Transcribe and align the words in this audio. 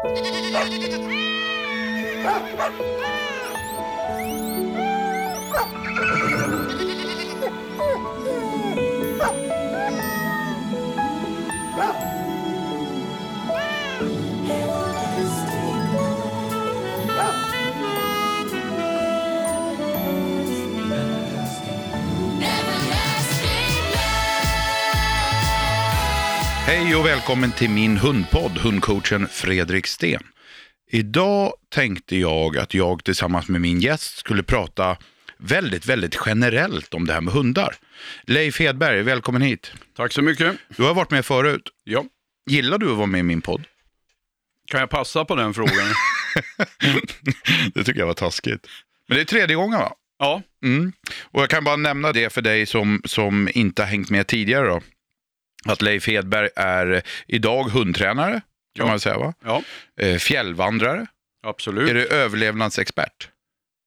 Ah! 0.00 0.28
Hej 26.68 26.96
och 26.96 27.06
välkommen 27.06 27.52
till 27.52 27.70
min 27.70 27.96
hundpodd, 27.96 28.58
hundcoachen 28.58 29.28
Fredrik 29.28 29.86
Sten. 29.86 30.22
Idag 30.90 31.52
tänkte 31.68 32.16
jag 32.16 32.58
att 32.58 32.74
jag 32.74 33.04
tillsammans 33.04 33.48
med 33.48 33.60
min 33.60 33.80
gäst 33.80 34.18
skulle 34.18 34.42
prata 34.42 34.96
väldigt, 35.36 35.86
väldigt 35.86 36.18
generellt 36.26 36.94
om 36.94 37.06
det 37.06 37.12
här 37.12 37.20
med 37.20 37.34
hundar. 37.34 37.74
Leif 38.22 38.60
Hedberg, 38.60 39.02
välkommen 39.02 39.42
hit. 39.42 39.72
Tack 39.96 40.12
så 40.12 40.22
mycket. 40.22 40.56
Du 40.76 40.82
har 40.82 40.94
varit 40.94 41.10
med 41.10 41.24
förut. 41.24 41.68
Ja. 41.84 42.04
Gillar 42.50 42.78
du 42.78 42.90
att 42.90 42.96
vara 42.96 43.06
med 43.06 43.18
i 43.20 43.22
min 43.22 43.40
podd? 43.40 43.64
Kan 44.70 44.80
jag 44.80 44.90
passa 44.90 45.24
på 45.24 45.36
den 45.36 45.54
frågan? 45.54 45.74
det 47.74 47.84
tycker 47.84 48.00
jag 48.00 48.06
var 48.06 48.14
taskigt. 48.14 48.66
Men 49.06 49.16
det 49.16 49.22
är 49.22 49.24
tredje 49.24 49.56
gången 49.56 49.78
va? 49.78 49.92
ja. 50.18 50.42
Mm. 50.64 50.92
Och 51.22 51.42
jag 51.42 51.50
kan 51.50 51.64
bara 51.64 51.76
nämna 51.76 52.12
det 52.12 52.32
för 52.32 52.42
dig 52.42 52.66
som, 52.66 53.02
som 53.04 53.48
inte 53.54 53.82
har 53.82 53.86
hängt 53.86 54.10
med 54.10 54.26
tidigare 54.26 54.66
då. 54.66 54.80
Att 55.64 55.82
Leif 55.82 56.06
Hedberg 56.06 56.48
är 56.56 57.02
idag 57.26 57.64
hundtränare, 57.64 58.40
kan 58.76 58.86
man 58.88 59.00
säga 59.00 59.18
va? 59.18 59.34
Ja, 59.44 59.62
Eh, 60.00 60.16
fjällvandrare. 60.18 61.06
absolut. 61.46 61.90
Är 61.90 61.94
du 61.94 62.06
överlevnadsexpert? 62.06 63.28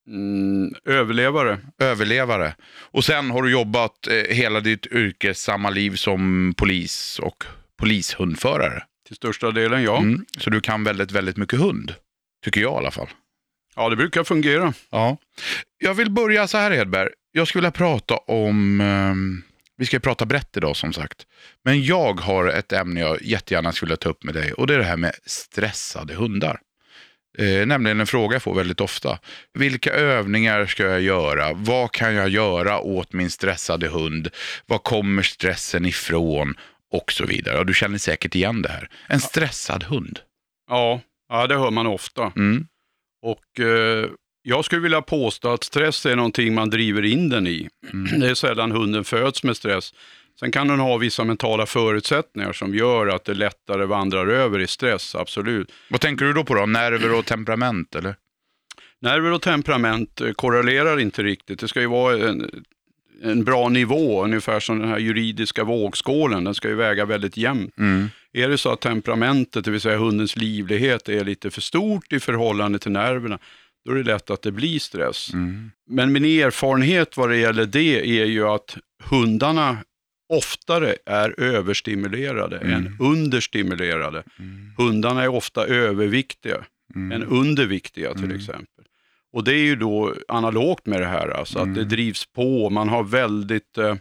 Mm, 0.08 0.74
överlevare. 0.86 1.60
Överlevare. 1.82 2.56
Och 2.82 3.06
sen 3.06 3.32
har 3.32 3.44
du 3.44 3.52
jobbat 3.52 4.08
eh, 4.08 4.36
hela 4.36 4.60
ditt 4.60 4.86
yrkessamma 4.88 5.70
liv 5.70 5.96
som 5.96 6.54
polis 6.58 7.20
och 7.20 7.44
polishundförare. 7.80 8.84
Till 9.08 9.16
största 9.16 9.52
delen 9.52 9.84
ja. 9.84 9.98
Mm. 9.98 10.26
Så 10.38 10.50
du 10.50 10.62
kan 10.62 10.84
väldigt, 10.84 11.12
väldigt 11.12 11.38
mycket 11.38 11.60
hund. 11.60 11.94
Tycker 12.46 12.62
jag 12.62 12.74
i 12.74 12.78
alla 12.78 12.92
fall. 12.92 13.08
Ja, 13.76 13.90
det 13.90 13.96
brukar 13.96 14.24
fungera. 14.24 14.74
Ja. 14.90 15.18
Jag 15.78 15.94
vill 15.94 16.12
börja 16.12 16.48
så 16.48 16.58
här 16.58 16.72
Hedberg. 16.72 17.10
Jag 17.32 17.48
skulle 17.48 17.60
vilja 17.62 17.72
prata 17.72 18.18
om, 18.18 18.82
ehm, 18.82 19.42
vi 19.82 19.86
ska 19.86 20.00
prata 20.00 20.26
brett 20.26 20.58
idag 20.58 20.76
som 20.76 20.94
sagt. 20.94 21.26
Men 21.64 21.84
jag 21.84 22.20
har 22.20 22.48
ett 22.48 22.72
ämne 22.72 23.00
jag 23.00 23.22
jättegärna 23.22 23.72
skulle 23.72 23.98
ta 23.98 24.10
upp 24.10 24.24
med 24.24 24.34
dig 24.34 24.54
och 24.54 24.68
det 24.68 24.74
är 24.74 24.78
det 24.78 24.84
här 24.84 24.98
med 24.98 25.16
stressade 25.26 26.14
hundar. 26.14 26.60
Eh, 27.38 27.66
nämligen 27.66 28.00
en 28.00 28.08
fråga 28.08 28.36
jag 28.36 28.44
får 28.44 28.56
väldigt 28.56 28.82
ofta. 28.82 29.20
Vilka 29.54 29.94
övningar 29.94 30.66
ska 30.66 30.84
jag 30.84 31.02
göra? 31.02 31.54
Vad 31.54 31.92
kan 31.92 32.16
jag 32.16 32.30
göra 32.30 32.80
åt 32.80 33.14
min 33.14 33.30
stressade 33.30 33.88
hund? 33.88 34.30
Var 34.66 34.78
kommer 34.78 35.24
stressen 35.24 35.86
ifrån? 35.86 36.56
Och 36.92 37.12
så 37.12 37.26
vidare. 37.26 37.60
Och 37.60 37.66
du 37.66 37.74
känner 37.74 37.98
säkert 37.98 38.36
igen 38.36 38.62
det 38.62 38.70
här. 38.70 38.90
En 39.08 39.20
stressad 39.20 39.84
hund. 39.84 40.20
Ja, 40.70 41.02
ja 41.30 41.48
det 41.48 41.56
hör 41.56 41.72
man 41.72 41.88
ofta. 41.88 42.32
Mm. 42.36 42.68
Och 43.22 43.60
eh, 43.60 44.10
jag 44.42 44.66
skulle 44.66 44.82
vilja 44.82 45.02
påstå 45.02 45.54
att 45.54 45.64
stress 45.64 46.06
är 46.06 46.16
någonting 46.16 46.54
man 46.54 46.70
driver 46.70 47.06
in 47.06 47.30
den 47.30 47.48
i. 47.48 47.70
Mm. 47.94 48.20
Det 48.20 48.30
är 48.30 48.34
sällan 48.34 48.72
hunden 48.72 49.04
föds 49.04 49.44
med 49.44 49.58
stress. 49.58 49.94
Sen 50.40 50.52
kan 50.52 50.68
den 50.68 50.80
ha 50.80 50.98
vissa 50.98 51.24
mentala 51.24 51.66
förutsättningar 51.66 52.54
som 52.54 52.76
gör 52.76 53.08
att 53.08 53.26
det 53.26 53.34
lättare 53.34 53.86
vandrar 53.86 54.28
över 54.28 54.60
i 54.60 54.68
stress, 54.68 55.16
absolut. 55.16 55.72
Vad 55.90 56.02
tänker 56.02 56.26
du 56.26 56.34
då 56.34 56.44
på 56.44 56.54
då? 56.54 56.66
Nerver 56.66 57.14
och 57.14 57.26
temperament 57.26 57.96
eller? 57.96 58.16
Nerver 59.00 59.32
och 59.32 59.42
temperament 59.42 60.22
eh, 60.22 60.32
korrelerar 60.32 61.00
inte 61.00 61.24
riktigt. 61.24 61.60
Det 61.60 61.68
ska 61.68 61.82
ju 61.82 61.88
vara 61.88 62.30
en, 62.30 62.64
en 63.24 63.44
bra 63.44 63.70
nivå, 63.70 64.24
ungefär 64.24 64.60
som 64.60 64.80
den 64.80 64.90
här 64.90 65.00
juridiska 65.00 65.64
vågskålen. 65.64 66.44
Den 66.44 66.56
ska 66.56 66.68
ju 66.68 66.76
väga 66.76 67.06
väldigt 67.06 67.38
jämnt. 67.38 67.78
Mm. 67.78 68.10
Är 68.34 68.50
det 68.50 68.58
så 68.58 68.72
att 68.72 68.82
temperamentet, 68.82 69.66
det 69.66 69.72
vill 69.72 69.82
säga 69.82 69.98
hundens 69.98 70.36
livlighet, 70.36 71.10
är 71.10 71.24
lite 71.24 71.52
för 71.52 71.62
stort 71.62 72.14
i 72.14 72.20
förhållande 72.20 72.80
till 72.80 72.92
nerverna, 72.92 73.40
då 73.86 73.92
är 73.92 73.96
det 73.96 74.04
lätt 74.04 74.30
att 74.30 74.42
det 74.42 74.52
blir 74.52 74.80
stress. 74.80 75.34
Mm. 75.34 75.72
Men 75.90 76.12
min 76.12 76.26
erfarenhet 76.26 77.18
vad 77.18 77.30
det 77.30 77.38
gäller 77.38 77.66
det 77.66 78.20
är 78.22 78.26
ju 78.26 78.48
att 78.48 78.78
hundarna 79.04 79.78
oftare 80.34 80.96
är 81.06 81.40
överstimulerade 81.40 82.58
Mm. 82.58 82.74
än 82.74 82.98
understimulerade. 83.00 84.24
Hundarna 84.78 85.24
är 85.24 85.28
ofta 85.28 85.66
överviktiga 85.66 86.58
Mm. 86.96 87.12
än 87.12 87.28
underviktiga 87.28 88.14
till 88.14 88.36
exempel. 88.36 88.86
Och 89.34 89.44
det 89.44 89.54
är 89.54 89.64
ju 89.64 89.76
då 89.76 90.14
analogt 90.28 90.86
med 90.86 91.02
det 91.02 91.08
här, 91.08 91.30
alltså 91.30 91.60
att 91.60 91.64
Mm. 91.66 91.76
det 91.76 91.84
drivs 91.86 92.26
på, 92.26 92.70
man 92.70 92.90
har 92.90 93.04
väldigt 93.04 93.78
eh, 93.78 93.96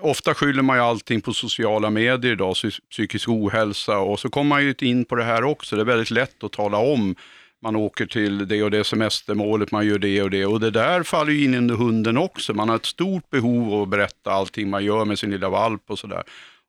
Ofta 0.00 0.34
skyller 0.34 0.62
man 0.62 0.76
ju 0.76 0.82
allting 0.82 1.20
på 1.20 1.32
sociala 1.32 1.90
medier 1.90 2.32
idag, 2.32 2.54
psy- 2.54 2.80
psykisk 2.90 3.28
ohälsa 3.28 3.98
och 3.98 4.20
så 4.20 4.30
kommer 4.30 4.48
man 4.48 4.62
ju 4.64 4.74
in 4.80 5.04
på 5.04 5.14
det 5.16 5.24
här 5.24 5.44
också. 5.44 5.76
Det 5.76 5.82
är 5.82 5.86
väldigt 5.86 6.10
lätt 6.10 6.44
att 6.44 6.52
tala 6.52 6.76
om. 6.78 7.14
Man 7.62 7.76
åker 7.76 8.06
till 8.06 8.48
det 8.48 8.62
och 8.62 8.70
det 8.70 8.84
semestermålet, 8.84 9.70
man 9.70 9.86
gör 9.86 9.98
det 9.98 10.22
och 10.22 10.30
det. 10.30 10.46
Och 10.46 10.60
det 10.60 10.70
där 10.70 11.02
faller 11.02 11.32
ju 11.32 11.44
in 11.44 11.54
under 11.54 11.74
hunden 11.74 12.16
också. 12.16 12.54
Man 12.54 12.68
har 12.68 12.76
ett 12.76 12.86
stort 12.86 13.30
behov 13.30 13.74
av 13.74 13.82
att 13.82 13.88
berätta 13.88 14.30
allting 14.30 14.70
man 14.70 14.84
gör 14.84 15.04
med 15.04 15.18
sin 15.18 15.30
lilla 15.30 15.48
valp 15.48 15.82
och 15.86 15.98
sådär. 15.98 16.22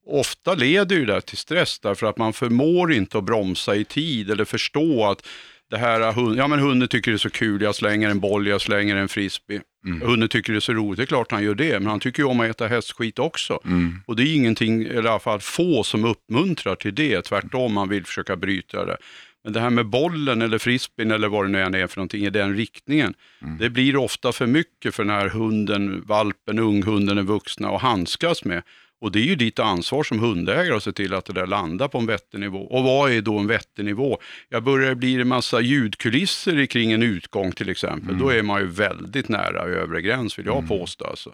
Ofta 0.05 0.53
leder 0.53 0.95
ju 0.95 1.05
det 1.05 1.21
till 1.21 1.37
stress 1.37 1.79
därför 1.79 2.07
att 2.07 2.17
man 2.17 2.33
förmår 2.33 2.93
inte 2.93 3.17
att 3.17 3.23
bromsa 3.23 3.75
i 3.75 3.85
tid 3.85 4.31
eller 4.31 4.45
förstå 4.45 5.05
att 5.05 5.27
det 5.69 5.77
här, 5.77 5.99
ja 6.37 6.47
men 6.47 6.59
hunden 6.59 6.87
tycker 6.87 7.11
det 7.11 7.15
är 7.15 7.17
så 7.17 7.29
kul, 7.29 7.61
jag 7.61 7.75
slänger 7.75 8.09
en 8.09 8.19
boll, 8.19 8.47
jag 8.47 8.61
slänger 8.61 8.95
en 8.95 9.07
frisbee. 9.07 9.61
Hunden 10.01 10.29
tycker 10.29 10.53
det 10.53 10.59
är 10.59 10.61
så 10.61 10.73
roligt, 10.73 10.97
det 10.97 11.03
är 11.03 11.05
klart 11.05 11.31
han 11.31 11.43
gör 11.43 11.55
det, 11.55 11.79
men 11.79 11.89
han 11.89 11.99
tycker 11.99 12.23
ju 12.23 12.29
om 12.29 12.39
att 12.39 12.49
äta 12.49 12.67
hästskit 12.67 13.19
också. 13.19 13.59
Mm. 13.65 13.95
Och 14.05 14.15
det 14.15 14.23
är 14.23 14.35
ingenting, 14.35 14.83
eller 14.83 15.05
i 15.05 15.07
alla 15.07 15.19
fall 15.19 15.39
få 15.39 15.83
som 15.83 16.05
uppmuntrar 16.05 16.75
till 16.75 16.95
det, 16.95 17.21
tvärtom 17.21 17.73
man 17.73 17.89
vill 17.89 18.05
försöka 18.05 18.35
bryta 18.35 18.85
det. 18.85 18.97
Men 19.43 19.53
det 19.53 19.59
här 19.59 19.69
med 19.69 19.85
bollen 19.85 20.41
eller 20.41 20.57
frisbeen 20.57 21.11
eller 21.11 21.27
vad 21.27 21.45
det 21.45 21.49
nu 21.49 21.61
än 21.61 21.75
är 21.75 21.87
för 21.87 21.97
någonting 21.97 22.25
i 22.25 22.29
den 22.29 22.55
riktningen, 22.55 23.13
det 23.59 23.69
blir 23.69 23.95
ofta 23.95 24.31
för 24.31 24.47
mycket 24.47 24.95
för 24.95 25.03
den 25.03 25.13
här 25.13 25.29
hunden, 25.29 26.03
valpen, 26.05 26.59
unghunden, 26.59 27.15
den 27.15 27.25
vuxna 27.25 27.69
att 27.69 27.81
handskas 27.81 28.45
med. 28.45 28.63
Och 29.03 29.11
det 29.11 29.19
är 29.19 29.23
ju 29.23 29.35
ditt 29.35 29.59
ansvar 29.59 30.03
som 30.03 30.19
hundägare 30.19 30.75
att 30.75 30.83
se 30.83 30.91
till 30.91 31.13
att 31.13 31.25
det 31.25 31.33
där 31.33 31.47
landar 31.47 31.87
på 31.87 31.97
en 31.97 32.05
vettig 32.05 32.39
nivå. 32.39 32.59
Och 32.59 32.83
vad 32.83 33.11
är 33.11 33.21
då 33.21 33.39
en 33.39 33.47
vettig 33.47 33.85
nivå? 33.85 34.17
Jag 34.49 34.63
börjar 34.63 34.95
bli 34.95 35.21
en 35.21 35.27
massa 35.27 35.61
ljudkulisser 35.61 36.65
kring 36.65 36.91
en 36.91 37.03
utgång 37.03 37.51
till 37.51 37.69
exempel. 37.69 38.17
Då 38.17 38.29
är 38.29 38.41
man 38.41 38.61
ju 38.61 38.67
väldigt 38.67 39.29
nära 39.29 39.61
övre 39.61 40.01
gräns 40.01 40.39
vill 40.39 40.45
jag 40.45 40.67
påstå. 40.67 41.05
Alltså. 41.05 41.33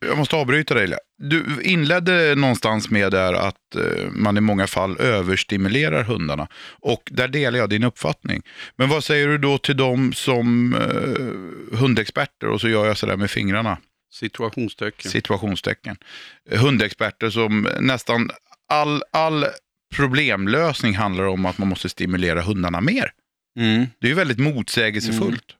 Jag 0.00 0.18
måste 0.18 0.36
avbryta 0.36 0.74
dig. 0.74 0.94
Du 1.18 1.44
inledde 1.62 2.34
någonstans 2.34 2.90
med 2.90 3.12
där 3.12 3.32
att 3.32 3.74
eh, 3.74 4.10
man 4.10 4.36
i 4.36 4.40
många 4.40 4.66
fall 4.66 5.00
överstimulerar 5.00 6.02
hundarna. 6.02 6.48
Och 6.80 7.02
där 7.12 7.28
delar 7.28 7.58
jag 7.58 7.70
din 7.70 7.84
uppfattning. 7.84 8.42
Men 8.76 8.88
vad 8.88 9.04
säger 9.04 9.28
du 9.28 9.38
då 9.38 9.58
till 9.58 9.76
de 9.76 10.12
som 10.12 10.74
eh, 10.74 11.78
hundexperter, 11.78 12.48
och 12.48 12.60
så 12.60 12.68
gör 12.68 12.86
jag 12.86 12.96
sådär 12.96 13.16
med 13.16 13.30
fingrarna, 13.30 13.78
Situationstecken. 14.16 15.10
situationstecken. 15.10 15.96
Hundexperter 16.50 17.30
som 17.30 17.68
nästan 17.80 18.30
all, 18.68 19.02
all 19.12 19.46
problemlösning 19.94 20.94
handlar 20.94 21.24
om 21.24 21.46
att 21.46 21.58
man 21.58 21.68
måste 21.68 21.88
stimulera 21.88 22.42
hundarna 22.42 22.80
mer. 22.80 23.10
Mm. 23.58 23.86
Det 24.00 24.06
är 24.06 24.08
ju 24.08 24.14
väldigt 24.14 24.38
motsägelsefullt. 24.38 25.56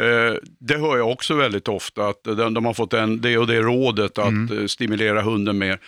Eh, 0.00 0.34
det 0.60 0.78
hör 0.78 0.96
jag 0.96 1.10
också 1.10 1.34
väldigt 1.34 1.68
ofta, 1.68 2.08
att 2.08 2.24
de, 2.24 2.54
de 2.54 2.64
har 2.64 2.74
fått 2.74 2.92
en, 2.92 3.20
det 3.20 3.38
och 3.38 3.46
det 3.46 3.60
rådet 3.60 4.18
att 4.18 4.50
eh, 4.50 4.66
stimulera 4.66 5.22
hunden 5.22 5.58
mer. 5.58 5.80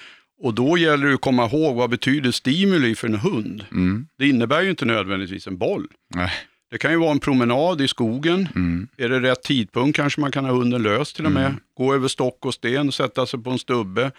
Och 0.42 0.54
då 0.54 0.78
gäller 0.78 1.06
det 1.06 1.14
att 1.14 1.20
komma 1.20 1.46
ihåg 1.46 1.76
vad 1.76 1.90
betyder 1.90 2.30
stimuli 2.30 2.94
för 2.94 3.08
en 3.08 3.14
hund? 3.14 3.64
Mm. 3.70 4.06
Det 4.18 4.28
innebär 4.28 4.62
ju 4.62 4.70
inte 4.70 4.84
nödvändigtvis 4.84 5.46
en 5.46 5.58
boll. 5.58 5.86
Nej. 6.14 6.32
Det 6.70 6.78
kan 6.78 6.90
ju 6.90 6.96
vara 6.96 7.10
en 7.10 7.20
promenad 7.20 7.80
i 7.80 7.88
skogen. 7.88 8.48
Mm. 8.54 8.88
Är 8.96 9.08
det 9.08 9.20
rätt 9.20 9.42
tidpunkt 9.42 9.96
kanske 9.96 10.20
man 10.20 10.32
kan 10.32 10.44
ha 10.44 10.52
hunden 10.52 10.82
lös 10.82 11.12
till 11.12 11.26
och 11.26 11.32
med. 11.32 11.54
Gå 11.76 11.94
över 11.94 12.08
stock 12.08 12.46
och 12.46 12.54
sten, 12.54 12.92
sätta 12.92 13.26
sig 13.26 13.42
på 13.42 13.50
en 13.50 13.58
stubbe, 13.58 14.10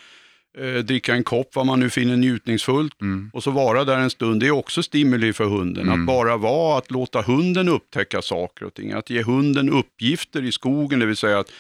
eh, 0.58 0.74
dricka 0.74 1.16
en 1.16 1.24
kopp, 1.24 1.56
vad 1.56 1.66
man 1.66 1.80
nu 1.80 1.90
finner 1.90 2.16
njutningsfullt. 2.16 3.02
Mm. 3.02 3.32
Och 3.34 3.44
så 3.44 3.52
vara 3.52 3.84
där 3.84 3.98
en 3.98 4.10
stund. 4.10 4.40
Det 4.40 4.48
är 4.48 4.52
också 4.52 4.84
stimuli 4.84 5.34
för 5.34 5.46
hunden. 5.46 5.90
Att 5.90 6.06
bara 6.06 6.38
vara, 6.38 6.78
att 6.78 6.92
låta 6.92 7.22
hunden 7.22 7.70
upptäcka 7.70 8.22
saker 8.22 8.66
och 8.66 8.74
ting. 8.74 8.92
Att 8.92 9.10
ge 9.10 9.24
hunden 9.24 9.70
uppgifter 9.70 10.44
i 10.44 10.52
skogen, 10.52 11.00
det 11.00 11.06
vill 11.06 11.18
säga 11.18 11.40
att 11.40 11.52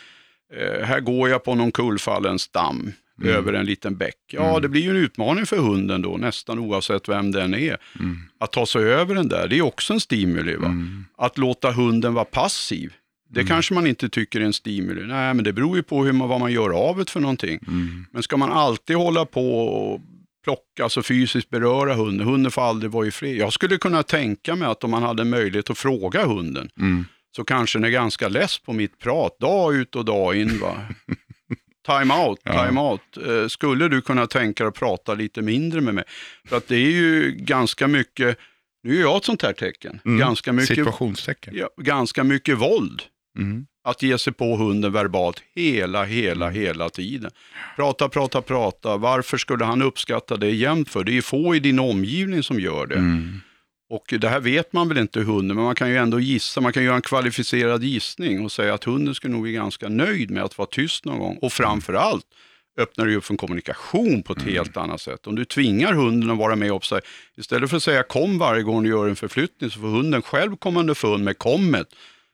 eh, 0.54 0.86
här 0.86 1.00
går 1.00 1.30
jag 1.30 1.44
på 1.44 1.56
någon 1.56 1.72
kullfallen 1.72 2.40
stam 2.40 2.92
över 3.30 3.54
en 3.54 3.66
liten 3.66 3.98
bäck. 3.98 4.16
Ja, 4.32 4.60
det 4.60 4.70
blir 4.70 4.82
ju 4.82 4.90
en 4.90 4.96
utmaning 4.96 5.46
för 5.46 5.58
hunden 5.58 6.02
då, 6.02 6.18
nästan 6.18 6.60
oavsett 6.60 7.10
vem 7.10 7.32
den 7.32 7.54
är. 7.54 7.78
Att 8.40 8.52
ta 8.52 8.66
sig 8.66 8.84
över 8.84 9.16
den 9.16 9.28
där, 9.30 9.48
det 9.48 9.58
är 9.58 9.62
också 9.62 9.94
en 9.94 10.00
stimuli. 10.00 10.56
Va? 10.56 10.76
Att 11.18 11.38
låta 11.38 11.72
hunden 11.72 12.14
vara 12.14 12.26
passiv, 12.26 12.94
det 13.30 13.44
kanske 13.44 13.74
man 13.74 13.88
inte 13.88 14.10
tycker 14.10 14.42
är 14.42 14.46
en 14.46 14.54
stimuli. 14.54 15.04
Nej, 15.08 15.34
men 15.34 15.44
det 15.44 15.54
beror 15.54 15.78
ju 15.78 15.84
på 15.84 16.06
hur 16.06 16.12
man, 16.14 16.30
vad 16.30 16.40
man 16.40 16.52
gör 16.52 16.70
av 16.70 16.98
det 16.98 17.10
för 17.10 17.20
någonting. 17.20 17.60
Men 18.12 18.24
ska 18.24 18.38
man 18.38 18.52
alltid 18.52 18.96
hålla 18.96 19.26
på 19.26 19.68
och 19.68 20.02
plocka, 20.44 20.84
alltså 20.84 21.04
fysiskt 21.04 21.50
beröra 21.50 21.94
hunden. 21.94 22.28
Hunden 22.28 22.52
får 22.52 22.62
aldrig 22.62 22.92
vara 22.92 23.08
i 23.08 23.12
fred. 23.12 23.36
Jag 23.38 23.54
skulle 23.54 23.78
kunna 23.78 24.04
tänka 24.04 24.56
mig 24.56 24.68
att 24.68 24.84
om 24.84 24.92
man 24.92 25.04
hade 25.04 25.24
möjlighet 25.24 25.70
att 25.70 25.78
fråga 25.78 26.26
hunden, 26.26 26.70
Mm. 26.80 27.06
så 27.36 27.44
kanske 27.44 27.80
den 27.80 27.84
är 27.86 27.90
ganska 27.90 28.28
less 28.30 28.60
på 28.60 28.74
mitt 28.74 28.98
prat, 29.00 29.40
dag 29.40 29.76
ut 29.76 29.96
och 29.96 30.06
dag 30.06 30.36
in. 30.36 30.60
Va? 30.60 30.76
Time 31.86 32.13
out, 32.13 32.39
Ja. 32.44 32.98
Eh, 33.28 33.48
Skulle 33.48 33.88
du 33.88 34.01
kunna 34.01 34.28
tänka 34.28 34.63
dig 34.63 34.69
att 34.69 34.75
prata 34.75 35.13
lite 35.13 35.42
mindre 35.42 35.81
med 35.81 35.94
mig? 35.94 36.04
För 36.48 36.57
att 36.57 36.68
det 36.68 36.75
är 36.75 36.92
ju 36.92 37.31
ganska 37.31 37.88
mycket, 37.88 38.38
nu 38.83 38.98
är 38.98 39.01
jag 39.01 39.18
ett 39.18 39.25
sånt 39.25 39.42
här 39.42 39.54
tecken, 39.54 40.00
Mm. 40.06 40.19
ganska, 40.19 40.54
mycket, 40.54 40.75
Situationstecken. 40.75 41.54
ja, 41.57 41.69
ganska 41.78 42.24
mycket 42.24 42.57
våld 42.57 43.01
Mm. 43.38 43.66
att 43.83 44.01
ge 44.04 44.18
sig 44.18 44.33
på 44.33 44.56
hunden 44.56 44.92
verbalt 44.94 45.42
hela, 45.56 46.04
hela, 46.04 46.45
Mm. 46.48 46.62
hela 46.62 46.89
tiden. 46.89 47.31
Prata, 47.75 48.10
prata, 48.10 48.42
prata. 48.42 48.98
Varför 48.98 49.38
skulle 49.38 49.66
han 49.66 49.81
uppskatta 49.81 50.38
det 50.38 50.50
jämt 50.51 50.89
för? 50.89 51.04
Det 51.04 51.18
är 51.18 51.22
få 51.22 51.56
i 51.56 51.60
din 51.60 51.80
omgivning 51.80 52.44
som 52.44 52.60
gör 52.60 52.86
det. 52.88 52.95
Mm. 52.95 53.42
Och 53.92 54.14
det 54.20 54.30
här 54.30 54.40
vet 54.40 54.74
man 54.74 54.88
väl 54.88 54.98
inte 54.98 55.20
hur 55.20 55.26
hunden, 55.26 55.56
men 55.56 55.66
man 55.66 55.76
kan 55.76 55.90
ju 55.90 55.98
ändå 55.98 56.20
gissa, 56.20 56.62
man 56.62 56.74
kan 56.74 56.84
göra 56.84 56.96
en 56.96 57.02
kvalificerad 57.02 57.84
gissning 57.84 58.46
och 58.46 58.52
säga 58.52 58.74
att 58.74 58.84
hunden 58.84 59.16
skulle 59.16 59.34
nog 59.34 59.42
bli 59.42 59.52
ganska 59.52 59.90
nöjd 59.90 60.32
med 60.32 60.44
att 60.44 60.58
vara 60.58 60.68
tyst 60.72 61.06
någon 61.06 61.20
gång. 61.20 61.38
Och 61.42 61.54
framför 61.54 61.94
allt 61.94 62.26
öppnar 62.78 63.06
det 63.06 63.16
upp 63.16 63.26
för 63.26 63.34
en 63.34 63.38
kommunikation 63.38 64.24
på 64.24 64.34
ett 64.34 64.42
helt 64.42 64.78
annat 64.78 65.02
sätt. 65.02 65.28
Om 65.28 65.36
du 65.36 65.46
tvingar 65.46 65.94
hunden 65.94 66.30
att 66.30 66.38
vara 66.38 66.56
med 66.56 66.72
och 66.72 66.86
säga, 66.86 67.02
istället 67.38 67.70
för 67.70 67.78
att 67.78 67.84
säga 67.84 68.04
kom 68.04 68.38
varje 68.38 68.64
gång 68.64 68.84
du 68.84 68.90
gör 68.90 69.08
en 69.08 69.16
förflyttning, 69.16 69.70
så 69.70 69.80
får 69.80 69.88
hunden 69.88 70.22
själv 70.22 70.56
komma 70.56 70.80
underfund 70.80 71.24
med 71.24 71.38
kommet. 71.38 71.88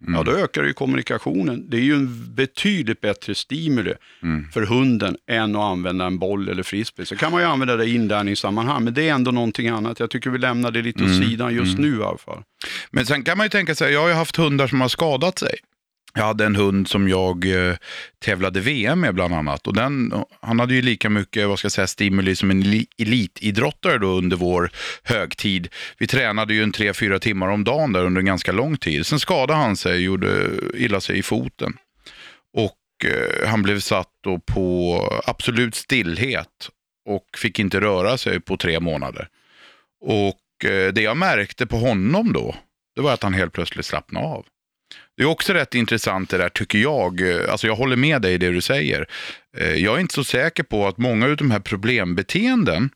Ja, 0.07 0.23
då 0.23 0.31
ökar 0.31 0.63
ju 0.63 0.73
kommunikationen. 0.73 1.69
Det 1.69 1.77
är 1.77 1.81
ju 1.81 1.94
en 1.94 2.33
betydligt 2.35 3.01
bättre 3.01 3.35
stimuli 3.35 3.94
Mm. 4.23 4.45
för 4.51 4.61
hunden 4.61 5.17
än 5.29 5.55
att 5.55 5.61
använda 5.61 6.05
en 6.05 6.19
boll 6.19 6.49
eller 6.49 6.63
frisbee. 6.63 7.05
Så 7.05 7.15
kan 7.15 7.31
man 7.31 7.41
ju 7.41 7.47
använda 7.47 7.75
det 7.75 7.85
i 7.85 7.95
inlärningssammanhang, 7.95 8.83
men 8.83 8.94
det 8.94 9.09
är 9.09 9.13
ändå 9.13 9.31
någonting 9.31 9.67
annat. 9.67 9.99
Jag 9.99 10.09
tycker 10.09 10.29
vi 10.29 10.38
lämnar 10.38 10.71
det 10.71 10.81
lite 10.81 11.03
åt 11.03 11.09
Mm, 11.09 11.29
sidan 11.29 11.55
just 11.55 11.77
nu 11.77 11.99
i 11.99 12.03
alla 12.03 12.17
fall. 12.17 12.44
Men 12.91 13.05
sen 13.05 13.23
kan 13.23 13.38
man 13.38 13.45
ju 13.45 13.49
tänka 13.49 13.75
sig, 13.75 13.94
jag 13.94 14.01
har 14.01 14.07
ju 14.07 14.13
haft 14.13 14.35
hundar 14.35 14.67
som 14.67 14.81
har 14.81 14.88
skadat 14.88 15.39
sig. 15.39 15.55
Jag 16.17 16.23
hade 16.23 16.45
en 16.45 16.55
hund 16.55 16.87
som 16.87 17.09
jag 17.09 17.45
eh, 17.45 17.75
tävlade 18.19 18.59
VM 18.59 18.99
med 18.99 19.15
bland 19.15 19.33
annat. 19.33 19.67
Och 19.67 19.73
den, 19.73 20.13
han 20.41 20.59
hade 20.59 20.73
ju 20.73 20.81
lika 20.81 21.09
mycket 21.09 21.47
vad 21.47 21.59
ska 21.59 21.65
jag 21.65 21.71
säga, 21.71 21.87
stimuli 21.87 22.35
som 22.35 22.51
en 22.51 22.85
elitidrottare 22.97 23.97
då 23.97 24.07
under 24.07 24.37
vår 24.37 24.71
högtid. 25.03 25.67
Vi 25.97 26.07
tränade 26.07 26.53
ju 26.53 26.63
en 26.63 26.71
tre, 26.71 26.93
fyra 26.93 27.19
timmar 27.19 27.47
om 27.47 27.63
dagen 27.63 27.93
där 27.93 28.05
under 28.05 28.19
en 28.19 28.25
ganska 28.25 28.51
lång 28.51 28.77
tid. 28.77 29.05
Sen 29.05 29.19
skadade 29.19 29.59
han 29.59 29.77
sig, 29.77 30.01
gjorde 30.01 30.49
illa 30.73 31.01
sig 31.01 31.17
i 31.17 31.23
foten. 31.23 31.77
Och 32.53 33.05
eh, 33.05 33.47
han 33.47 33.61
blev 33.61 33.79
satt 33.79 34.11
då 34.23 34.39
på 34.39 35.01
absolut 35.25 35.75
stillhet 35.75 36.69
och 37.09 37.25
fick 37.37 37.59
inte 37.59 37.81
röra 37.81 38.17
sig 38.17 38.39
på 38.39 38.57
tre 38.57 38.79
månader. 38.79 39.27
Och 40.01 40.69
eh, 40.69 40.93
det 40.93 41.01
jag 41.01 41.17
märkte 41.17 41.67
på 41.67 41.77
honom 41.77 42.33
då, 42.33 42.55
det 42.95 43.01
var 43.01 43.13
att 43.13 43.23
han 43.23 43.33
helt 43.33 43.53
plötsligt 43.53 43.85
slappnade 43.85 44.25
av. 44.25 44.45
Det 45.17 45.23
är 45.23 45.27
också 45.27 45.53
rätt 45.53 45.75
intressant 45.75 46.29
det 46.29 46.37
där 46.37 46.49
tycker 46.49 46.79
jag. 46.79 47.21
Alltså 47.49 47.67
jag 47.67 47.75
håller 47.75 47.95
med 47.95 48.21
dig 48.21 48.33
i 48.33 48.37
det 48.37 48.49
du 48.49 48.61
säger. 48.61 49.07
Eh, 49.57 49.73
jag 49.73 49.95
är 49.95 49.99
inte 49.99 50.13
så 50.13 50.23
säker 50.23 50.63
på 50.63 50.87
att 50.87 50.97
många 50.97 51.25
av 51.25 51.35
de 51.35 51.51
här 51.51 51.59
problembeteenden 51.59 52.89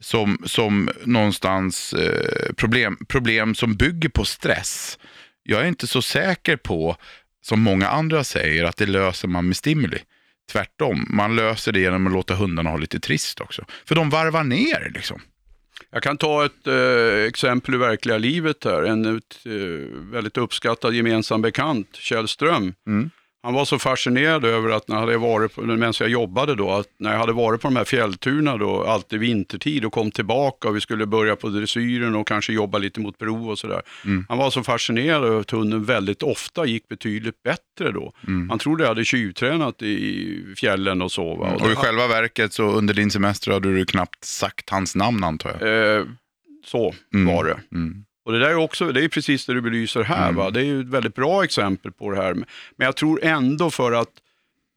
som, 0.00 0.42
som 0.44 0.90
någonstans 1.04 1.92
eh, 1.92 2.52
problem, 2.56 2.98
problem 3.08 3.54
som 3.54 3.74
bygger 3.74 4.08
på 4.08 4.24
stress. 4.24 4.98
Jag 5.42 5.60
är 5.60 5.66
inte 5.66 5.86
så 5.86 6.02
säker 6.02 6.56
på, 6.56 6.96
som 7.42 7.60
många 7.60 7.88
andra 7.88 8.24
säger, 8.24 8.64
att 8.64 8.76
det 8.76 8.86
löser 8.86 9.28
man 9.28 9.46
med 9.46 9.56
stimuli. 9.56 9.98
Tvärtom, 10.52 11.06
man 11.10 11.36
löser 11.36 11.72
det 11.72 11.80
genom 11.80 12.06
att 12.06 12.12
låta 12.12 12.34
hundarna 12.34 12.70
ha 12.70 12.76
lite 12.76 13.00
trist 13.00 13.40
också. 13.40 13.64
För 13.84 13.94
de 13.94 14.10
varvar 14.10 14.44
ner 14.44 14.92
liksom. 14.94 15.20
Jag 15.90 16.02
kan 16.02 16.16
ta 16.16 16.44
ett 16.44 16.66
eh, 16.66 17.26
exempel 17.28 17.74
ur 17.74 17.78
verkliga 17.78 18.18
livet 18.18 18.64
här. 18.64 18.82
En 18.82 19.06
eh, 19.06 19.20
väldigt 20.12 20.36
uppskattad 20.36 20.94
gemensam 20.94 21.42
bekant, 21.42 21.96
Kjell 21.96 22.28
Ström. 22.28 22.74
Mm. 22.86 23.10
Han 23.42 23.54
var 23.54 23.64
så 23.64 23.78
fascinerad 23.78 24.44
över 24.44 24.70
att 24.70 24.88
när 24.88 24.96
jag 24.96 25.00
hade 25.00 25.16
varit 25.18 25.54
på, 25.54 25.62
medan 25.62 25.92
jag 26.00 26.08
jobbade 26.08 26.54
då, 26.54 26.70
att 26.70 26.86
när 26.98 27.12
jag 27.12 27.18
hade 27.18 27.32
varit 27.32 27.60
på 27.60 27.68
de 27.68 27.76
här 27.76 27.84
fjällturerna 27.84 28.56
då, 28.56 28.84
alltid 28.84 29.20
vintertid 29.20 29.84
och 29.84 29.92
kom 29.92 30.10
tillbaka 30.10 30.68
och 30.68 30.76
vi 30.76 30.80
skulle 30.80 31.06
börja 31.06 31.36
på 31.36 31.48
dressyren 31.48 32.14
och 32.14 32.28
kanske 32.28 32.52
jobba 32.52 32.78
lite 32.78 33.00
mot 33.00 33.18
prov 33.18 33.48
och 33.50 33.58
sådär. 33.58 33.82
Mm. 34.04 34.26
Han 34.28 34.38
var 34.38 34.50
så 34.50 34.62
fascinerad 34.62 35.24
över 35.24 35.40
att 35.40 35.50
hunden 35.50 35.84
väldigt 35.84 36.22
ofta 36.22 36.66
gick 36.66 36.88
betydligt 36.88 37.42
bättre 37.42 37.92
då. 37.92 38.12
Mm. 38.26 38.50
Han 38.50 38.58
trodde 38.58 38.82
jag 38.84 38.88
hade 38.88 39.04
tjuvtränat 39.04 39.82
i 39.82 40.54
fjällen 40.56 41.02
och 41.02 41.12
så. 41.12 41.34
Va? 41.34 41.52
Och 41.60 41.70
i 41.70 41.74
själva 41.74 42.06
verket 42.06 42.52
så 42.52 42.64
under 42.64 42.94
din 42.94 43.10
semester 43.10 43.52
hade 43.52 43.74
du 43.76 43.84
knappt 43.86 44.24
sagt 44.24 44.70
hans 44.70 44.96
namn 44.96 45.24
antar 45.24 45.56
jag. 45.60 45.96
Eh, 45.98 46.04
så 46.64 46.94
Mm. 47.14 47.34
var 47.34 47.44
det. 47.44 47.58
Och 48.28 48.34
det 48.34 48.40
där 48.40 48.50
är 48.50 48.56
också, 48.56 48.92
det 48.92 49.04
är 49.04 49.08
precis 49.08 49.46
det 49.46 49.54
du 49.54 49.60
belyser 49.60 50.02
här. 50.02 50.28
Mm. 50.28 50.36
Va? 50.36 50.50
Det 50.50 50.60
är 50.60 50.64
ju 50.64 50.80
ett 50.80 50.86
väldigt 50.86 51.14
bra 51.14 51.44
exempel 51.44 51.92
på 51.92 52.10
det 52.10 52.16
här. 52.16 52.34
Men 52.34 52.46
jag 52.76 52.96
tror 52.96 53.24
ändå 53.24 53.70
för 53.70 53.92
att 53.92 54.08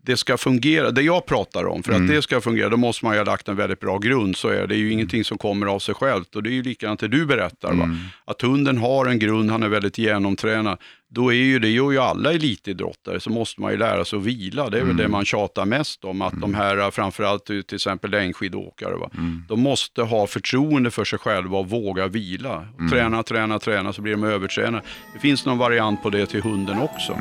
det 0.04 0.18
ska 0.18 0.38
fungera, 0.38 0.92
det 0.92 1.02
jag 1.02 1.26
pratar 1.26 1.66
om, 1.68 1.84
för 1.84 1.92
Mm. 1.94 2.04
att 2.04 2.12
det 2.16 2.22
ska 2.22 2.42
fungera, 2.42 2.70
då 2.70 2.78
måste 2.78 3.06
man 3.06 3.14
ju 3.14 3.20
ha 3.20 3.26
lagt 3.26 3.48
en 3.48 3.56
väldigt 3.56 3.80
bra 3.80 3.98
grund. 3.98 4.38
Så 4.38 4.48
är 4.48 4.62
det, 4.62 4.68
det 4.68 4.76
är 4.76 4.80
ju 4.80 4.92
ingenting 4.92 5.24
som 5.24 5.38
kommer 5.38 5.66
av 5.68 5.80
sig 5.80 5.96
självt. 5.96 6.36
Och 6.36 6.44
det 6.44 6.50
är 6.50 6.54
ju 6.54 6.64
likadant 6.64 7.00
det 7.00 7.08
du 7.08 7.26
berättar. 7.26 7.72
Mm. 7.72 7.98
Att 8.26 8.42
hunden 8.42 8.78
har 8.78 9.06
en 9.06 9.20
grund, 9.20 9.52
han 9.52 9.64
är 9.64 9.68
väldigt 9.70 9.98
genomtränad. 9.98 10.78
Då 11.14 11.30
är 11.30 11.36
ju, 11.36 11.60
det 11.60 11.70
gör 11.70 11.92
ju 11.92 11.98
alla 12.00 12.34
elitidrottare, 12.34 13.20
så 13.20 13.30
måste 13.30 13.62
man 13.62 13.72
ju 13.72 13.78
lära 13.78 14.06
sig 14.06 14.20
att 14.20 14.26
vila. 14.26 14.70
Det 14.70 14.78
är 14.78 14.82
väl 14.82 14.90
Mm. 14.92 14.98
det 14.98 15.08
man 15.08 15.26
tjatar 15.26 15.66
mest 15.66 16.04
om. 16.06 16.22
Att 16.22 16.42
de 16.42 16.54
här, 16.56 16.92
framförallt 16.92 17.46
till 17.46 17.64
exempel 17.76 18.12
längdskidåkare, 18.12 18.96
va? 18.96 19.10
Mm. 19.14 19.44
de 19.48 19.62
måste 19.62 20.02
ha 20.02 20.28
förtroende 20.28 20.92
för 20.92 21.04
sig 21.06 21.20
själva 21.20 21.58
och 21.58 21.70
våga 21.70 22.08
vila. 22.08 22.68
Mm. 22.80 22.92
Träna, 22.92 23.24
träna, 23.24 23.60
träna 23.60 23.94
så 23.94 24.02
blir 24.02 24.12
de 24.12 24.24
övertränade. 24.24 24.84
Det 25.14 25.20
finns 25.20 25.46
någon 25.46 25.58
variant 25.58 26.04
på 26.04 26.10
det 26.10 26.26
till 26.26 26.42
hunden 26.42 26.80
också. 26.80 27.18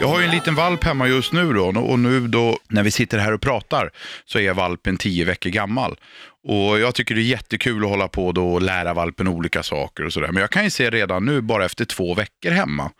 Jag 0.00 0.08
har 0.08 0.20
ju 0.20 0.24
en 0.24 0.30
liten 0.30 0.54
valp 0.54 0.84
hemma 0.84 1.08
just 1.08 1.32
nu 1.32 1.52
då 1.52 1.66
och 1.66 1.98
nu 1.98 2.28
då 2.28 2.58
när 2.68 2.82
vi 2.82 2.90
sitter 2.90 3.18
här 3.18 3.32
och 3.32 3.40
pratar 3.40 3.90
så 4.24 4.38
är 4.38 4.52
valpen 4.52 4.96
tio 4.96 5.24
veckor 5.24 5.50
gammal. 5.50 5.98
Och 6.44 6.78
jag 6.78 6.94
tycker 6.94 7.14
det 7.14 7.20
är 7.20 7.22
jättekul 7.22 7.84
att 7.84 7.90
hålla 7.90 8.08
på 8.08 8.32
då 8.32 8.52
och 8.52 8.62
lära 8.62 8.94
valpen 8.94 9.28
olika 9.28 9.62
saker 9.62 10.04
och 10.04 10.12
sådär. 10.12 10.28
Men 10.32 10.40
jag 10.40 10.50
kan 10.50 10.64
ju 10.64 10.70
se 10.70 10.90
redan 10.90 11.24
nu, 11.24 11.40
bara 11.40 11.64
efter 11.64 11.84
två 11.84 12.14
veckor 12.14 12.50
hemma, 12.50 12.90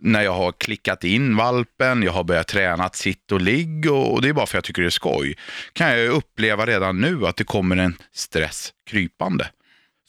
när 0.00 0.22
jag 0.22 0.32
har 0.32 0.52
klickat 0.52 1.04
in 1.04 1.36
valpen, 1.36 2.02
jag 2.02 2.12
har 2.12 2.24
börjat 2.24 2.48
träna 2.48 2.84
att 2.84 2.96
sitt 2.96 3.32
och 3.32 3.40
ligg 3.40 3.90
och, 3.90 4.12
och 4.12 4.22
det 4.22 4.28
är 4.28 4.32
bara 4.32 4.46
för 4.46 4.58
att 4.58 4.62
jag 4.62 4.64
tycker 4.64 4.82
det 4.82 4.88
är 4.88 4.90
skoj. 4.90 5.36
Kan 5.72 5.90
jag 5.90 6.08
uppleva 6.08 6.66
redan 6.66 7.00
nu 7.00 7.26
att 7.26 7.36
det 7.36 7.44
kommer 7.44 7.76
en 7.76 7.96
stress 8.14 8.72
krypande. 8.90 9.50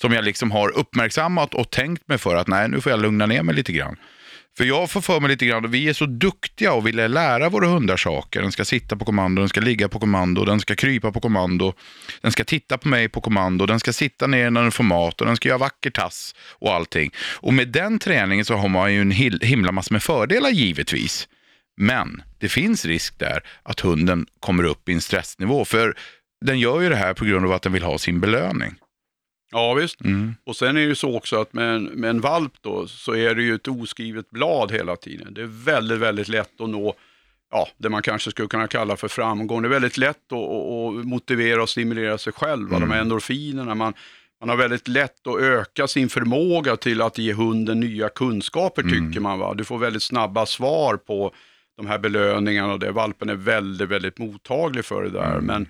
Som 0.02 0.14
jag 0.14 0.26
liksom 0.26 0.52
har 0.52 0.70
uppmärksammat 0.78 1.54
och 1.54 1.70
tänkt 1.70 2.08
mig 2.08 2.18
för 2.18 2.36
att 2.36 2.48
nej, 2.48 2.68
nu 2.70 2.82
får 2.82 2.92
jag 2.92 3.02
lugna 3.02 3.26
ner 3.26 3.44
mig 3.44 3.56
lite 3.56 3.72
grann. 3.72 3.96
För 4.60 4.66
jag 4.66 4.92
får 4.92 5.02
för 5.02 5.20
mig 5.20 5.30
lite 5.30 5.46
grann, 5.46 5.72
vi 5.72 5.90
är 5.90 5.94
så 5.94 6.06
duktiga 6.06 6.74
och 6.74 6.88
vill 6.88 6.96
lära 6.96 7.50
våra 7.50 7.68
hundar 7.68 7.98
saker. 7.98 8.42
Den 8.42 8.52
ska 8.52 8.66
sitta 8.66 8.96
på 8.96 9.06
kommando, 9.06 9.42
den 9.42 9.50
ska 9.50 9.62
ligga 9.62 9.90
på 9.90 10.00
kommando, 10.00 10.46
den 10.46 10.60
ska 10.60 10.76
krypa 10.76 11.12
på 11.12 11.20
kommando, 11.20 11.74
den 12.22 12.32
ska 12.32 12.44
titta 12.44 12.78
på 12.78 12.88
mig 12.88 13.10
på 13.10 13.22
kommando, 13.22 13.66
den 13.66 13.80
ska 13.80 13.94
sitta 13.94 14.28
ner 14.28 14.50
när 14.50 14.62
den 14.62 14.72
får 14.72 14.84
mat 14.84 15.22
och 15.22 15.28
den 15.28 15.36
ska 15.36 15.50
göra 15.50 15.58
vacker 15.58 15.90
tass 15.90 16.36
och 16.60 16.74
allting. 16.74 17.12
Och 17.36 17.54
med 17.54 17.68
den 17.68 18.00
träningen 18.00 18.46
så 18.46 18.56
har 18.56 18.70
man 18.70 18.94
ju 18.94 19.02
en 19.02 19.12
himla 19.42 19.72
massa 19.72 19.94
med 19.94 20.04
fördelar 20.04 20.50
givetvis. 20.50 21.28
Men 21.78 22.22
det 22.40 22.50
finns 22.50 22.86
risk 22.86 23.20
där 23.20 23.44
att 23.64 23.80
hunden 23.80 24.26
kommer 24.40 24.64
upp 24.64 24.90
i 24.90 24.94
en 24.94 25.02
stressnivå. 25.02 25.66
För 25.66 25.98
den 26.46 26.60
gör 26.60 26.82
ju 26.82 26.90
det 26.90 26.96
här 26.96 27.14
på 27.14 27.26
grund 27.26 27.46
av 27.46 27.52
att 27.52 27.62
den 27.62 27.74
vill 27.74 27.84
ha 27.84 27.98
sin 27.98 28.20
belöning. 28.20 28.76
Ja 29.52 29.74
visst. 29.74 30.02
Mm. 30.02 30.36
Och 30.46 30.56
sen 30.56 30.78
är 30.78 30.82
det 30.82 30.88
ju 30.88 30.96
så 30.96 31.18
också 31.18 31.42
att 31.42 31.54
med 31.54 31.76
en, 31.76 31.84
med 31.84 32.10
en 32.10 32.22
valp 32.22 32.54
då 32.62 32.88
så 32.88 33.16
är 33.16 33.36
det 33.36 33.44
ju 33.44 33.56
ett 33.56 33.68
oskrivet 33.68 34.30
blad 34.30 34.72
hela 34.72 34.96
tiden. 34.96 35.34
Det 35.34 35.42
är 35.42 35.66
väldigt, 35.66 36.00
väldigt 36.00 36.28
lätt 36.28 36.62
att 36.62 36.70
nå 36.70 36.96
ja, 37.52 37.68
det 37.78 37.90
man 37.90 38.02
kanske 38.02 38.32
skulle 38.32 38.48
kunna 38.48 38.68
kalla 38.68 38.96
för 38.96 39.08
framgång. 39.08 39.62
Det 39.62 39.68
är 39.68 39.70
väldigt 39.70 39.98
lätt 39.98 40.32
att, 40.32 40.40
att, 40.40 41.06
motivera 41.06 41.62
och 41.62 41.70
stimulera 41.70 42.18
sig 42.18 42.34
själv. 42.34 42.70
va. 42.70 42.80
De 42.80 42.92
här 42.92 43.02
endorfinerna, 43.02 43.76
man, 43.76 43.94
man 44.40 44.50
har 44.50 44.56
väldigt 44.56 44.88
lätt 44.88 45.28
att 45.28 45.40
öka 45.40 45.88
sin 45.88 46.10
förmåga 46.10 46.76
till 46.76 47.02
att 47.02 47.18
ge 47.18 47.34
hunden 47.34 47.80
nya 47.80 48.10
kunskaper 48.10 48.82
tycker 48.82 49.20
man. 49.20 49.40
Va? 49.40 49.54
Du 49.54 49.64
får 49.64 49.78
väldigt 49.78 50.04
snabba 50.04 50.46
svar 50.46 50.98
på 50.98 51.34
de 51.78 51.88
här 51.88 52.00
belöningarna 52.00 52.74
och 52.74 52.80
det. 52.80 52.92
Valpen 52.92 53.30
är 53.30 53.36
väldigt, 53.36 53.90
väldigt 53.90 54.18
mottaglig 54.18 54.86
för 54.86 55.04
det 55.04 55.10
där. 55.10 55.40
Men 55.42 55.68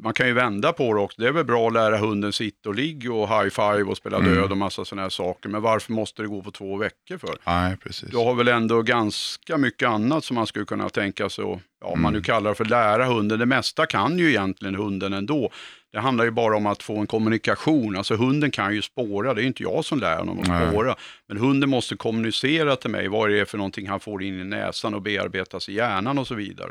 man 0.00 0.12
kan 0.12 0.26
ju 0.26 0.32
vända 0.32 0.72
på 0.72 0.94
det 0.94 1.00
också. 1.00 1.22
Det 1.22 1.28
är 1.28 1.32
väl 1.32 1.44
bra 1.44 1.66
att 1.66 1.72
lära 1.72 1.96
hunden 1.98 2.32
sitta 2.32 2.68
och 2.68 2.74
ligga 2.74 3.12
och 3.12 3.28
high 3.28 3.48
five 3.48 3.82
och 3.82 3.96
spela 3.96 4.20
död 4.20 4.50
och 4.50 4.56
massa 4.56 4.84
sådana 4.84 5.02
här 5.02 5.10
saker. 5.10 5.48
Men 5.48 5.62
varför 5.62 5.92
måste 5.92 6.22
det 6.22 6.28
gå 6.28 6.42
på 6.42 6.50
två 6.50 6.76
veckor 6.76 7.18
för? 7.18 7.36
Nej, 7.46 7.76
precis. 7.76 8.10
Du 8.10 8.16
har 8.16 8.34
väl 8.34 8.48
ändå 8.48 8.82
ganska 8.82 9.58
mycket 9.58 9.88
annat 9.88 10.24
som 10.24 10.34
man 10.34 10.46
skulle 10.46 10.64
kunna 10.64 10.88
tänka 10.88 11.28
sig, 11.28 11.44
och, 11.44 11.60
ja, 11.80 11.86
om 11.86 12.02
man 12.02 12.12
nu 12.12 12.22
kallar 12.22 12.50
det 12.50 12.54
för 12.54 12.64
lära 12.64 13.04
hunden. 13.04 13.38
Det 13.38 13.46
mesta 13.46 13.86
kan 13.86 14.18
ju 14.18 14.28
egentligen 14.28 14.74
hunden 14.74 15.12
ändå. 15.12 15.50
Det 15.92 16.00
handlar 16.00 16.24
ju 16.24 16.30
bara 16.30 16.56
om 16.56 16.66
att 16.66 16.82
få 16.82 16.98
en 16.98 17.06
kommunikation. 17.06 17.96
Alltså 17.96 18.16
hunden 18.16 18.50
kan 18.50 18.74
ju 18.74 18.82
spåra, 18.82 19.34
det 19.34 19.42
är 19.42 19.46
inte 19.46 19.62
jag 19.62 19.84
som 19.84 20.00
lär 20.00 20.16
honom 20.16 20.38
att 20.40 20.48
Nej. 20.48 20.68
spåra. 20.68 20.96
Men 21.28 21.38
hunden 21.38 21.70
måste 21.70 21.96
kommunicera 21.96 22.76
till 22.76 22.90
mig 22.90 23.08
vad 23.08 23.30
det 23.30 23.40
är 23.40 23.44
för 23.44 23.58
någonting 23.58 23.88
han 23.88 24.00
får 24.00 24.22
in 24.22 24.40
i 24.40 24.44
näsan 24.44 24.94
och 24.94 25.02
bearbetas 25.02 25.68
i 25.68 25.74
hjärnan 25.74 26.18
och 26.18 26.26
så 26.26 26.34
vidare. 26.34 26.70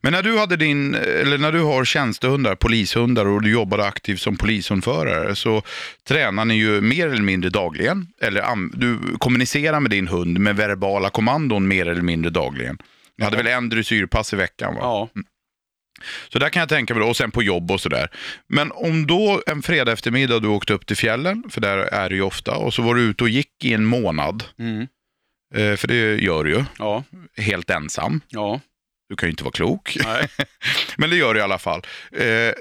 Men 0.00 0.12
när 0.12 0.22
du 0.22 0.38
hade 0.38 0.56
din, 0.56 0.94
eller 0.94 1.38
när 1.38 1.52
du 1.52 1.60
har 1.60 1.84
tjänstehundar, 1.84 2.54
polishundar 2.54 3.26
och 3.26 3.42
du 3.42 3.52
jobbade 3.52 3.84
aktivt 3.84 4.20
som 4.20 4.36
polishundförare 4.36 5.34
så 5.34 5.62
tränar 6.08 6.44
ni 6.44 6.54
ju 6.54 6.80
mer 6.80 7.08
eller 7.08 7.22
mindre 7.22 7.50
dagligen. 7.50 8.06
Eller 8.20 8.76
du 8.78 8.98
kommunicerar 9.18 9.80
med 9.80 9.90
din 9.90 10.08
hund 10.08 10.38
med 10.38 10.56
verbala 10.56 11.10
kommandon 11.10 11.68
mer 11.68 11.88
eller 11.88 12.02
mindre 12.02 12.30
dagligen. 12.30 12.78
Ni 13.18 13.24
hade 13.24 13.36
väl 13.36 13.46
en 13.46 13.68
dressyrpass 13.68 14.32
i 14.32 14.36
veckan 14.36 14.74
va? 14.74 14.80
Ja, 14.82 15.08
Så 16.28 16.38
där 16.38 16.48
kan 16.48 16.60
jag 16.60 16.68
tänka 16.68 16.94
mig, 16.94 17.02
och 17.02 17.16
sen 17.16 17.30
på 17.30 17.42
jobb 17.42 17.70
och 17.70 17.80
sådär. 17.80 18.10
Men 18.46 18.72
om 18.72 19.06
då 19.06 19.42
en 19.46 19.62
fredag 19.62 19.92
eftermiddag 19.92 20.40
du 20.40 20.48
åkte 20.48 20.72
upp 20.72 20.86
till 20.86 20.96
fjällen, 20.96 21.44
för 21.50 21.60
där 21.60 21.78
är 21.78 22.08
det 22.08 22.14
ju 22.14 22.22
ofta, 22.22 22.56
och 22.56 22.74
så 22.74 22.82
var 22.82 22.94
du 22.94 23.02
ute 23.02 23.24
och 23.24 23.30
gick 23.30 23.64
i 23.64 23.72
en 23.74 23.84
månad, 23.84 24.44
mm. 24.58 24.80
eh, 25.54 25.76
för 25.76 25.88
det 25.88 26.16
gör 26.22 26.44
du 26.44 26.50
ju, 26.50 26.64
ja, 26.78 27.04
helt 27.36 27.70
ensam. 27.70 28.20
ja, 28.28 28.60
Du 29.08 29.16
kan 29.16 29.26
ju 29.26 29.30
inte 29.30 29.44
vara 29.44 29.52
klok, 29.52 29.96
men 30.96 31.10
det 31.10 31.16
gör 31.16 31.34
du 31.34 31.40
i 31.40 31.42
alla 31.42 31.58
fall. 31.58 31.82
Eh, 32.12 32.52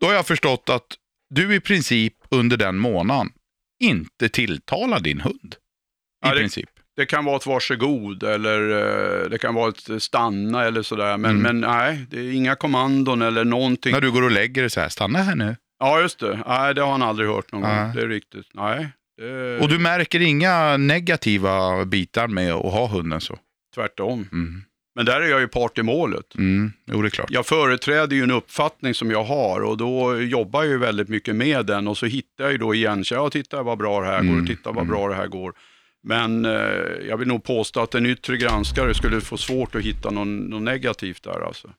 då 0.00 0.06
har 0.06 0.14
jag 0.14 0.26
förstått 0.26 0.68
att 0.68 0.86
du 1.34 1.54
i 1.54 1.60
princip 1.60 2.14
under 2.30 2.56
den 2.56 2.78
månaden 2.78 3.32
inte 3.82 4.28
tilltalar 4.28 5.00
din 5.00 5.20
hund. 5.20 5.54
I 5.54 5.56
Ja, 6.26 6.34
det- 6.34 6.40
princip. 6.40 6.70
Det 6.98 7.06
kan 7.06 7.24
vara 7.24 7.36
ett 7.36 7.46
varsågod 7.46 8.22
eller 8.22 8.60
eh, 9.22 9.28
det 9.30 9.38
kan 9.38 9.54
vara 9.54 9.68
ett 9.68 10.02
stanna 10.02 10.64
eller 10.64 10.82
sådär. 10.82 11.16
Men, 11.16 11.30
Mm. 11.30 11.42
men 11.42 11.60
nej, 11.60 12.06
det 12.10 12.18
är 12.20 12.32
inga 12.32 12.54
kommandon 12.54 13.22
eller 13.22 13.44
någonting. 13.44 13.92
När 13.92 14.00
du 14.00 14.10
går 14.10 14.22
och 14.22 14.30
lägger 14.30 14.62
dig 14.62 14.70
så 14.70 14.80
här, 14.80 14.88
stanna 14.88 15.18
här 15.18 15.34
nu. 15.36 15.56
Ja, 15.80 16.00
just 16.00 16.18
det. 16.20 16.38
Nej, 16.46 16.74
det 16.74 16.80
har 16.82 16.90
han 16.90 17.02
aldrig 17.02 17.28
hört 17.28 17.52
någon 17.52 17.62
Nej. 17.62 17.84
gång. 17.84 17.94
Det 17.94 18.02
är 18.02 18.08
riktigt. 18.08 18.46
Nej, 18.54 18.88
det 19.20 19.58
Och 19.60 19.68
du 19.68 19.78
märker 19.78 20.20
inga 20.20 20.76
negativa 20.76 21.84
bitar 21.84 22.28
med 22.28 22.52
att 22.52 22.72
ha 22.72 22.86
hunden 22.88 23.20
så. 23.20 23.38
tvärtom. 23.74 24.28
Mm. 24.32 24.62
Men 24.96 25.04
där 25.06 25.20
är 25.20 25.28
jag 25.28 25.40
ju 25.40 25.48
part 25.48 25.78
i 25.78 25.82
målet. 25.82 26.34
Mm. 26.34 26.72
Jo, 26.92 27.02
det 27.02 27.08
är 27.08 27.10
klart. 27.10 27.30
Jag 27.30 27.46
företräder 27.46 28.16
ju 28.16 28.22
en 28.22 28.30
uppfattning 28.30 28.94
som 28.94 29.10
jag 29.10 29.24
har 29.24 29.60
och 29.60 29.76
då 29.76 30.20
jobbar 30.20 30.62
jag 30.62 30.70
ju 30.72 30.78
väldigt 30.78 31.08
mycket 31.08 31.36
med 31.36 31.66
den 31.66 31.88
och 31.88 31.98
så 31.98 32.06
hittar 32.06 32.44
jag 32.44 32.52
ju 32.52 32.58
då 32.58 32.74
igen, 32.74 33.04
ja, 33.10 33.30
titta 33.30 33.62
vad 33.62 33.78
bra 33.78 34.00
det 34.00 34.06
här 34.06 34.22
går 34.22 34.32
Mm, 34.32 34.46
titta 34.46 34.70
vad 34.72 34.84
mm. 34.84 34.88
bra 34.88 35.08
det 35.08 35.14
här 35.14 35.26
går. 35.26 35.52
Men 36.04 36.44
eh, 36.44 36.52
jag 37.08 37.16
vill 37.16 37.28
nog 37.28 37.44
påstå 37.44 37.80
att 37.80 37.94
en 37.94 38.06
yttre 38.06 38.36
granskare 38.36 38.94
skulle 38.94 39.20
få 39.20 39.36
svårt 39.36 39.74
att 39.74 39.82
hitta 39.82 40.10
något 40.10 40.62
negativt 40.62 41.22
där 41.22 41.46
alltså. 41.46 41.70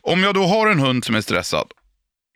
Om 0.00 0.22
jag 0.22 0.34
då 0.34 0.42
har 0.42 0.70
en 0.70 0.80
hund 0.80 1.04
som 1.04 1.14
är 1.14 1.20
stressad, 1.20 1.72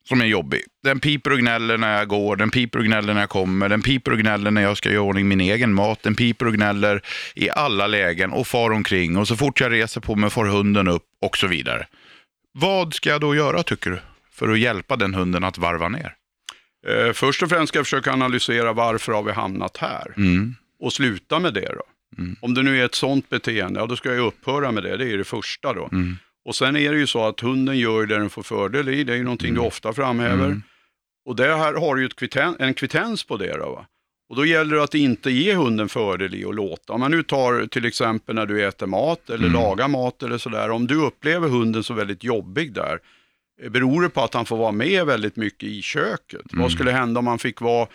som 0.09 0.21
är 0.21 0.25
jobbig. 0.25 0.61
Den 0.83 1.01
piper 1.01 1.33
och 1.33 1.39
gnäller 1.39 1.79
när 1.79 1.99
jag 1.99 2.09
går, 2.09 2.37
den 2.37 2.51
piper 2.51 2.79
och 2.79 2.85
gnäller 2.85 3.15
när 3.15 3.21
jag 3.21 3.31
kommer, 3.31 3.69
den 3.69 3.83
piper 3.83 4.11
och 4.11 4.19
gnäller 4.19 4.51
när 4.51 4.63
jag 4.63 4.77
ska 4.77 4.89
göra 4.89 4.97
i 4.97 5.09
ordning 5.09 5.29
min 5.29 5.41
egen 5.41 5.75
mat, 5.75 6.03
den 6.03 6.15
piper 6.15 6.47
och 6.47 6.55
gnäller 6.55 7.03
i 7.35 7.51
alla 7.51 7.87
lägen 7.87 8.33
och 8.33 8.47
far 8.47 8.71
omkring 8.71 9.17
och 9.17 9.29
så 9.29 9.37
fort 9.37 9.61
jag 9.61 9.73
reser 9.73 10.01
på 10.01 10.17
mig 10.17 10.31
får 10.31 10.45
hunden 10.45 10.89
upp 10.89 11.05
och 11.23 11.37
så 11.37 11.47
vidare. 11.47 11.87
Vad 12.53 12.95
ska 12.95 13.11
jag 13.11 13.21
då 13.21 13.35
göra 13.35 13.63
tycker 13.63 13.91
du? 13.91 13.99
För 14.33 14.49
att 14.49 14.59
hjälpa 14.59 14.97
den 14.97 15.15
hunden 15.15 15.45
att 15.45 15.59
varva 15.59 15.89
ner? 15.89 16.15
Eh, 16.87 17.13
först 17.13 17.43
och 17.43 17.49
främst 17.49 17.69
ska 17.69 17.79
jag 17.79 17.87
försöka 17.87 18.13
analysera 18.13 18.73
varför 18.73 19.13
har 19.13 19.23
vi 19.23 19.33
hamnat 19.33 19.77
här 19.77 20.13
Mm. 20.17 20.55
Och 20.85 20.93
sluta 20.93 21.39
med 21.39 21.55
det 21.55 21.75
då. 21.75 21.83
Mm. 22.23 22.37
Om 22.41 22.55
det 22.55 22.63
nu 22.63 22.81
är 22.81 22.85
ett 22.85 22.95
sånt 22.95 23.29
beteende, 23.31 23.81
ja 23.81 23.87
då 23.87 23.97
ska 23.97 24.15
jag 24.15 24.27
upphöra 24.27 24.73
med 24.73 24.83
det, 24.83 24.97
det 24.97 25.13
är 25.13 25.19
det 25.19 25.25
första 25.25 25.73
då. 25.73 25.89
Mm. 25.93 26.17
Och 26.45 26.55
sen 26.57 26.77
är 26.77 26.93
det 26.93 26.99
ju 26.99 27.07
så 27.07 27.27
att 27.27 27.41
hunden 27.41 27.79
gör 27.79 28.07
det 28.07 28.19
den 28.19 28.31
får 28.31 28.43
fördel 28.43 28.89
i, 28.89 29.05
det 29.05 29.13
är 29.13 29.17
ju 29.17 29.25
någonting 29.25 29.55
du 29.55 29.61
ofta 29.61 29.93
framhäver. 29.93 30.45
Mm. 30.45 30.63
Och 31.27 31.37
det 31.37 31.57
här 31.57 31.75
har 31.75 31.97
ju 31.97 32.09
kviten, 32.09 32.57
en 32.59 32.75
kvittens 32.75 33.25
på 33.25 33.37
det 33.37 33.57
då. 33.57 33.71
Va? 33.71 33.87
Och 34.29 34.37
då 34.37 34.47
gäller 34.47 34.77
det 34.77 34.83
att 34.83 34.95
inte 34.95 35.31
ge 35.31 35.55
hunden 35.55 35.89
fördel 35.89 36.35
i 36.35 36.45
att 36.45 36.55
låta. 36.55 36.93
Om 36.93 37.01
man 37.01 37.11
nu 37.11 37.23
tar 37.23 37.67
till 37.67 37.85
exempel 37.85 38.35
när 38.35 38.47
du 38.47 38.67
äter 38.67 38.87
mat 38.87 39.31
eller 39.31 39.47
Mm. 39.49 39.53
lagar 39.53 39.89
mat 39.89 40.23
eller 40.23 40.39
sådär. 40.39 40.71
Om 40.71 40.87
du 40.87 40.95
upplever 40.95 41.49
hunden 41.49 41.83
så 41.85 41.95
väldigt 41.95 42.25
jobbig 42.25 42.73
där, 42.73 42.99
eh, 43.63 43.71
beror 43.71 44.03
det 44.03 44.09
på 44.09 44.21
att 44.21 44.35
han 44.35 44.47
får 44.47 44.57
vara 44.57 44.73
med 44.73 45.07
väldigt 45.07 45.37
mycket 45.37 45.69
i 45.69 45.83
köket? 45.83 46.53
Mm. 46.53 46.63
Vad 46.63 46.73
skulle 46.73 46.91
hända 46.91 47.19
om 47.19 47.27
han 47.27 47.39
fick 47.39 47.61
vara, 47.61 47.87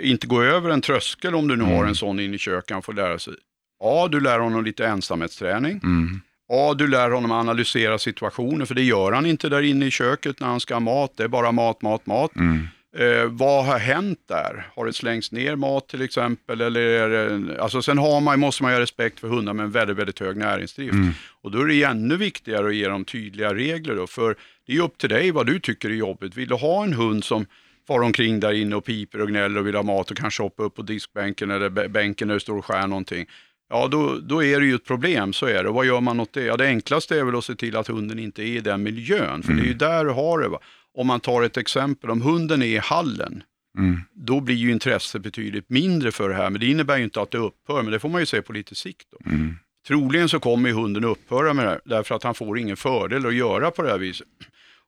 inte 0.00 0.26
gå 0.26 0.42
över 0.42 0.70
en 0.70 0.80
tröskel 0.80 1.34
om 1.34 1.48
du 1.48 1.56
nu 1.56 1.64
har 1.64 1.74
Mm. 1.76 1.88
en 1.88 1.94
sån 1.94 2.20
in 2.20 2.34
i 2.34 2.38
köket, 2.38 2.70
han 2.70 2.82
får 2.82 2.92
lära 2.92 3.18
sig. 3.18 3.34
Ja, 3.80 4.08
du 4.12 4.20
lär 4.20 4.38
honom 4.38 4.64
lite 4.64 4.86
ensamhetsträning. 4.86 5.80
Mm. 5.84 6.20
Ja, 6.48 6.74
du 6.74 6.88
lär 6.88 7.10
honom 7.10 7.32
att 7.32 7.40
analysera 7.40 7.98
situationer, 7.98 8.64
för 8.64 8.74
det 8.74 8.82
gör 8.82 9.12
han 9.12 9.26
inte 9.26 9.48
där 9.48 9.62
inne 9.62 9.86
i 9.86 9.90
köket 9.90 10.40
när 10.40 10.46
han 10.46 10.60
ska 10.60 10.74
ha 10.74 10.80
mat. 10.80 11.12
Det 11.16 11.24
är 11.24 11.28
bara 11.28 11.52
mat, 11.52 11.82
mat, 11.82 12.06
mat. 12.06 12.36
Mm. 12.36 12.68
Eh, 12.98 13.24
vad 13.26 13.64
har 13.64 13.78
hänt 13.78 14.18
där? 14.28 14.66
Har 14.76 14.86
det 14.86 14.92
slängts 14.92 15.32
ner 15.32 15.56
mat 15.56 15.88
till 15.88 16.02
exempel? 16.02 16.60
Eller 16.60 16.80
är 16.80 17.08
det, 17.08 17.62
alltså 17.62 17.82
sen 17.82 17.98
har 17.98 18.20
man, 18.20 18.40
måste 18.40 18.62
man 18.62 18.72
ju 18.72 18.76
ha 18.76 18.80
respekt 18.82 19.20
för 19.20 19.28
hundar 19.28 19.52
med 19.52 19.64
en 19.64 19.70
väldigt, 19.70 19.96
väldigt 19.96 20.18
hög 20.20 20.36
näringsdrift. 20.36 20.92
Mm. 20.92 21.10
Och 21.42 21.50
då 21.50 21.60
är 21.62 21.66
det 21.66 21.82
ännu 21.82 22.16
viktigare 22.16 22.66
att 22.66 22.74
ge 22.74 22.88
dem 22.88 23.04
tydliga 23.04 23.54
regler. 23.54 23.94
Då, 23.96 24.06
för 24.06 24.36
det 24.66 24.72
är 24.76 24.80
upp 24.80 24.98
till 24.98 25.08
dig 25.08 25.30
vad 25.30 25.46
du 25.46 25.60
tycker 25.60 25.90
är 25.90 25.94
jobbigt. 25.94 26.36
Vill 26.36 26.48
du 26.48 26.54
ha 26.54 26.84
en 26.84 26.92
hund 26.92 27.24
som 27.24 27.46
far 27.86 28.00
omkring 28.02 28.40
där 28.40 28.52
inne 28.52 28.76
och 28.76 28.84
piper 28.84 29.20
och 29.20 29.28
gnäller 29.28 29.60
och 29.60 29.66
vill 29.66 29.74
ha 29.74 29.82
mat 29.82 30.10
och 30.10 30.16
kanske 30.16 30.42
hoppa 30.42 30.62
upp 30.62 30.74
på 30.74 30.82
diskbänken 30.82 31.50
eller 31.50 31.70
bä- 31.70 31.88
bänken 31.88 32.28
där 32.28 32.34
det 32.34 32.40
står 32.40 32.58
och 32.58 32.64
skär 32.64 32.86
någonting. 32.86 33.26
Ja, 33.70 33.88
då, 33.88 34.18
då 34.18 34.44
är 34.44 34.60
det 34.60 34.66
ju 34.66 34.74
ett 34.74 34.84
problem, 34.84 35.32
så 35.32 35.46
är 35.46 35.62
det. 35.62 35.68
Och 35.68 35.74
vad 35.74 35.86
gör 35.86 36.00
man 36.00 36.20
åt 36.20 36.32
det? 36.32 36.42
Ja, 36.44 36.56
det 36.56 36.66
enklaste 36.66 37.18
är 37.18 37.24
väl 37.24 37.36
att 37.36 37.44
se 37.44 37.54
till 37.54 37.76
att 37.76 37.88
hunden 37.88 38.18
inte 38.18 38.42
är 38.42 38.46
i 38.46 38.60
den 38.60 38.82
miljön, 38.82 39.42
för 39.42 39.52
det 39.52 39.62
är 39.62 39.66
ju 39.66 39.74
där 39.74 40.04
du 40.04 40.10
har 40.10 40.38
det. 40.38 40.48
Va? 40.48 40.58
Om 40.94 41.06
man 41.06 41.20
tar 41.20 41.42
ett 41.42 41.56
exempel, 41.56 42.10
om 42.10 42.22
hunden 42.22 42.62
är 42.62 42.66
i 42.66 42.78
hallen, 42.78 43.42
Mm. 43.78 44.00
då 44.14 44.40
blir 44.40 44.54
ju 44.54 44.70
intresset 44.72 45.22
betydligt 45.22 45.70
mindre 45.70 46.12
för 46.12 46.28
det 46.28 46.34
här. 46.34 46.50
Men 46.50 46.60
det 46.60 46.66
innebär 46.66 46.96
ju 46.98 47.04
inte 47.04 47.20
att 47.20 47.30
det 47.30 47.38
upphör, 47.38 47.82
men 47.82 47.92
det 47.92 47.98
får 47.98 48.08
man 48.08 48.20
ju 48.20 48.26
se 48.26 48.42
på 48.42 48.52
lite 48.52 48.74
sikt. 48.74 49.06
Då. 49.10 49.30
Mm. 49.30 49.56
Troligen 49.88 50.28
så 50.28 50.40
kommer 50.40 50.70
hunden 50.70 51.04
upphöra 51.04 51.54
med 51.54 51.64
det 51.64 51.68
här, 51.70 51.80
därför 51.84 52.14
att 52.14 52.22
han 52.22 52.34
får 52.34 52.58
ingen 52.58 52.76
fördel 52.76 53.26
att 53.26 53.34
göra 53.34 53.70
på 53.70 53.82
det 53.82 53.88
här 53.90 53.98
viset. 53.98 54.26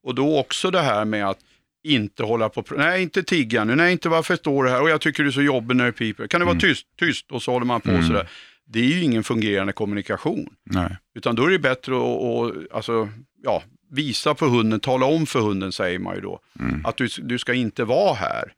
Och 0.03 0.15
då 0.15 0.39
också 0.39 0.71
det 0.71 0.81
här 0.81 1.05
med 1.05 1.29
att 1.29 1.39
inte 1.85 2.23
hålla 2.23 2.49
på, 2.49 2.65
nej 2.77 3.03
inte 3.03 3.23
tigga 3.23 3.65
nu, 3.65 3.75
nej 3.75 3.93
inte 3.93 4.09
varför 4.09 4.37
står 4.37 4.65
det 4.65 4.71
här 4.71 4.83
och 4.83 4.91
jag 4.91 5.01
tycker 5.01 5.23
du 5.23 5.29
är 5.29 5.33
så 5.33 5.43
jobbig 5.43 5.77
när 5.77 5.87
du 5.87 5.93
piper. 5.93 6.27
Kan 6.27 6.41
du 6.41 6.47
vara 6.47 6.59
tyst, 6.61 6.87
tyst 6.99 7.33
och 7.33 7.43
så 7.43 7.53
håller 7.53 7.67
man 7.67 7.81
på 7.81 7.91
Mm. 7.91 8.03
sådär. 8.07 8.29
Det 8.67 8.79
är 8.79 8.85
ju 8.85 9.03
ingen 9.03 9.25
fungerande 9.25 9.73
kommunikation. 9.73 10.47
Nej. 10.65 10.97
Utan 11.15 11.35
då 11.37 11.45
är 11.47 11.51
det 11.51 11.59
bättre 11.59 11.97
att, 11.97 12.03
att 12.03 12.73
alltså, 12.77 13.09
ja, 13.43 13.63
visa 13.91 14.35
för 14.35 14.47
hunden, 14.47 14.81
tala 14.81 15.07
om 15.07 15.27
för 15.27 15.41
hunden 15.41 15.73
säger 15.73 15.99
man 15.99 16.15
ju 16.15 16.21
då, 16.21 16.41
Mm. 16.61 16.87
att 16.87 16.97
du, 16.97 17.09
du 17.19 17.39
ska 17.39 17.55
inte 17.55 17.85
vara 17.85 18.15
här. 18.15 18.53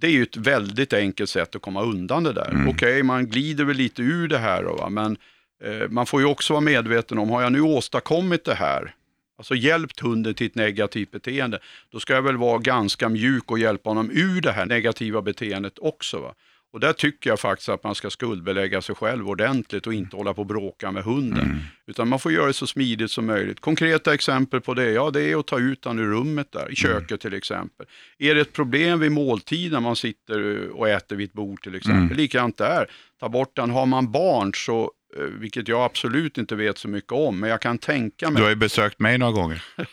Det 0.00 0.06
är 0.06 0.10
ju 0.10 0.22
ett 0.22 0.36
väldigt 0.36 0.92
enkelt 0.92 1.30
sätt 1.30 1.56
att 1.56 1.62
komma 1.62 1.82
undan 1.82 2.24
det 2.24 2.32
där. 2.32 2.50
Mm. 2.50 2.68
Okej, 2.68 3.02
man 3.02 3.26
glider 3.26 3.64
väl 3.64 3.76
lite 3.76 4.02
ur 4.02 4.28
det 4.28 4.38
här 4.38 4.62
då, 4.62 4.74
va? 4.76 4.88
men 4.88 5.16
eh, 5.64 5.88
man 5.88 6.06
får 6.06 6.20
ju 6.20 6.26
också 6.26 6.52
vara 6.52 6.60
medveten 6.60 7.18
om, 7.18 7.30
har 7.30 7.42
jag 7.42 7.52
nu 7.52 7.60
åstadkommit 7.60 8.44
det 8.44 8.54
här, 8.54 8.94
alltså 9.38 9.54
hjälpt 9.54 10.00
hunden 10.00 10.34
till 10.34 10.46
ett 10.46 10.54
negativt 10.54 11.10
beteende, 11.10 11.58
då 11.90 12.00
ska 12.00 12.14
jag 12.14 12.22
väl 12.22 12.36
vara 12.36 12.58
ganska 12.58 13.08
mjuk 13.08 13.50
och 13.50 13.58
hjälpa 13.58 13.90
honom 13.90 14.10
ur 14.10 14.40
det 14.40 14.52
här 14.52 14.66
negativa 14.66 15.22
beteendet 15.22 15.78
också. 15.78 16.20
Va? 16.20 16.34
Och 16.72 16.80
där 16.80 16.92
tycker 16.92 17.30
jag 17.30 17.40
faktiskt 17.40 17.68
att 17.68 17.84
man 17.84 17.94
ska 17.94 18.10
skuldbelägga 18.10 18.82
sig 18.82 18.94
själv 18.94 19.28
ordentligt 19.28 19.86
och 19.86 19.94
inte 19.94 20.16
hålla 20.16 20.34
på 20.34 20.40
och 20.40 20.46
bråka 20.46 20.90
med 20.92 21.04
hunden. 21.04 21.44
Mm. 21.44 21.58
Utan 21.86 22.08
man 22.08 22.18
får 22.18 22.32
göra 22.32 22.46
det 22.46 22.52
så 22.52 22.66
smidigt 22.66 23.10
som 23.10 23.26
möjligt. 23.26 23.60
Konkreta 23.60 24.14
exempel 24.14 24.60
på 24.60 24.74
det, 24.74 24.90
ja 24.90 25.10
det 25.10 25.22
är 25.22 25.40
att 25.40 25.46
ta 25.46 25.58
ut 25.58 25.82
den 25.82 25.98
ur 25.98 26.06
rummet 26.10 26.52
där, 26.52 26.72
i 26.72 26.76
köket 26.76 27.20
till 27.20 27.34
exempel. 27.34 27.86
Är 28.18 28.34
det 28.34 28.40
ett 28.40 28.52
problem 28.52 29.00
vid 29.00 29.12
måltid 29.12 29.72
när 29.72 29.80
man 29.80 29.96
sitter 29.96 30.68
och 30.68 30.88
äter 30.88 31.16
vid 31.16 31.28
ett 31.28 31.32
bord 31.32 31.62
till 31.62 31.74
exempel, 31.74 32.02
Mm. 32.02 32.16
likadant 32.16 32.58
där. 32.58 32.90
Ta 33.20 33.28
bort 33.28 33.56
den. 33.56 33.70
Har 33.70 33.86
man 33.86 34.12
barn 34.12 34.52
så, 34.54 34.92
vilket 35.16 35.68
jag 35.68 35.84
absolut 35.84 36.38
inte 36.38 36.56
vet 36.56 36.78
så 36.78 36.88
mycket 36.88 37.12
om, 37.12 37.40
men 37.40 37.50
jag 37.50 37.60
kan 37.60 37.78
tänka 37.78 38.30
mig, 38.30 38.36
Du 38.36 38.42
har 38.42 38.50
ju 38.50 38.56
besökt 38.56 38.98
mig 38.98 39.18
några 39.18 39.32
gånger. 39.32 39.64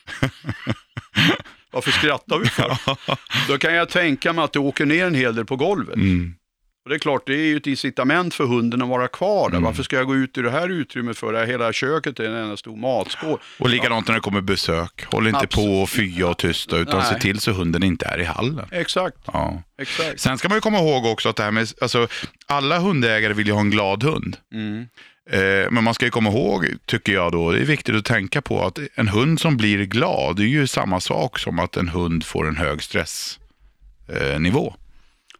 varför 1.71 1.91
skrattar 1.91 2.39
vi 2.39 2.45
för? 2.45 2.77
Då 3.47 3.57
kan 3.57 3.73
jag 3.73 3.89
tänka 3.89 4.33
mig 4.33 4.43
att 4.43 4.53
det 4.53 4.59
åker 4.59 4.85
ner 4.85 5.05
en 5.05 5.15
hel 5.15 5.35
del 5.35 5.45
på 5.45 5.55
golvet. 5.55 5.95
Mm. 5.95 6.35
Och 6.89 6.91
det 6.91 6.97
är 6.97 6.99
klart, 6.99 7.23
det 7.25 7.33
är 7.33 7.45
ju 7.45 7.57
ett 7.57 7.67
incitament 7.67 8.33
för 8.33 8.45
hunden 8.45 8.81
att 8.81 8.87
vara 8.89 9.07
kvar 9.07 9.49
där. 9.49 9.57
Mm. 9.57 9.63
Varför 9.63 9.83
ska 9.83 9.95
jag 9.95 10.07
gå 10.07 10.15
ut 10.15 10.37
i 10.37 10.41
det 10.41 10.51
här 10.51 10.69
utrymmet 10.69 11.17
för? 11.17 11.33
Det 11.33 11.39
här 11.39 11.45
hela 11.45 11.73
köket 11.73 12.19
är 12.19 12.23
en 12.23 12.35
enda 12.35 12.57
stor 12.57 12.75
matskål. 12.75 13.39
Och 13.59 13.69
likadant 13.69 14.07
när 14.07 14.15
det 14.15 14.21
kommer 14.21 14.41
besök. 14.41 15.05
Håll 15.05 15.27
inte 15.27 15.47
på 15.47 15.81
och 15.81 15.89
fya 15.89 16.27
och 16.27 16.37
tysta 16.37 16.77
utan 16.77 16.99
Nej. 16.99 17.07
se 17.13 17.19
till 17.19 17.39
så 17.39 17.51
hunden 17.51 17.83
inte 17.83 18.05
är 18.05 18.19
i 18.19 18.23
hallen. 18.23 18.65
Exakt, 18.71 19.17
Ja. 19.25 19.63
exakt. 19.81 20.19
Sen 20.19 20.37
ska 20.37 20.49
man 20.49 20.57
ju 20.57 20.61
komma 20.61 20.79
ihåg 20.79 21.05
också 21.05 21.29
att 21.29 21.35
det 21.35 21.43
här 21.43 21.51
med, 21.51 21.67
alltså, 21.81 22.07
alla 22.47 22.79
hundägare 22.79 23.33
vill 23.33 23.47
ju 23.47 23.53
ha 23.53 23.61
en 23.61 23.69
glad 23.69 24.03
hund. 24.03 24.37
Mm. 24.53 24.87
Eh, 25.31 25.71
men 25.71 25.83
man 25.83 25.93
ska 25.93 26.05
ju 26.05 26.11
komma 26.11 26.29
ihåg, 26.29 26.67
tycker 26.85 27.13
jag 27.13 27.31
då, 27.31 27.51
det 27.51 27.59
är 27.59 27.65
viktigt 27.65 27.95
att 27.95 28.05
tänka 28.05 28.41
på 28.41 28.65
att 28.65 28.79
en 28.95 29.07
hund 29.07 29.39
som 29.39 29.57
blir 29.57 29.85
glad, 29.85 30.35
det 30.35 30.43
är 30.43 30.47
ju 30.47 30.67
samma 30.67 30.99
sak 30.99 31.39
som 31.39 31.59
att 31.59 31.77
en 31.77 31.89
hund 31.89 32.25
får 32.25 32.47
en 32.47 32.57
hög 32.57 32.83
stressnivå. 32.83 34.75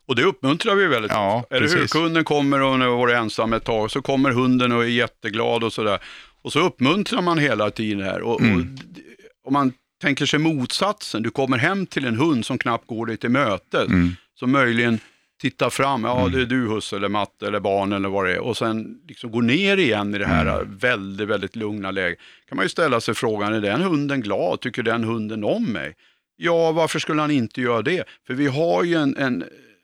Och 0.09 0.15
det 0.15 0.23
uppmuntrar 0.23 0.75
vi 0.75 0.87
väldigt 0.87 1.11
Ja, 1.11 1.35
ofta. 1.43 1.55
Eller 1.55 1.67
hur? 1.67 1.87
Kunden 1.87 2.23
kommer 2.23 2.61
och 2.61 2.69
har 2.79 2.97
varit 2.97 3.15
ensam 3.15 3.53
ett 3.53 3.63
tag, 3.63 3.91
så 3.91 4.01
kommer 4.01 4.31
hunden 4.31 4.71
och 4.71 4.83
är 4.83 4.87
jätteglad 4.87 5.63
och 5.63 5.73
sådär. 5.73 5.99
Och 6.41 6.53
så 6.53 6.59
uppmuntrar 6.59 7.21
man 7.21 7.37
hela 7.37 7.71
tiden 7.71 8.01
här. 8.03 8.21
Och, 8.21 8.33
och 8.35 8.41
Mm. 8.41 8.75
d- 8.75 9.01
om 9.47 9.53
man 9.53 9.73
tänker 10.01 10.25
sig 10.25 10.39
motsatsen, 10.39 11.23
du 11.23 11.29
kommer 11.29 11.57
hem 11.57 11.85
till 11.85 12.05
en 12.05 12.15
hund 12.15 12.45
som 12.45 12.57
knappt 12.57 12.87
går 12.87 13.05
dig 13.05 13.17
till 13.17 13.29
mötes, 13.29 13.87
Mm. 13.87 14.15
som 14.39 14.51
möjligen 14.51 14.99
tittar 15.41 15.69
fram, 15.69 16.03
ja 16.03 16.29
det 16.33 16.41
är 16.41 16.45
du 16.45 16.67
husse 16.67 16.95
eller 16.95 17.09
matte 17.09 17.47
eller 17.47 17.59
barn 17.59 17.93
eller 17.93 18.09
vad 18.09 18.25
det 18.25 18.33
är, 18.33 18.39
och 18.39 18.57
sen 18.57 18.97
liksom 19.07 19.31
går 19.31 19.41
ner 19.41 19.77
igen 19.77 20.15
i 20.15 20.17
det 20.17 20.25
här 20.27 20.59
Mm. 20.61 20.77
väldigt, 20.77 21.27
väldigt 21.27 21.55
lugna 21.55 21.91
läget. 21.91 22.19
kan 22.49 22.55
man 22.55 22.65
ju 22.65 22.69
ställa 22.69 23.01
sig 23.01 23.13
frågan, 23.15 23.53
är 23.53 23.61
den 23.61 23.81
hunden 23.81 24.21
glad? 24.21 24.59
Tycker 24.61 24.83
den 24.83 25.03
hunden 25.03 25.43
om 25.43 25.65
mig? 25.65 25.95
Ja, 26.35 26.71
varför 26.71 26.99
skulle 26.99 27.21
han 27.21 27.31
inte 27.31 27.61
göra 27.61 27.81
det? 27.81 28.03
För 28.27 28.33
vi 28.33 28.47
har 28.47 28.83
ju 28.83 28.95
en, 28.95 29.17
en, 29.17 29.43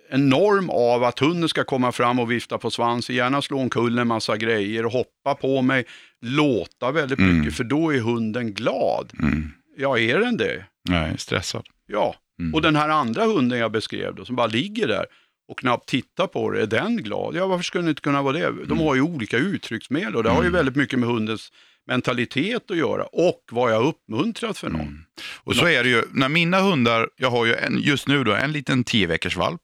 en 0.10 0.30
norm 0.30 0.70
av 0.70 1.04
att 1.04 1.20
hunden 1.20 1.50
ska 1.50 1.64
komma 1.64 1.92
fram 1.92 2.20
och 2.20 2.32
vifta 2.32 2.58
på 2.58 2.72
svansen, 2.72 3.16
gärna 3.16 3.42
slå 3.42 3.60
omkull 3.60 4.00
en 4.00 4.08
massa 4.08 4.38
grejer 4.38 4.86
och 4.86 4.92
hoppa 4.92 5.36
på 5.36 5.62
mig, 5.62 5.86
låta 6.22 6.92
väldigt 6.92 7.20
Mm. 7.20 7.40
mycket, 7.40 7.56
för 7.56 7.64
då 7.64 7.94
är 7.94 8.00
hunden 8.00 8.54
glad. 8.54 9.12
Mm. 9.20 9.52
Ja, 9.78 9.98
är 10.00 10.20
den 10.20 10.38
det? 10.38 10.66
Nej, 10.90 11.18
stressad. 11.18 11.68
Ja. 11.88 12.16
Mm. 12.40 12.54
Och 12.54 12.62
den 12.62 12.76
här 12.76 12.90
andra 12.90 13.26
hunden 13.26 13.60
jag 13.60 13.72
beskrev 13.72 14.16
då, 14.16 14.26
som 14.26 14.36
bara 14.36 14.48
ligger 14.48 14.88
där 14.88 15.06
och 15.48 15.60
knappt 15.60 15.90
tittar 15.90 16.28
på 16.28 16.52
det, 16.52 16.62
är 16.62 16.68
den 16.68 16.98
glad? 16.98 17.36
Ja, 17.36 17.48
varför 17.48 17.64
skulle 17.64 17.82
den 17.82 17.90
inte 17.90 18.02
kunna 18.02 18.22
vara 18.22 18.34
det? 18.34 18.46
Mm. 18.46 18.68
De 18.68 18.80
har 18.80 18.96
ju 18.96 19.02
olika 19.02 19.38
uttrycksmedel 19.38 20.16
och 20.16 20.24
det 20.24 20.30
har 20.30 20.44
ju 20.44 20.50
väldigt 20.50 20.76
mycket 20.76 21.00
med 21.00 21.10
hundens 21.10 21.50
mentalitet 21.88 22.72
att 22.72 22.78
göra 22.78 23.04
och 23.04 23.42
vad 23.52 23.72
jag 23.72 23.86
uppmuntrat 23.86 24.58
för 24.58 24.70
någon. 24.70 24.82
Mm. 24.82 25.04
Och 25.44 25.56
så 25.56 25.68
är 25.68 25.84
det 25.84 25.90
ju, 25.90 26.04
när 26.12 26.30
mina 26.30 26.60
hundar, 26.60 27.10
jag 27.18 27.32
har 27.32 27.46
ju 27.46 27.54
en, 27.56 27.80
just 27.82 28.08
nu 28.08 28.24
då 28.24 28.34
en 28.34 28.52
liten 28.52 28.84
10 28.84 29.08
veckors 29.08 29.36
valp 29.38 29.62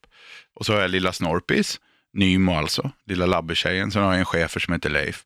och 0.56 0.66
så 0.66 0.74
har 0.74 0.82
jag 0.82 0.92
lilla 0.92 1.14
Snorpis, 1.14 1.80
Nymo 2.14 2.56
alltså, 2.56 2.92
lilla 3.06 3.26
labbetjejen, 3.26 3.92
sen 3.92 4.04
har 4.04 4.12
jag 4.12 4.20
en 4.20 4.26
chefer 4.26 4.60
som 4.60 4.74
heter 4.74 4.90
Leif. 4.90 5.24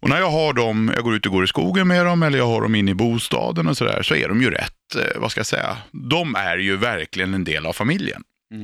Och 0.00 0.08
när 0.08 0.18
jag 0.18 0.30
har 0.30 0.52
dem, 0.52 0.92
jag 0.94 1.04
går 1.04 1.14
ut 1.14 1.26
och 1.26 1.32
går 1.32 1.44
i 1.44 1.48
skogen 1.48 1.88
med 1.88 2.06
dem 2.06 2.22
eller 2.22 2.38
jag 2.38 2.46
har 2.46 2.62
dem 2.62 2.74
inne 2.74 2.90
i 2.90 2.94
bostaden 2.94 3.68
och 3.68 3.76
sådär, 3.76 4.02
så 4.02 4.14
är 4.14 4.28
de 4.28 4.42
ju 4.42 4.50
rätt, 4.50 4.94
eh, 4.96 5.20
vad 5.20 5.30
ska 5.30 5.38
jag 5.38 5.46
säga, 5.46 5.76
de 5.92 6.34
är 6.34 6.56
ju 6.56 6.76
verkligen 6.76 7.34
en 7.34 7.44
del 7.44 7.66
av 7.66 7.72
familjen. 7.72 8.22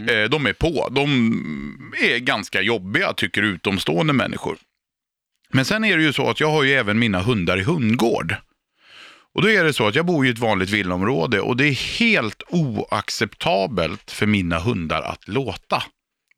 Eh, 0.08 0.30
de 0.30 0.46
är 0.46 0.52
på, 0.52 0.88
de 0.90 1.10
är 2.02 2.18
ganska 2.18 2.60
jobbiga 2.60 3.12
tycker 3.12 3.42
utomstående 3.42 4.12
människor. 4.12 4.56
Men 5.50 5.64
sen 5.64 5.84
är 5.84 5.96
det 5.96 6.02
ju 6.02 6.12
så 6.12 6.30
att 6.30 6.40
jag 6.40 6.50
har 6.50 6.62
ju 6.62 6.72
även 6.72 6.98
mina 6.98 7.22
hundar 7.22 7.58
i 7.58 7.62
hundgård. 7.62 8.36
Och 9.34 9.42
då 9.42 9.50
är 9.50 9.64
det 9.64 9.72
så 9.72 9.86
att 9.86 9.94
jag 9.94 10.06
bor 10.06 10.26
i 10.26 10.30
ett 10.30 10.38
vanligt 10.38 10.70
villaområde 10.70 11.40
och 11.40 11.56
det 11.56 11.64
är 11.64 11.98
helt 11.98 12.42
oacceptabelt 12.48 14.10
för 14.10 14.26
mina 14.26 14.58
hundar 14.58 15.02
att 15.02 15.28
låta. 15.28 15.82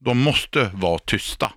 De 0.00 0.18
måste 0.18 0.70
vara 0.74 0.98
tysta. 0.98 1.52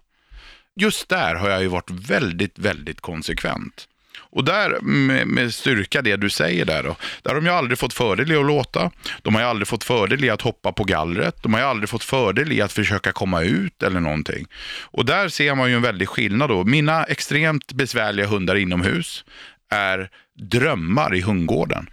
Just 0.80 1.10
där 1.10 1.36
har 1.36 1.50
jag 1.50 1.62
ju 1.62 1.68
varit 1.68 1.90
väldigt, 1.90 2.60
väldigt 2.60 3.02
konsekvent. 3.02 3.88
Och 4.30 4.44
där 4.44 4.82
med, 4.82 5.28
med 5.28 5.54
styrka 5.54 6.02
det 6.02 6.16
du 6.16 6.30
säger 6.30 6.66
där 6.66 6.84
då. 6.84 6.96
Där 7.22 7.32
har 7.32 7.42
de 7.42 7.46
ju 7.46 7.52
aldrig 7.52 7.80
fått 7.80 7.94
fördel 7.94 8.32
i 8.32 8.36
att 8.36 8.46
låta. 8.46 8.92
De 9.22 9.36
har 9.36 9.42
ju 9.42 9.48
aldrig 9.48 9.68
fått 9.68 9.84
fördel 9.84 10.24
i 10.24 10.30
att 10.30 10.42
hoppa 10.42 10.72
på 10.72 10.84
gallret. 10.84 11.44
De 11.44 11.54
har 11.54 11.60
ju 11.60 11.66
aldrig 11.66 11.90
fått 11.90 12.04
fördel 12.04 12.52
i 12.52 12.62
att 12.62 12.72
försöka 12.72 13.12
komma 13.12 13.42
ut 13.42 13.84
eller 13.84 14.00
någonting. 14.00 14.46
Och 14.82 15.06
där 15.06 15.30
ser 15.30 15.56
man 15.56 15.70
ju 15.70 15.76
en 15.76 15.82
väldig 15.82 16.10
skillnad 16.10 16.50
då. 16.50 16.64
Mina 16.64 17.04
extremt 17.04 17.74
besvärliga 17.74 18.28
hundar 18.28 18.56
inomhus 18.56 19.26
är 19.70 20.10
drömmar 20.38 21.16
i 21.16 21.22
hundgården. 21.22 21.90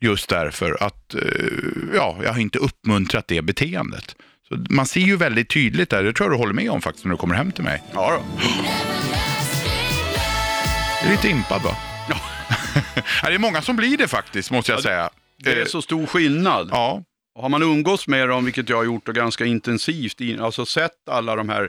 Just 0.00 0.28
därför 0.28 0.82
att 0.82 1.14
eh, 1.14 1.20
ja, 1.94 2.18
jag 2.22 2.32
har 2.32 2.40
inte 2.40 2.58
uppmuntrat 2.58 3.28
det 3.28 3.42
beteendet. 3.42 4.16
Så 4.48 4.64
man 4.70 4.86
ser 4.86 5.00
ju 5.00 5.16
väldigt 5.16 5.48
tydligt 5.50 5.90
där, 5.90 6.02
det 6.04 6.12
tror 6.12 6.28
jag 6.30 6.32
du 6.38 6.38
håller 6.42 6.52
med 6.54 6.70
om 6.70 6.80
faktiskt 6.82 7.04
när 7.04 7.12
du 7.12 7.16
kommer 7.18 7.34
hem 7.34 7.52
till 7.52 7.64
mig. 7.64 7.82
Ja, 7.94 8.10
då. 8.10 8.40
Jag 11.02 11.06
är 11.06 11.10
lite 11.16 11.28
impad 11.28 11.62
va? 11.62 11.76
Ja. 12.08 13.28
Det 13.28 13.34
är 13.34 13.38
många 13.38 13.62
som 13.62 13.76
blir 13.76 13.96
det 13.98 14.08
faktiskt, 14.08 14.50
måste 14.50 14.72
jag 14.72 14.82
säga. 14.82 15.10
Det 15.44 15.52
är 15.52 15.60
Eh, 15.60 15.66
så 15.66 15.82
stor 15.82 16.06
skillnad. 16.06 16.68
Ja, 16.72 17.02
Har 17.40 17.48
man 17.48 17.62
umgås 17.62 18.08
med 18.08 18.28
dem, 18.28 18.44
vilket 18.44 18.68
jag 18.68 18.76
har 18.76 18.84
gjort 18.84 19.08
och 19.08 19.14
ganska 19.14 19.44
intensivt, 19.44 20.20
in- 20.20 20.40
alltså 20.40 20.66
sett 20.66 21.08
alla 21.10 21.36
de 21.36 21.48
här, 21.48 21.68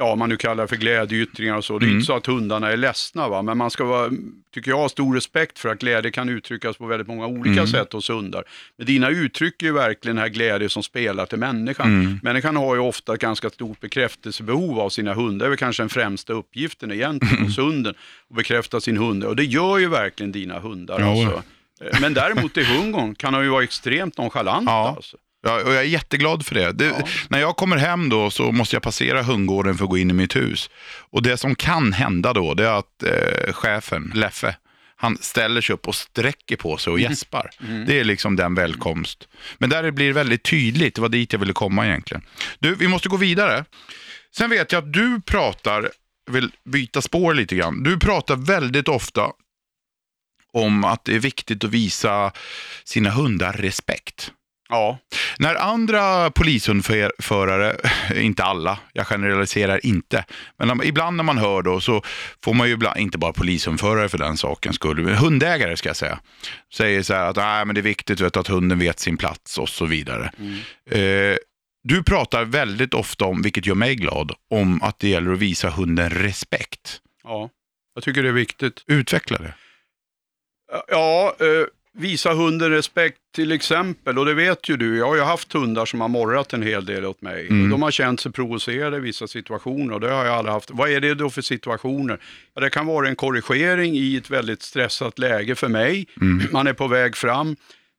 ja 0.00 0.14
man 0.16 0.28
nu 0.28 0.36
kallar 0.36 0.64
det 0.64 0.68
för 0.68 0.76
glädjeyttringar 0.76 1.56
och 1.56 1.64
så, 1.64 1.78
det 1.78 1.84
är 1.84 1.86
Mm. 1.86 1.96
inte 1.98 2.06
så 2.06 2.16
att 2.16 2.26
hundarna 2.26 2.72
är 2.72 2.76
ledsna 2.76 3.28
va, 3.28 3.42
men 3.42 3.58
man 3.58 3.70
ska 3.70 3.84
vara, 3.84 4.10
tycker 4.54 4.70
jag, 4.70 4.78
ha 4.78 4.88
stor 4.88 5.14
respekt 5.14 5.58
för 5.58 5.68
att 5.68 5.78
glädje 5.78 6.10
kan 6.10 6.28
uttryckas 6.28 6.76
på 6.76 6.86
väldigt 6.86 7.08
många 7.08 7.26
olika 7.26 7.50
Mm. 7.60 7.66
sätt 7.66 7.92
hos 7.92 8.10
hundar. 8.10 8.44
Men 8.76 8.86
dina 8.86 9.08
uttrycker 9.10 9.66
ju 9.66 9.72
verkligen 9.72 10.16
den 10.16 10.22
här 10.22 10.28
glädje 10.28 10.68
som 10.68 10.82
spelar 10.82 11.26
till 11.26 11.38
människan. 11.38 11.86
Mm. 12.00 12.18
Människan 12.22 12.56
har 12.56 12.74
ju 12.74 12.80
ofta 12.80 13.14
ett 13.14 13.20
ganska 13.20 13.50
stort 13.50 13.80
bekräftelsebehov 13.80 14.80
av 14.80 14.88
sina 14.90 15.14
hundar, 15.14 15.38
det 15.38 15.44
är 15.46 15.48
väl 15.50 15.58
kanske 15.58 15.82
den 15.82 15.88
främsta 15.90 16.32
uppgiften 16.32 16.92
egentligen 16.92 17.34
Mm. 17.36 17.46
hos 17.46 17.58
hunden, 17.58 17.94
att 18.30 18.36
bekräfta 18.36 18.80
sin 18.80 18.96
hund, 18.96 19.24
och 19.24 19.36
det 19.36 19.44
gör 19.44 19.78
ju 19.78 19.88
verkligen 19.88 20.32
dina 20.32 20.58
hundar. 20.58 21.00
Ja, 21.00 21.10
alltså. 21.10 21.42
Eh, 21.84 22.00
Men 22.00 22.14
däremot 22.14 22.56
i 22.56 22.64
hundgång 22.64 23.14
kan 23.14 23.32
de 23.32 23.42
ju 23.42 23.48
vara 23.48 23.62
extremt 23.64 24.18
nonchalanta. 24.18 24.72
Ja. 24.72 24.94
Alltså. 24.96 25.16
Ja, 25.42 25.62
och 25.62 25.72
jag 25.72 25.80
är 25.80 25.82
jätteglad 25.82 26.46
för 26.46 26.54
det. 26.54 26.72
det 26.72 26.84
Ja. 26.84 27.08
När 27.28 27.40
jag 27.40 27.56
kommer 27.56 27.76
hem 27.76 28.08
då 28.08 28.30
så 28.30 28.52
måste 28.52 28.76
jag 28.76 28.82
passera 28.82 29.22
hundgården 29.22 29.76
för 29.76 29.84
att 29.84 29.90
gå 29.90 29.98
in 29.98 30.10
i 30.10 30.14
mitt 30.14 30.36
hus. 30.36 30.70
Och 31.10 31.22
det 31.22 31.36
som 31.36 31.54
kan 31.54 31.92
hända 31.92 32.32
då 32.32 32.54
det 32.54 32.66
är 32.66 32.78
att 32.78 33.02
eh, 33.02 33.52
chefen, 33.52 34.12
Leffe, 34.14 34.56
han 34.96 35.18
ställer 35.20 35.60
sig 35.60 35.74
upp 35.74 35.88
och 35.88 35.94
sträcker 35.94 36.56
på 36.56 36.76
sig 36.76 36.90
och 36.90 37.00
gäspar. 37.00 37.50
Det 37.86 38.00
är 38.00 38.04
liksom 38.04 38.36
den 38.36 38.54
välkomst. 38.54 39.28
Men 39.58 39.70
där 39.70 39.82
det 39.82 39.92
blir 39.92 40.12
väldigt 40.12 40.42
tydligt, 40.42 40.94
det 40.94 41.00
var 41.00 41.08
dit 41.08 41.32
jag 41.32 41.40
ville 41.40 41.52
komma 41.52 41.86
egentligen. 41.86 42.22
Du, 42.58 42.74
vi 42.74 42.88
måste 42.88 43.08
gå 43.08 43.16
vidare. 43.16 43.64
Sen 44.36 44.50
vet 44.50 44.72
jag 44.72 44.84
att 44.84 44.92
du 44.92 45.20
pratar, 45.20 45.90
vill 46.30 46.50
byta 46.64 47.02
spår 47.02 47.34
lite 47.34 47.56
grann. 47.56 47.82
Du 47.82 47.98
pratar 47.98 48.36
väldigt 48.36 48.88
ofta 48.88 49.30
om 50.52 50.84
att 50.84 51.04
det 51.04 51.14
är 51.14 51.18
viktigt 51.18 51.64
att 51.64 51.70
visa 51.70 52.32
sina 52.84 53.10
hundar 53.10 53.52
respekt. 53.52 54.32
Ja, 54.70 54.98
När 55.38 55.54
andra 55.54 56.30
polishundförare, 56.30 57.76
inte 58.14 58.44
alla, 58.44 58.78
jag 58.92 59.06
generaliserar 59.06 59.86
inte, 59.86 60.24
men 60.58 60.82
ibland 60.84 61.16
när 61.16 61.24
man 61.24 61.38
hör 61.38 61.62
då 61.62 61.80
så 61.80 62.02
får 62.44 62.54
man 62.54 62.68
ju 62.68 62.74
ibland, 62.74 62.98
inte 62.98 63.18
bara 63.18 63.32
polishundförare 63.32 64.08
för 64.08 64.18
den 64.18 64.36
sakens 64.36 64.76
skull, 64.76 65.02
men 65.02 65.14
hundägare 65.14 65.76
ska 65.76 65.88
jag 65.88 65.96
säga, 65.96 66.20
säger 66.74 67.02
så 67.02 67.14
här 67.14 67.26
att 67.26 67.36
Nej, 67.36 67.64
men 67.64 67.74
det 67.74 67.80
är 67.80 67.82
viktigt 67.82 68.20
vet, 68.20 68.36
att 68.36 68.48
hunden 68.48 68.78
vet 68.78 69.00
sin 69.00 69.16
plats 69.16 69.58
och 69.58 69.68
så 69.68 69.86
vidare. 69.86 70.32
Eh, 70.90 71.36
du 71.82 72.02
pratar 72.02 72.44
väldigt 72.44 72.94
ofta 72.94 73.24
om, 73.24 73.42
vilket 73.42 73.66
gör 73.66 73.74
mig 73.74 73.94
glad, 73.94 74.32
om 74.50 74.82
att 74.82 74.98
det 74.98 75.08
gäller 75.08 75.32
att 75.32 75.38
visa 75.38 75.70
hunden 75.70 76.10
respekt. 76.10 77.00
ja. 77.24 77.50
Jag 77.94 78.04
tycker 78.04 78.22
det 78.22 78.28
är 78.28 78.32
viktigt. 78.32 78.84
Utveckla 78.86 79.38
det. 79.38 79.54
Ja, 80.88 81.36
eh, 81.40 81.66
visa 81.98 82.34
hunden 82.34 82.70
respekt 82.70 83.16
till 83.34 83.52
exempel, 83.52 84.18
och 84.18 84.26
det 84.26 84.34
vet 84.34 84.68
ju 84.68 84.76
du, 84.76 84.96
jag 84.98 85.06
har 85.06 85.16
ju 85.16 85.22
haft 85.22 85.52
hundar 85.52 85.84
som 85.86 86.00
har 86.00 86.08
morrat 86.08 86.52
en 86.52 86.62
hel 86.62 86.84
del 86.84 87.04
åt 87.04 87.22
mig. 87.22 87.48
Mm. 87.48 87.70
De 87.70 87.82
har 87.82 87.90
känt 87.90 88.20
sig 88.20 88.32
provocerade 88.32 88.96
i 88.96 89.00
vissa 89.00 89.26
situationer 89.26 89.94
och 89.94 90.00
det 90.00 90.10
har 90.10 90.24
jag 90.24 90.34
aldrig 90.34 90.52
haft. 90.52 90.70
Vad 90.70 90.90
är 90.90 91.00
det 91.00 91.14
då 91.14 91.30
för 91.30 91.42
situationer? 91.42 92.18
Ja, 92.54 92.60
det 92.60 92.70
kan 92.70 92.86
vara 92.86 93.08
en 93.08 93.16
korrigering 93.16 93.94
i 93.94 94.16
ett 94.16 94.30
väldigt 94.30 94.62
stressat 94.62 95.18
läge 95.18 95.54
för 95.54 95.68
mig. 95.68 96.06
Mm. 96.20 96.46
Man 96.52 96.66
är 96.66 96.72
på 96.72 96.88
väg 96.88 97.16
fram 97.16 97.56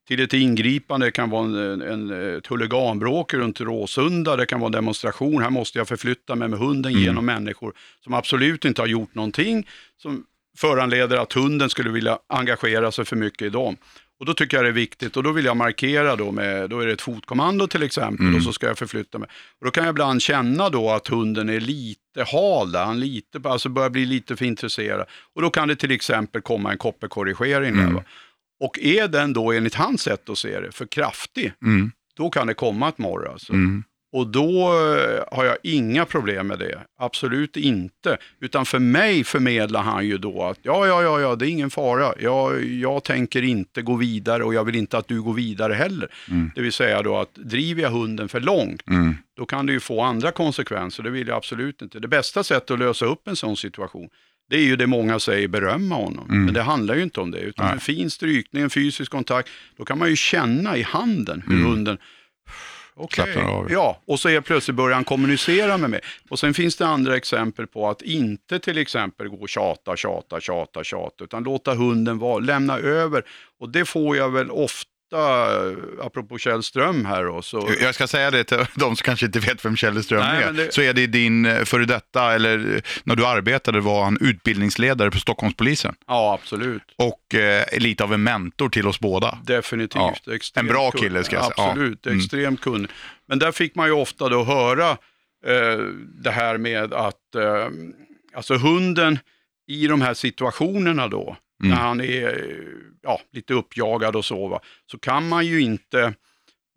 till 0.07 0.21
ett 0.21 0.33
ingripande, 0.33 1.05
det 1.05 1.11
kan 1.11 1.29
vara 1.29 1.45
en, 1.45 1.81
en, 1.81 2.37
ett 2.37 2.47
huliganbråk 2.47 3.33
runt 3.33 3.61
Råsunda, 3.61 4.35
det 4.35 4.45
kan 4.45 4.59
vara 4.59 4.67
en 4.67 4.71
demonstration, 4.71 5.41
här 5.41 5.49
måste 5.49 5.77
jag 5.77 5.87
förflytta 5.87 6.35
mig 6.35 6.47
med 6.47 6.59
hunden 6.59 6.91
Mm. 6.91 7.03
genom 7.03 7.25
människor 7.25 7.73
som 8.03 8.13
absolut 8.13 8.65
inte 8.65 8.81
har 8.81 8.87
gjort 8.87 9.15
någonting, 9.15 9.67
som 9.97 10.23
föranleder 10.57 11.17
att 11.17 11.33
hunden 11.33 11.69
skulle 11.69 11.89
vilja 11.89 12.19
engagera 12.29 12.91
sig 12.91 13.05
för 13.05 13.15
mycket 13.15 13.41
i 13.41 13.49
dem. 13.49 13.77
Och 14.19 14.25
då 14.25 14.33
tycker 14.33 14.57
jag 14.57 14.65
det 14.65 14.69
är 14.69 14.73
viktigt 14.73 15.17
och 15.17 15.23
då 15.23 15.31
vill 15.31 15.45
jag 15.45 15.57
markera 15.57 16.15
då 16.15 16.31
med, 16.31 16.69
då 16.69 16.79
är 16.79 16.85
det 16.87 16.93
ett 16.93 17.01
fotkommando 17.01 17.67
till 17.67 17.83
exempel 17.83 18.25
Mm. 18.25 18.35
och 18.37 18.43
så 18.43 18.53
ska 18.53 18.67
jag 18.67 18.77
förflytta 18.77 19.19
mig. 19.19 19.29
Och 19.59 19.65
då 19.65 19.71
kan 19.71 19.83
jag 19.83 19.91
ibland 19.93 20.21
känna 20.21 20.69
då 20.69 20.89
att 20.89 21.07
hunden 21.07 21.49
är 21.49 21.59
lite 21.59 22.23
hal 22.31 22.71
där, 22.71 22.85
han 22.85 22.99
lite, 22.99 23.41
alltså 23.43 23.69
börjar 23.69 23.89
bli 23.89 24.05
lite 24.05 24.35
för 24.35 24.45
intresserad. 24.45 25.05
Och 25.35 25.41
då 25.41 25.49
kan 25.49 25.67
det 25.67 25.75
till 25.75 25.91
exempel 25.91 26.41
komma 26.41 26.71
en 26.71 26.77
koppekorrigering 26.77 27.73
där. 27.75 27.81
Mm. 27.83 27.95
Va? 27.95 28.03
Och 28.63 28.79
är 28.79 29.07
den 29.07 29.33
då 29.33 29.51
enligt 29.51 29.75
hans 29.75 30.01
sätt 30.01 30.29
att 30.29 30.37
se 30.37 30.59
det 30.59 30.71
för 30.71 30.85
kraftig, 30.85 31.53
Mm. 31.65 31.91
då 32.17 32.29
kan 32.29 32.47
det 32.47 32.53
komma 32.53 32.89
ett 32.89 32.97
morr 32.97 33.27
alltså. 33.31 33.53
Mm. 33.53 33.83
Och 34.13 34.27
då 34.27 34.67
eh, 34.67 35.23
har 35.37 35.45
jag 35.45 35.57
inga 35.63 36.05
problem 36.05 36.47
med 36.47 36.59
det. 36.59 36.79
Absolut 36.99 37.57
inte. 37.57 38.17
Utan 38.39 38.65
för 38.65 38.79
mig 38.79 39.23
förmedlar 39.23 39.81
han 39.81 40.07
ju 40.07 40.17
då 40.17 40.43
att 40.43 40.59
ja, 40.61 40.87
ja, 40.87 41.03
ja, 41.03 41.21
ja 41.21 41.35
det 41.35 41.45
är 41.47 41.49
ingen 41.49 41.69
fara. 41.69 42.13
Jag, 42.19 42.63
jag 42.65 43.03
tänker 43.03 43.41
inte 43.41 43.81
gå 43.81 43.95
vidare 43.95 44.43
och 44.43 44.53
jag 44.53 44.63
vill 44.63 44.75
inte 44.75 44.97
att 44.97 45.07
du 45.07 45.21
går 45.21 45.33
vidare 45.33 45.73
heller. 45.73 46.09
Mm. 46.29 46.51
Det 46.55 46.61
vill 46.61 46.73
säga 46.73 47.01
då 47.01 47.17
att 47.17 47.33
driver 47.35 47.81
jag 47.83 47.89
hunden 47.91 48.29
för 48.29 48.39
långt, 48.39 48.87
Mm. 48.89 49.15
då 49.37 49.45
kan 49.45 49.65
det 49.65 49.73
ju 49.73 49.79
få 49.79 50.01
andra 50.01 50.31
konsekvenser. 50.31 51.03
Det 51.03 51.09
vill 51.09 51.27
jag 51.27 51.37
absolut 51.37 51.81
inte. 51.81 51.99
Det 51.99 52.07
bästa 52.07 52.43
sättet 52.43 52.71
att 52.71 52.79
lösa 52.79 53.05
upp 53.05 53.27
en 53.27 53.35
sån 53.35 53.57
situation, 53.57 54.09
det 54.49 54.55
är 54.57 54.63
ju 54.63 54.75
det 54.75 54.87
många 54.87 55.19
säger, 55.19 55.47
berömma 55.47 55.95
honom. 55.95 56.29
Mm. 56.29 56.45
Men 56.45 56.53
det 56.53 56.61
handlar 56.61 56.95
ju 56.95 57.03
inte 57.03 57.19
om 57.21 57.31
det. 57.31 57.39
Utan 57.39 57.65
Nej. 57.65 57.73
en 57.73 57.79
fin 57.79 58.09
strykning, 58.09 58.63
en 58.63 58.69
fysisk 58.69 59.11
kontakt, 59.11 59.49
då 59.77 59.85
kan 59.85 59.97
man 59.99 60.09
ju 60.09 60.15
känna 60.15 60.77
i 60.77 60.81
handen 60.81 61.43
hur 61.47 61.55
Mm. 61.55 61.65
hunden 61.71 61.97
Okej. 62.95 63.43
Av. 63.43 63.71
Ja, 63.71 64.01
och 64.05 64.19
så 64.19 64.29
är 64.29 64.41
plötsligt 64.41 64.75
börjar 64.75 64.95
han 64.95 65.03
kommunicera 65.03 65.77
med 65.77 65.89
mig. 65.89 65.99
Och 66.29 66.39
sen 66.39 66.53
finns 66.53 66.75
det 66.75 66.87
andra 66.87 67.15
exempel 67.15 67.67
på 67.67 67.89
att 67.89 68.01
inte 68.01 68.59
till 68.59 68.77
exempel 68.77 69.29
gå 69.29 69.37
och 69.37 69.49
tjata, 69.49 69.95
tjata, 69.95 70.39
tjata, 70.39 70.83
tjata, 70.83 71.23
utan 71.23 71.43
låta 71.43 71.73
hunden 71.73 72.19
vara, 72.19 72.39
lämna 72.39 72.77
över. 72.77 73.23
Och 73.59 73.69
det 73.69 73.85
får 73.85 74.17
jag 74.17 74.29
väl 74.29 74.51
ofta, 74.51 74.90
apropå 76.01 76.37
Kjell 76.37 76.63
Ström 76.63 77.05
här 77.05 77.23
då, 77.23 77.41
så 77.41 77.69
Jag 77.81 77.95
ska 77.95 78.07
säga 78.07 78.31
det 78.31 78.43
till 78.43 78.57
de 78.75 78.95
som 78.95 79.03
kanske 79.03 79.25
inte 79.25 79.39
vet 79.39 79.65
vem 79.65 79.75
Kjell 79.75 80.03
Ström 80.03 80.19
Nej, 80.19 80.43
är. 80.43 80.51
det- 80.53 80.73
Så 80.73 80.81
är 80.81 80.93
det 80.93 81.07
din 81.07 81.45
eh, 81.45 81.63
före 81.63 81.85
detta, 81.85 82.33
eller 82.33 82.75
eh, 82.75 82.81
när 83.03 83.15
du 83.15 83.25
arbetade 83.25 83.79
var 83.79 84.03
han 84.03 84.17
utbildningsledare 84.21 85.11
på 85.11 85.19
Stockholmspolisen. 85.19 85.95
ja 86.07 86.33
absolut. 86.41 86.83
Och 86.95 87.35
eh, 87.35 87.79
lite 87.79 88.03
av 88.03 88.13
en 88.13 88.23
mentor 88.23 88.69
till 88.69 88.87
oss 88.87 88.99
båda. 88.99 89.37
Definitivt. 89.43 90.01
Ja, 90.25 90.37
en 90.55 90.67
bra 90.67 90.91
kunnig. 90.91 91.03
kille, 91.09 91.23
ska 91.23 91.35
jag 91.35 91.45
säga. 91.45 91.53
Ja. 91.57 91.69
Absolut, 91.69 92.05
Mm. 92.07 92.19
extremt 92.19 92.61
kunnig. 92.61 92.89
Men 93.27 93.39
där 93.39 93.51
fick 93.51 93.75
man 93.75 93.87
ju 93.87 93.93
ofta 93.93 94.29
då 94.29 94.43
höra 94.43 94.89
eh, 95.45 95.77
det 96.23 96.31
här 96.31 96.57
med 96.57 96.93
att 96.93 97.35
eh, 97.35 97.67
alltså 98.33 98.55
hunden 98.57 99.19
i 99.67 99.87
de 99.87 100.01
här 100.01 100.13
situationerna 100.13 101.07
då, 101.07 101.37
Mm. 101.63 101.75
när 101.75 101.81
han 101.81 102.01
är 102.01 102.27
eh, 102.27 102.65
ja, 103.01 103.21
lite 103.31 103.53
uppjagad 103.53 104.15
och 104.15 104.25
så, 104.25 104.47
va, 104.47 104.59
så 104.91 104.97
kan 104.97 105.29
man 105.29 105.45
ju 105.45 105.61
inte 105.61 106.13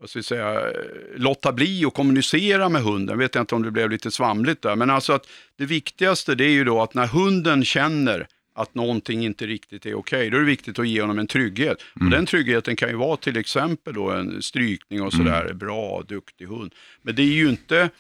vad 0.00 0.10
ska 0.10 0.18
jag 0.18 0.24
säga, 0.24 0.70
eh, 0.70 0.72
låta 1.16 1.52
bli 1.52 1.84
att 1.84 1.94
kommunicera 1.94 2.68
med 2.68 2.82
hunden. 2.82 3.18
Vet 3.18 3.34
jag 3.34 3.42
inte 3.42 3.54
om 3.54 3.62
det 3.62 3.70
blev 3.70 3.90
lite 3.90 4.10
svamligt 4.10 4.62
där, 4.62 4.76
men 4.76 4.90
alltså 4.90 5.12
att 5.12 5.26
det 5.58 5.66
viktigaste 5.66 6.34
det 6.34 6.44
är 6.44 6.50
ju 6.50 6.64
då 6.64 6.82
att 6.82 6.94
när 6.94 7.06
hunden 7.06 7.64
känner 7.64 8.26
att 8.54 8.74
någonting 8.74 9.24
inte 9.24 9.46
riktigt 9.46 9.86
är 9.86 9.94
okej, 9.94 10.30
då 10.30 10.36
är 10.36 10.40
det 10.40 10.46
viktigt 10.46 10.78
att 10.78 10.88
ge 10.88 11.00
honom 11.00 11.18
en 11.18 11.26
trygghet. 11.26 11.78
Och 12.00 12.10
den 12.10 12.26
tryggheten 12.26 12.76
kan 12.76 12.88
ju 12.88 12.94
vara 12.96 13.16
till 13.16 13.36
exempel 13.36 13.94
då 13.94 14.10
en 14.10 14.42
strykning 14.42 15.02
och 15.02 15.12
sådär, 15.12 15.52
bra, 15.52 16.02
duktig 16.08 16.46
hund. 16.46 16.74
Men 17.02 17.14
det 17.14 17.22
är 17.22 17.34
ju 17.34 17.48
inte 17.48 17.90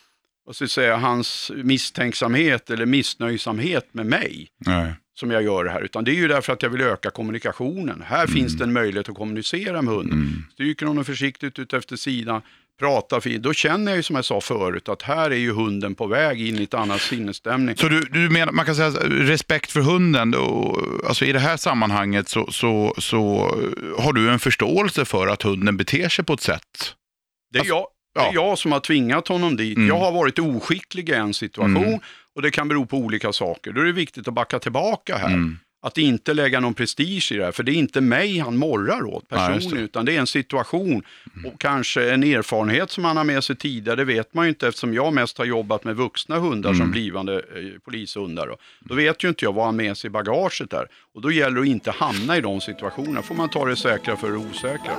vad 0.46 0.56
ska 0.56 0.62
jag 0.62 0.70
säga, 0.70 0.96
hans 0.96 1.52
misstänksamhet 1.54 2.70
eller 2.70 2.86
missnöjsamhet 2.86 3.94
med 3.94 4.06
mig 4.06 4.48
Nej. 4.58 4.94
Som 5.14 5.30
jag 5.30 5.42
gör 5.42 5.64
det 5.64 5.70
här, 5.70 5.80
utan 5.80 6.04
det 6.04 6.10
är 6.10 6.14
ju 6.14 6.28
därför 6.28 6.52
att 6.52 6.62
jag 6.62 6.70
vill 6.70 6.80
öka 6.80 7.10
kommunikationen. 7.10 8.02
Här 8.06 8.26
finns 8.26 8.56
det 8.56 8.64
en 8.64 8.72
möjlighet 8.72 9.08
att 9.08 9.14
kommunicera 9.14 9.82
med 9.82 9.94
hunden. 9.94 10.46
Stryker 10.52 10.86
honom 10.86 11.04
försiktigt 11.04 11.58
ut 11.58 11.72
efter 11.72 11.96
sidan, 11.96 12.42
pratar 12.78 13.20
fint, 13.20 13.42
då 13.42 13.52
känner 13.52 13.92
jag 13.92 13.96
ju 13.96 14.02
som 14.02 14.16
jag 14.16 14.24
sa 14.24 14.40
förut 14.40 14.88
att 14.88 15.02
här 15.02 15.30
är 15.30 15.36
ju 15.36 15.52
hunden 15.52 15.94
på 15.94 16.06
väg 16.06 16.48
in 16.48 16.58
i 16.58 16.62
ett 16.62 16.74
annat 16.74 17.00
sinnesstämning. 17.00 17.76
Så 17.76 17.88
du, 17.88 18.00
du 18.00 18.30
menar, 18.30 18.52
man 18.52 18.64
kan 18.64 18.74
säga 18.74 18.90
respekt 19.08 19.70
för 19.70 19.80
hunden, 19.80 20.34
och, 20.34 20.80
alltså 21.08 21.24
i 21.24 21.32
det 21.32 21.38
här 21.38 21.56
sammanhanget 21.56 22.28
så, 22.28 22.52
så, 22.52 22.94
så 22.98 23.54
har 23.98 24.12
du 24.12 24.30
en 24.30 24.38
förståelse 24.38 25.04
för 25.04 25.26
att 25.26 25.42
hunden 25.42 25.76
beter 25.76 26.08
sig 26.08 26.24
på 26.24 26.32
ett 26.32 26.40
sätt. 26.40 26.94
Det 27.52 27.58
är, 27.58 27.64
jag, 27.64 27.86
det 28.14 28.20
är 28.20 28.34
jag 28.34 28.58
som 28.58 28.72
har 28.72 28.80
tvingat 28.80 29.28
honom 29.28 29.56
dit. 29.56 29.76
Mm. 29.76 29.88
Jag 29.88 29.98
har 29.98 30.12
varit 30.12 30.38
oskicklig 30.38 31.08
i 31.08 31.12
en 31.12 31.34
situation 31.34 32.00
och 32.34 32.42
det 32.42 32.50
kan 32.50 32.68
bero 32.68 32.86
på 32.86 32.96
olika 32.96 33.32
saker. 33.32 33.72
Då 33.72 33.80
är 33.80 33.84
det 33.84 33.92
viktigt 33.92 34.28
att 34.28 34.34
backa 34.34 34.58
tillbaka 34.58 35.16
här. 35.16 35.28
Mm. 35.28 35.58
Att 35.82 35.98
inte 35.98 36.34
lägga 36.34 36.60
någon 36.60 36.74
prestige 36.74 37.32
i 37.32 37.36
det 37.36 37.44
här, 37.44 37.52
för 37.52 37.62
det 37.62 37.72
är 37.72 37.74
inte 37.74 38.00
mig 38.00 38.38
han 38.38 38.56
morrar 38.56 39.02
åt 39.06 39.24
Ja, 39.28 39.36
personligen, 39.36 39.76
det. 39.76 39.82
utan 39.84 40.04
det 40.04 40.16
är 40.16 40.20
en 40.20 40.26
situation 40.26 41.02
och 41.44 41.60
kanske 41.60 42.10
en 42.12 42.22
erfarenhet 42.22 42.90
som 42.90 43.04
han 43.04 43.16
har 43.16 43.24
med 43.24 43.44
sig 43.44 43.56
tidigare, 43.56 43.96
det 43.96 44.04
vet 44.04 44.34
man 44.34 44.44
ju 44.44 44.48
inte 44.48 44.68
eftersom 44.68 44.94
jag 44.94 45.12
mest 45.12 45.38
har 45.38 45.44
jobbat 45.44 45.84
med 45.84 45.96
vuxna 45.96 46.38
hundar 46.38 46.70
Mm. 46.70 46.80
som 46.80 46.90
blivande 46.90 47.34
eh, 47.34 47.78
polishundar. 47.84 48.46
Då. 48.46 48.56
då 48.80 48.94
vet 48.94 49.24
ju 49.24 49.28
inte 49.28 49.44
jag 49.44 49.52
vad 49.52 49.64
han 49.64 49.76
med 49.76 49.96
sig 49.96 50.08
i 50.08 50.10
bagaget 50.10 50.70
där. 50.70 50.86
Och 51.14 51.20
då 51.20 51.30
gäller 51.32 51.54
det 51.56 51.60
att 51.60 51.66
inte 51.66 51.90
hamna 51.90 52.36
i 52.36 52.40
de 52.40 52.60
situationerna, 52.60 53.22
får 53.22 53.34
man 53.34 53.48
ta 53.48 53.64
det 53.66 53.76
säkra 53.76 54.16
för 54.16 54.30
det 54.30 54.36
osäkra. 54.38 54.94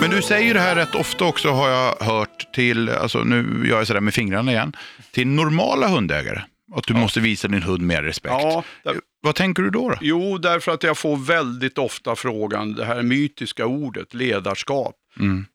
Men 0.00 0.10
du 0.10 0.22
säger 0.22 0.54
det 0.54 0.60
här 0.60 0.76
rätt 0.76 0.94
ofta 0.94 1.24
också 1.24 1.48
har 1.50 1.68
jag 1.68 1.94
hört 2.00 2.52
till, 2.54 2.88
alltså 2.88 3.18
nu 3.24 3.68
gör 3.68 3.78
jag 3.78 3.86
sådär 3.86 4.00
med 4.00 4.14
fingrarna 4.14 4.52
igen, 4.52 4.76
till 5.12 5.26
normala 5.26 5.88
hundägare. 5.88 6.42
Att 6.74 6.86
du 6.86 6.94
måste 6.94 7.20
visa 7.20 7.48
din 7.48 7.62
hund 7.62 7.82
mer 7.82 8.02
respekt. 8.02 8.34
Ja, 8.38 8.64
där- 8.84 9.00
Vad 9.20 9.34
tänker 9.34 9.62
du 9.62 9.70
då? 9.70 9.88
då? 9.88 9.96
Jo, 10.00 10.38
därför 10.38 10.72
att 10.72 10.82
jag 10.82 10.98
får 10.98 11.16
väldigt 11.16 11.78
ofta 11.78 12.16
frågan, 12.16 12.72
det 12.74 12.84
här 12.84 13.02
mytiska 13.02 13.66
ordet 13.66 14.14
ledarskap. 14.14 14.94
Mm. 15.20 15.46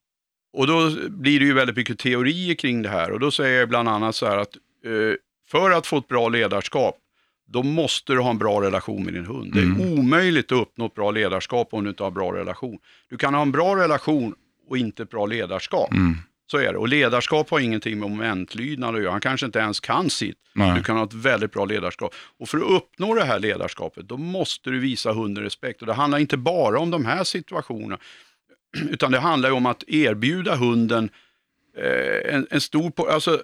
Och 0.58 0.68
då 0.68 0.92
blir 1.10 1.40
det 1.40 1.46
ju 1.46 1.54
väldigt 1.54 1.76
mycket 1.76 2.00
teorier 2.00 2.56
kring 2.56 2.82
det 2.82 2.90
här 2.90 3.12
och 3.12 3.20
då 3.20 3.32
säger 3.32 3.60
jag 3.60 3.70
bland 3.70 3.90
annat 3.90 4.16
så 4.16 4.26
här 4.28 4.38
att 4.38 4.56
eh, 4.86 4.92
för 5.52 5.72
att 5.72 5.88
få 5.88 5.98
ett 5.98 6.08
bra 6.08 6.30
ledarskap, 6.30 6.96
då 7.52 7.64
måste 7.64 8.14
du 8.14 8.20
ha 8.20 8.30
en 8.30 8.38
bra 8.38 8.62
relation 8.62 9.04
med 9.04 9.14
din 9.14 9.26
hund. 9.26 9.54
Det 9.54 9.62
är 9.62 10.00
omöjligt 10.00 10.52
att 10.52 10.58
uppnå 10.62 10.86
ett 10.86 10.96
bra 10.96 11.12
ledarskap 11.12 11.68
om 11.72 11.84
du 11.84 11.90
inte 11.90 12.04
har 12.04 12.08
en 12.08 12.14
bra 12.14 12.34
relation. 12.34 12.78
Du 13.10 13.18
kan 13.18 13.34
ha 13.34 13.42
en 13.42 13.52
bra 13.52 13.76
relation 13.76 14.36
och 14.70 14.78
inte 14.78 15.04
ett 15.04 15.10
bra 15.10 15.26
ledarskap. 15.26 15.92
Mm. 15.92 16.16
Så 16.52 16.58
är 16.58 16.74
det. 16.74 16.78
Och 16.78 16.88
ledarskap 16.88 17.50
har 17.50 17.60
ingenting 17.60 18.00
med 18.00 18.10
momentlydnad 18.10 18.96
att 18.96 19.02
göra. 19.02 19.12
Han 19.12 19.22
kanske 19.22 19.46
inte 19.46 19.60
ens 19.60 19.80
kan 19.80 20.10
sitt. 20.10 20.38
Nej. 20.54 20.78
Du 20.78 20.84
kan 20.84 20.98
ha 20.98 21.04
ett 21.04 21.14
väldigt 21.14 21.52
bra 21.52 21.66
ledarskap. 21.66 22.16
Och 22.40 22.50
för 22.50 22.58
att 22.58 22.72
uppnå 22.72 23.16
det 23.16 23.24
här 23.24 23.40
ledarskapet, 23.40 24.08
då 24.08 24.18
måste 24.18 24.70
du 24.70 24.80
visa 24.80 25.12
hunden 25.12 25.44
respekt. 25.44 25.82
Och 25.82 25.88
det 25.88 25.94
handlar 25.94 26.20
inte 26.20 26.38
bara 26.38 26.80
om 26.80 26.92
de 26.92 27.06
här 27.06 27.24
situationerna, 27.24 27.98
utan 28.90 29.12
det 29.12 29.20
handlar 29.20 29.50
ju 29.50 29.56
om 29.56 29.66
att 29.66 29.84
erbjuda 29.88 30.56
hunden 30.56 31.10
eh, 31.78 32.36
en, 32.36 32.48
en 32.50 32.62
stor... 32.62 33.12
Alltså, 33.12 33.34
eh, 33.34 33.40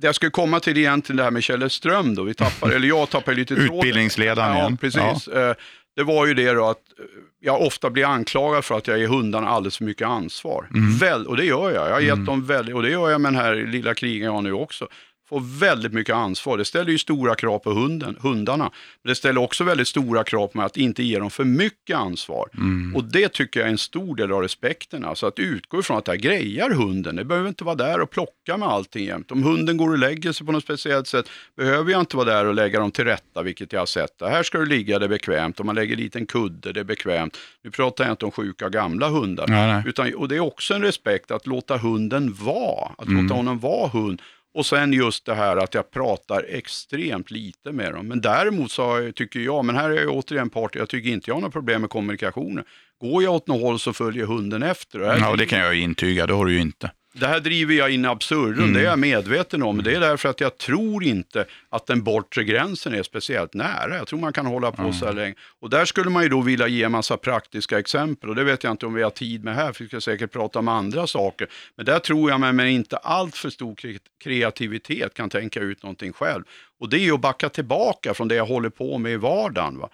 det 0.00 0.06
jag 0.06 0.14
skulle 0.14 0.30
komma 0.30 0.60
till 0.60 0.78
egentligen 0.78 1.16
det 1.16 1.22
här 1.22 1.30
med 1.30 1.42
Kjell 1.42 1.70
Ström 1.70 2.14
då, 2.14 2.22
vi 2.22 2.34
tappar, 2.34 2.70
eller 2.74 2.88
jag 2.88 3.10
tappar 3.10 3.34
lite 3.34 3.54
tråden. 3.54 3.74
Utbildningsledaren 3.74 4.50
Ja, 4.56 4.58
igen. 4.58 4.76
precis. 4.76 5.28
Eh, 5.28 5.54
Det 5.96 6.02
var 6.04 6.26
ju 6.26 6.34
det 6.34 6.52
då 6.52 6.64
att 6.68 6.76
eh, 6.98 7.04
jag 7.40 7.62
ofta 7.62 7.90
blir 7.90 8.04
anklagad 8.04 8.64
för 8.64 8.76
att 8.78 8.86
jag 8.86 8.98
ger 8.98 9.06
hundarna 9.08 9.48
alldeles 9.48 9.76
för 9.76 9.84
mycket 9.84 10.06
ansvar. 10.08 10.68
Väl, 11.00 11.26
och 11.26 11.36
det 11.36 11.44
gör 11.44 11.70
jag. 11.74 11.88
Jag 11.88 11.92
har 11.94 12.00
gett 12.00 12.26
dem 12.26 12.46
väldigt, 12.46 12.74
och 12.74 12.82
det 12.82 12.90
gör 12.90 13.10
jag 13.10 13.20
med 13.20 13.32
den 13.32 13.40
här 13.40 13.54
lilla 13.54 13.94
krigen 13.94 14.24
jag 14.26 14.32
har 14.32 14.42
nu 14.42 14.52
också. 14.52 14.88
Får 15.28 15.58
väldigt 15.60 15.92
mycket 15.92 16.14
ansvar. 16.14 16.58
Det 16.58 16.64
ställer 16.64 16.90
ju 16.92 16.98
stora 16.98 17.34
krav 17.34 17.58
på 17.58 17.70
hunden, 17.70 18.16
hundarna. 18.20 18.64
Men 19.02 19.08
det 19.10 19.14
ställer 19.14 19.40
också 19.40 19.64
väldigt 19.64 19.88
stora 19.88 20.24
krav 20.24 20.46
på 20.48 20.62
att 20.62 20.76
inte 20.76 21.02
ge 21.02 21.18
dem 21.18 21.30
för 21.30 21.44
mycket 21.44 21.96
ansvar. 21.96 22.48
Och 22.94 23.04
det 23.04 23.28
tycker 23.28 23.60
jag 23.60 23.66
är 23.66 23.72
en 23.72 23.78
stor 23.78 24.16
del 24.16 24.32
av 24.32 24.42
respekten. 24.42 25.04
Alltså 25.04 25.26
att 25.26 25.38
utgå 25.38 25.80
ifrån 25.80 25.98
att 25.98 26.04
det 26.04 26.12
här 26.12 26.18
grejar 26.18 26.70
hunden. 26.70 27.16
Det 27.16 27.24
behöver 27.24 27.48
inte 27.48 27.64
vara 27.64 27.74
där 27.74 28.00
och 28.00 28.10
plocka 28.10 28.56
med 28.56 28.68
allting 28.68 29.04
jämt. 29.04 29.32
Om 29.32 29.42
hunden 29.42 29.76
går 29.76 29.90
och 29.90 29.98
lägger 29.98 30.32
sig 30.32 30.46
på 30.46 30.52
något 30.52 30.64
speciellt 30.64 31.06
sätt 31.06 31.30
behöver 31.56 31.92
jag 31.92 32.00
inte 32.00 32.16
vara 32.16 32.26
där 32.26 32.44
och 32.46 32.54
lägga 32.54 32.80
dem 32.80 32.90
till 32.90 33.04
rätta, 33.04 33.42
vilket 33.42 33.72
jag 33.72 33.80
har 33.80 33.86
sett. 33.86 34.18
Det 34.18 34.28
här 34.28 34.42
ska 34.42 34.58
du 34.58 34.66
ligga, 34.66 34.98
det 34.98 35.04
är 35.06 35.08
bekvämt. 35.08 35.60
Om 35.60 35.66
man 35.66 35.74
lägger 35.74 35.96
dit 35.96 36.16
en 36.16 36.26
kudde, 36.26 36.72
det 36.72 36.80
är 36.80 36.84
bekvämt. 36.84 37.36
Nu 37.64 37.70
pratar 37.70 38.04
jag 38.04 38.12
inte 38.12 38.24
om 38.24 38.30
sjuka 38.30 38.68
gamla 38.68 39.08
hundar. 39.08 39.46
Nej, 39.48 39.66
nej. 39.66 39.82
Utan, 39.86 40.14
och 40.14 40.28
det 40.28 40.36
är 40.36 40.40
också 40.40 40.74
en 40.74 40.82
respekt 40.82 41.30
att 41.30 41.46
låta 41.46 41.76
hunden 41.76 42.34
vara, 42.40 42.92
att 42.98 43.06
Mm. 43.08 43.22
låta 43.22 43.34
honom 43.34 43.58
vara 43.58 43.88
hund. 43.88 44.22
Och 44.54 44.66
sen 44.66 44.92
just 44.92 45.24
det 45.26 45.34
här 45.34 45.56
att 45.56 45.74
jag 45.74 45.90
pratar 45.90 46.44
extremt 46.48 47.30
lite 47.30 47.72
med 47.72 47.92
dem. 47.94 48.08
Men 48.08 48.20
däremot 48.20 48.70
så 48.70 48.82
jag- 48.82 49.14
tycker 49.14 49.40
jag, 49.40 49.64
men 49.64 49.76
här 49.76 49.90
är 49.90 49.94
jag 50.02 50.10
återigen 50.16 50.50
part, 50.50 50.74
jag 50.74 50.88
tycker 50.88 51.10
inte 51.10 51.30
jag 51.30 51.34
har 51.34 51.40
några 51.40 51.52
problem 51.52 51.80
med 51.80 51.90
kommunikationen. 51.90 52.64
Går 53.00 53.22
jag 53.22 53.34
åt 53.34 53.46
något 53.46 53.60
håll 53.62 53.78
så 53.78 53.92
följer 53.92 54.26
hunden 54.26 54.62
efter. 54.62 55.00
Och 55.00 55.06
Ja, 55.06 55.36
det 55.36 55.46
kan 55.46 55.58
jag 55.58 55.74
intyga, 55.78 56.26
det 56.26 56.32
har 56.34 56.44
du 56.46 56.52
ju 56.52 56.60
inte 56.60 56.90
det 57.20 57.26
här 57.26 57.40
driver 57.40 57.74
jag 57.74 57.90
in 57.90 58.04
absurdum, 58.04 58.58
Mm. 58.62 58.72
det 58.74 58.80
är 58.80 58.84
jag 58.84 58.98
medveten 58.98 59.62
om. 59.62 59.82
Det 59.82 59.94
är 59.94 60.00
därför 60.00 60.28
att 60.28 60.40
jag 60.40 60.58
tror 60.58 61.04
inte 61.04 61.44
att 61.70 61.86
den 61.86 62.02
bortre 62.02 62.44
gränsen 62.44 62.94
är 62.94 63.02
speciellt 63.02 63.54
nära. 63.54 63.96
Jag 63.96 64.06
tror 64.06 64.18
man 64.18 64.32
kan 64.32 64.46
hålla 64.46 64.72
på 64.72 64.92
så 64.92 65.06
här 65.06 65.12
länge. 65.12 65.34
Och 65.60 65.70
där 65.70 65.84
skulle 65.84 66.10
man 66.10 66.22
ju 66.22 66.28
då 66.28 66.40
vilja 66.40 66.68
ge 66.68 66.82
en 66.82 66.92
massa 66.92 67.16
praktiska 67.16 67.78
exempel. 67.78 68.28
Och 68.30 68.36
det 68.36 68.44
vet 68.44 68.64
jag 68.64 68.70
inte 68.70 68.86
om 68.86 68.94
vi 68.94 69.02
har 69.02 69.10
tid 69.10 69.44
med 69.44 69.54
här, 69.54 69.72
för 69.72 69.84
vi 69.84 69.88
ska 69.88 70.00
säkert 70.00 70.32
prata 70.32 70.58
om 70.58 70.68
andra 70.68 71.06
saker. 71.06 71.48
Men 71.76 71.86
där 71.86 71.98
tror 71.98 72.30
jag 72.30 72.40
mig 72.40 72.52
med 72.52 72.72
inte 72.72 72.96
allt 72.96 73.36
för 73.36 73.50
stor 73.50 73.74
kre- 73.74 73.98
kreativitet 74.24 75.14
kan 75.14 75.30
tänka 75.30 75.60
ut 75.60 75.82
någonting 75.82 76.12
själv. 76.12 76.42
Och 76.80 76.88
det 76.88 76.98
är 76.98 77.12
att 77.12 77.20
backa 77.20 77.48
tillbaka 77.48 78.14
från 78.14 78.28
det 78.28 78.34
jag 78.34 78.46
håller 78.46 78.70
på 78.70 78.98
med 78.98 79.12
i 79.12 79.16
vardagen. 79.16 79.78
Va? 79.78 79.88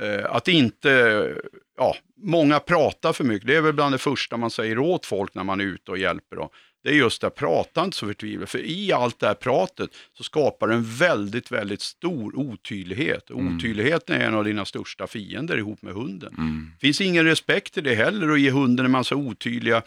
Eh, 0.00 0.34
att 0.34 0.48
inte, 0.48 1.34
ja, 1.76 1.96
många 2.22 2.58
pratar 2.60 3.12
för 3.12 3.24
mycket. 3.24 3.46
Det 3.46 3.56
är 3.56 3.60
väl 3.60 3.72
bland 3.72 3.94
det 3.94 3.98
första 3.98 4.36
man 4.36 4.50
säger 4.50 4.78
åt 4.78 5.06
folk 5.06 5.34
när 5.34 5.44
man 5.44 5.60
är 5.60 5.64
ute 5.64 5.90
och 5.90 5.98
hjälper 5.98 6.36
dem. 6.36 6.48
Det 6.82 6.90
är 6.90 6.94
just 6.94 7.20
det, 7.20 7.30
prata 7.30 7.84
inte 7.84 7.96
så 7.96 8.06
förtvivlat. 8.06 8.50
För 8.50 8.58
i 8.58 8.92
allt 8.92 9.20
det 9.20 9.26
här 9.26 9.34
pratet 9.34 9.90
så 10.16 10.22
skapar 10.22 10.68
det 10.68 10.74
en 10.74 10.84
väldigt, 10.84 11.50
väldigt 11.52 11.80
stor 11.80 12.38
otydlighet. 12.38 13.30
Och 13.30 13.40
Otydligheten 13.40 14.20
är 14.20 14.26
en 14.26 14.34
av 14.34 14.44
dina 14.44 14.64
största 14.64 15.06
fiender 15.06 15.58
ihop 15.58 15.82
med 15.82 15.94
hunden. 15.94 16.34
Det 16.80 16.86
finns 16.86 17.00
ingen 17.00 17.24
respekt 17.24 17.78
i 17.78 17.80
det 17.80 17.94
heller 17.94 18.28
att 18.28 18.40
ge 18.40 18.50
hunden 18.50 18.84
en 18.84 18.90
massa 18.90 19.14
otydliga 19.14 19.82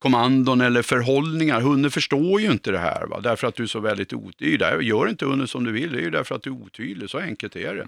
kommandon 0.00 0.60
eller 0.60 0.82
förhållningar. 0.82 1.60
Hunden 1.60 1.90
förstår 1.90 2.40
ju 2.40 2.50
inte 2.50 2.70
det 2.70 2.78
här, 2.78 3.06
va? 3.06 3.20
därför 3.20 3.46
att 3.46 3.54
du 3.54 3.62
är 3.62 3.66
så 3.66 3.80
väldigt 3.80 4.12
otydlig. 4.12 4.66
Gör 4.82 5.08
inte 5.08 5.24
hunden 5.24 5.48
som 5.48 5.64
du 5.64 5.72
vill, 5.72 5.92
det 5.92 5.98
är 5.98 6.02
ju 6.02 6.10
därför 6.10 6.34
att 6.34 6.42
du 6.42 6.50
är 6.50 6.54
otydlig. 6.54 7.10
Så 7.10 7.18
enkelt 7.18 7.56
är 7.56 7.74
det. 7.74 7.86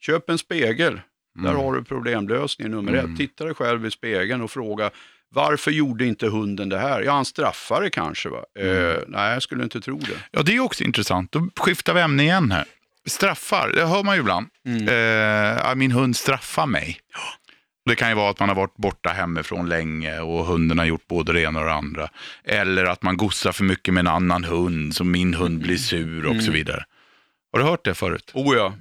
Köp 0.00 0.30
en 0.30 0.38
spegel. 0.38 1.00
Där 1.42 1.52
har 1.52 1.74
du 1.74 1.84
problemlösningen 1.84 2.72
nummer 2.72 2.92
ett. 2.92 3.16
Titta 3.16 3.44
dig 3.44 3.54
själv 3.54 3.86
i 3.86 3.90
spegeln 3.90 4.42
och 4.42 4.50
fråga 4.50 4.90
varför 5.34 5.70
gjorde 5.70 6.06
inte 6.06 6.26
hunden 6.26 6.68
det 6.68 6.78
här? 6.78 7.02
Ja, 7.02 7.12
han 7.12 7.24
straffade 7.24 7.90
kanske. 7.90 8.28
Va? 8.28 8.44
Eh, 8.58 8.98
nej, 9.08 9.32
jag 9.32 9.42
skulle 9.42 9.64
inte 9.64 9.80
tro 9.80 9.98
det. 9.98 10.16
Ja, 10.30 10.42
det 10.42 10.56
är 10.56 10.60
också 10.60 10.84
intressant. 10.84 11.32
Då 11.32 11.48
skiftar 11.56 11.94
vi 11.94 12.00
ämne 12.00 12.22
igen 12.22 12.50
här. 12.52 12.64
Straffar, 13.06 13.72
det 13.74 13.86
hör 13.86 14.02
man 14.02 14.14
ju 14.14 14.20
ibland. 14.20 14.46
Mm. 14.66 14.88
Eh, 14.88 15.62
ja, 15.64 15.74
min 15.74 15.92
hund 15.92 16.16
straffar 16.16 16.66
mig. 16.66 16.98
Det 17.86 17.94
kan 17.94 18.08
ju 18.08 18.14
vara 18.14 18.30
att 18.30 18.40
man 18.40 18.48
har 18.48 18.56
varit 18.56 18.76
borta 18.76 19.10
hemifrån 19.10 19.68
länge 19.68 20.20
och 20.20 20.44
hunden 20.46 20.78
har 20.78 20.86
gjort 20.86 21.06
både 21.08 21.32
det 21.32 21.40
ena 21.40 21.60
och 21.60 21.66
det 21.66 21.72
andra. 21.72 22.08
Eller 22.44 22.84
att 22.84 23.02
man 23.02 23.16
gossar 23.16 23.52
för 23.52 23.64
mycket 23.64 23.94
med 23.94 24.00
en 24.00 24.06
annan 24.06 24.44
hund, 24.44 24.94
så 24.94 25.04
min 25.04 25.34
hund 25.34 25.62
blir 25.62 25.76
sur 25.76 26.26
och 26.26 26.42
så 26.42 26.50
vidare. 26.52 26.84
Har 27.52 27.58
du 27.58 27.64
hört 27.64 27.84
det 27.84 27.94
förut? 27.94 28.30
Oh 28.34 28.56
ja. 28.56 28.74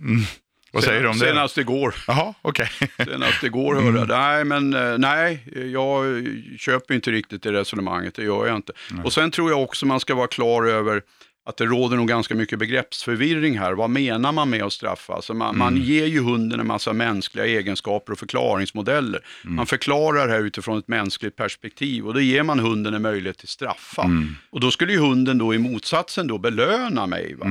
Vad 0.72 0.84
säger 0.84 1.02
du 1.02 1.08
om 1.08 1.20
det? 1.20 1.26
Senast 1.26 1.58
igår. 1.58 1.96
Jaha, 2.08 2.34
okej. 2.42 2.70
Senast 3.06 3.44
igår 3.44 3.76
hörde 3.76 4.00
jag. 4.00 4.08
Nej, 4.08 4.46
men 4.46 4.74
eh, 4.74 4.98
nej, 4.98 5.44
jag 5.74 6.26
köper 6.60 6.94
inte 6.94 7.12
riktigt 7.12 7.44
det 7.44 7.52
resonemanget. 7.52 8.16
Det 8.16 8.24
gör 8.24 8.48
jag 8.48 8.56
inte. 8.56 8.74
Och 9.04 9.14
sen 9.14 9.32
tror 9.32 9.52
jag 9.52 9.64
också 9.64 9.86
man 9.86 10.00
ska 10.00 10.16
vara 10.16 10.28
klar 10.28 10.64
över 10.66 11.02
att 11.46 11.58
det 11.58 11.66
råder 11.66 11.98
nog 11.98 12.08
ganska 12.08 12.36
mycket 12.36 12.60
begreppsförvirring 12.60 13.60
här. 13.60 13.74
Vad 13.74 13.90
menar 13.90 14.32
man 14.32 14.50
med 14.50 14.64
att 14.64 14.74
straffa? 14.74 15.14
Alltså 15.14 15.34
man, 15.34 15.58
man 15.58 15.78
ger 15.78 16.06
ju 16.06 16.20
hunden 16.20 16.60
en 16.60 16.68
massa 16.68 16.94
mänskliga 16.94 17.46
egenskaper 17.46 18.14
och 18.14 18.20
förklaringsmodeller. 18.20 19.22
Man 19.44 19.66
förklarar 19.66 20.30
här 20.30 20.40
utifrån 20.44 20.80
ett 20.80 20.88
mänskligt 20.88 21.36
perspektiv 21.36 22.08
och 22.08 22.14
då 22.14 22.20
ger 22.20 22.44
man 22.44 22.60
hunden 22.60 22.94
en 22.94 23.02
möjlighet 23.02 23.38
till 23.38 23.48
straffa. 23.48 24.02
Och 24.50 24.60
då 24.60 24.72
skulle 24.72 24.94
ju 24.94 25.00
hunden 25.00 25.38
då 25.38 25.54
i 25.54 25.58
motsatsen 25.58 26.28
då 26.28 26.38
belöna 26.38 27.08
mig. 27.08 27.36
Va? 27.36 27.46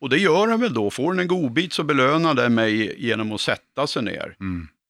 Och 0.00 0.08
det 0.10 0.18
gör 0.18 0.46
den 0.46 0.60
väl 0.60 0.74
då. 0.74 0.90
Får 0.90 1.12
den 1.12 1.20
en 1.20 1.28
godbit 1.28 1.72
så 1.72 1.82
belönar 1.84 2.34
den 2.34 2.54
mig 2.54 2.94
genom 2.98 3.32
att 3.32 3.40
sätta 3.40 3.86
sig 3.86 4.02
ner. 4.02 4.36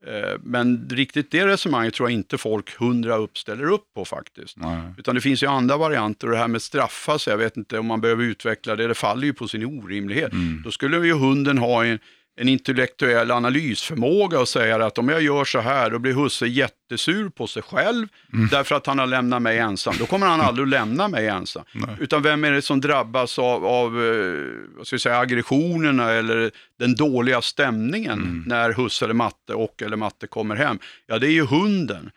Eh, 0.06 0.38
Men 0.42 0.88
riktigt 0.90 1.30
det 1.30 1.46
resonemanget 1.46 1.94
tror 1.94 2.10
jag 2.10 2.14
inte 2.14 2.38
folk 2.38 2.76
hundra 2.78 3.16
upp 3.16 3.38
ställer 3.38 3.64
upp 3.64 3.94
på 3.94 4.04
faktiskt. 4.04 4.56
Nej. 4.56 4.82
Utan 4.98 5.14
det 5.14 5.20
finns 5.20 5.42
ju 5.42 5.46
andra 5.46 5.76
varianter 5.76 6.26
och 6.26 6.32
det 6.32 6.38
här 6.38 6.48
med 6.48 6.62
straffa 6.62 7.18
sig, 7.18 7.30
jag 7.30 7.38
vet 7.38 7.56
inte 7.56 7.78
om 7.78 7.86
man 7.86 8.00
behöver 8.00 8.24
utveckla 8.24 8.76
det, 8.76 8.86
det 8.88 8.94
faller 8.94 9.26
ju 9.26 9.32
på 9.32 9.48
sin 9.48 9.64
orimlighet. 9.64 10.32
Då 10.64 10.70
skulle 10.70 11.06
ju 11.06 11.12
hunden 11.12 11.58
ha 11.58 11.84
en, 11.84 11.98
en 12.36 12.48
intellektuell 12.48 13.30
analysförmåga 13.30 14.40
och 14.40 14.48
säga 14.48 14.86
att 14.86 14.98
om 14.98 15.08
jag 15.08 15.22
gör 15.22 15.44
så 15.44 15.60
här, 15.60 15.90
då 15.90 15.98
blir 15.98 16.12
husse 16.12 16.46
jättesur 16.46 17.28
på 17.28 17.46
sig 17.46 17.62
själv 17.62 18.06
därför 18.50 18.74
att 18.74 18.86
han 18.86 18.98
har 18.98 19.06
lämnat 19.06 19.42
mig 19.42 19.58
ensam. 19.58 19.94
Då 19.98 20.06
kommer 20.06 20.26
han 20.26 20.40
aldrig 20.40 20.62
att 20.62 20.68
lämna 20.68 21.08
mig 21.08 21.28
ensam. 21.28 21.64
Utan 22.00 22.22
vem 22.22 22.44
är 22.44 22.52
det 22.52 22.62
som 22.62 22.80
drabbas 22.80 23.38
av, 23.38 23.66
av 23.66 24.04
eh, 24.04 24.32
vad 24.76 24.86
ska 24.86 24.94
jag 24.94 25.00
säga, 25.00 25.18
aggressionerna 25.18 26.10
eller 26.12 26.50
den 26.78 26.94
dåliga 26.94 27.42
stämningen 27.42 28.44
när 28.46 28.72
husse 28.72 29.04
eller 29.04 29.14
matte 29.14 29.54
och 29.54 29.82
eller 29.82 29.96
matte 29.96 30.26
kommer 30.26 30.56
hem? 30.56 30.78
Ja, 31.06 31.18
det 31.18 31.26
är 31.26 31.32
ju 31.32 31.46
hunden. 31.46 32.10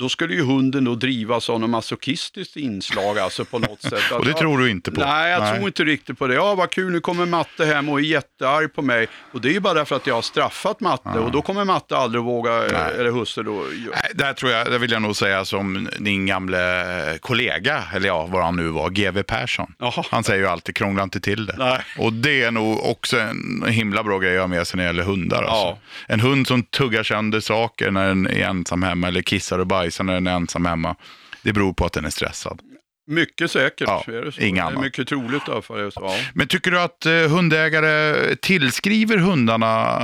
Då 0.00 0.08
skulle 0.08 0.34
ju 0.34 0.42
hunden 0.42 0.84
då 0.84 0.94
drivas 0.94 1.50
av 1.50 1.60
något 1.60 1.70
masochistiskt 1.70 2.56
inslag 2.56 3.18
alltså 3.18 3.44
på 3.44 3.58
något 3.58 3.82
sätt. 3.82 4.12
Och 4.12 4.24
det 4.24 4.32
tror 4.32 4.58
du 4.58 4.70
inte 4.70 4.90
på? 4.90 5.00
Nej, 5.00 5.30
jag 5.30 5.40
Nej. 5.42 5.54
tror 5.54 5.66
inte 5.66 5.84
riktigt 5.84 6.18
på 6.18 6.26
det. 6.26 6.34
Ja, 6.34 6.54
vad 6.54 6.70
kul, 6.70 6.92
nu 6.92 7.00
kommer 7.00 7.26
matte 7.26 7.66
hem 7.66 7.88
och 7.88 7.98
är 7.98 8.04
jättearg 8.04 8.74
på 8.74 8.82
mig. 8.82 9.08
Och 9.32 9.40
det 9.40 9.48
är 9.48 9.52
ju 9.52 9.60
bara 9.60 9.74
därför 9.74 9.96
att 9.96 10.06
jag 10.06 10.14
har 10.14 10.22
straffat 10.22 10.80
matte 10.80 11.18
och 11.18 11.30
då 11.30 11.42
kommer 11.42 11.64
matte 11.64 11.96
aldrig 11.96 12.24
våga, 12.24 12.52
eller 12.52 13.10
husse 13.10 13.42
då. 13.42 13.64
Nej, 13.92 14.10
där 14.14 14.32
tror 14.32 14.52
jag, 14.52 14.70
det 14.70 14.78
vill 14.78 14.90
jag 14.90 15.02
nog 15.02 15.16
säga 15.16 15.44
som 15.44 15.88
din 15.98 16.26
gamle 16.26 17.18
kollega, 17.20 17.84
eller 17.94 18.06
ja, 18.06 18.26
vad 18.26 18.44
han 18.44 18.56
nu 18.56 18.68
var, 18.68 18.90
GW 18.90 19.22
Persson. 19.22 19.74
Jaha. 19.78 20.04
Han 20.10 20.24
säger 20.24 20.40
ju 20.40 20.46
alltid, 20.46 20.76
krångla 20.76 21.02
inte 21.02 21.20
till 21.20 21.46
det. 21.46 21.54
Nej. 21.58 21.80
Och 21.98 22.12
det 22.12 22.42
är 22.42 22.50
nog 22.50 22.90
också 22.90 23.18
en 23.18 23.64
himla 23.68 24.02
bra 24.02 24.18
grej 24.18 24.36
att 24.36 24.42
ha 24.42 24.48
med 24.48 24.66
sig 24.66 24.76
när 24.76 24.84
det 24.84 24.88
gäller 24.88 25.02
hundar. 25.02 25.42
Alltså. 25.42 25.66
Ja. 25.66 25.78
En 26.06 26.20
hund 26.20 26.46
som 26.46 26.62
tuggar 26.62 27.02
sönder 27.02 27.40
saker 27.40 27.90
när 27.90 28.08
den 28.08 28.26
är 28.26 28.42
ensam 28.42 28.82
hemma, 28.82 29.08
eller 29.08 29.22
kissar 29.22 29.58
och 29.58 29.66
bajsar 29.66 29.89
när 29.98 30.14
den 30.14 30.26
är 30.26 30.32
ensam 30.32 30.64
hemma. 30.64 30.96
Det 31.42 31.52
beror 31.52 31.72
på 31.72 31.84
att 31.84 31.92
den 31.92 32.04
är 32.04 32.10
stressad. 32.10 32.60
Mycket 33.06 33.50
säkert 33.50 33.88
Ja, 33.88 34.04
är 34.06 34.12
det 34.24 34.32
så. 34.32 34.40
inget 34.40 34.66
det 34.66 34.72
är 34.74 34.80
mycket 34.82 35.08
troligt 35.08 35.48
i 35.48 35.50
alla 35.50 35.62
fall. 35.62 35.90
ja. 35.94 36.16
Men 36.34 36.48
tycker 36.48 36.70
du 36.70 36.80
att 36.80 37.06
eh, 37.06 37.12
hundägare 37.12 38.36
tillskriver 38.36 39.16
hundarna 39.16 40.00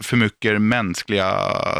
för 0.00 0.16
mycket 0.16 0.62
mänskliga 0.62 1.32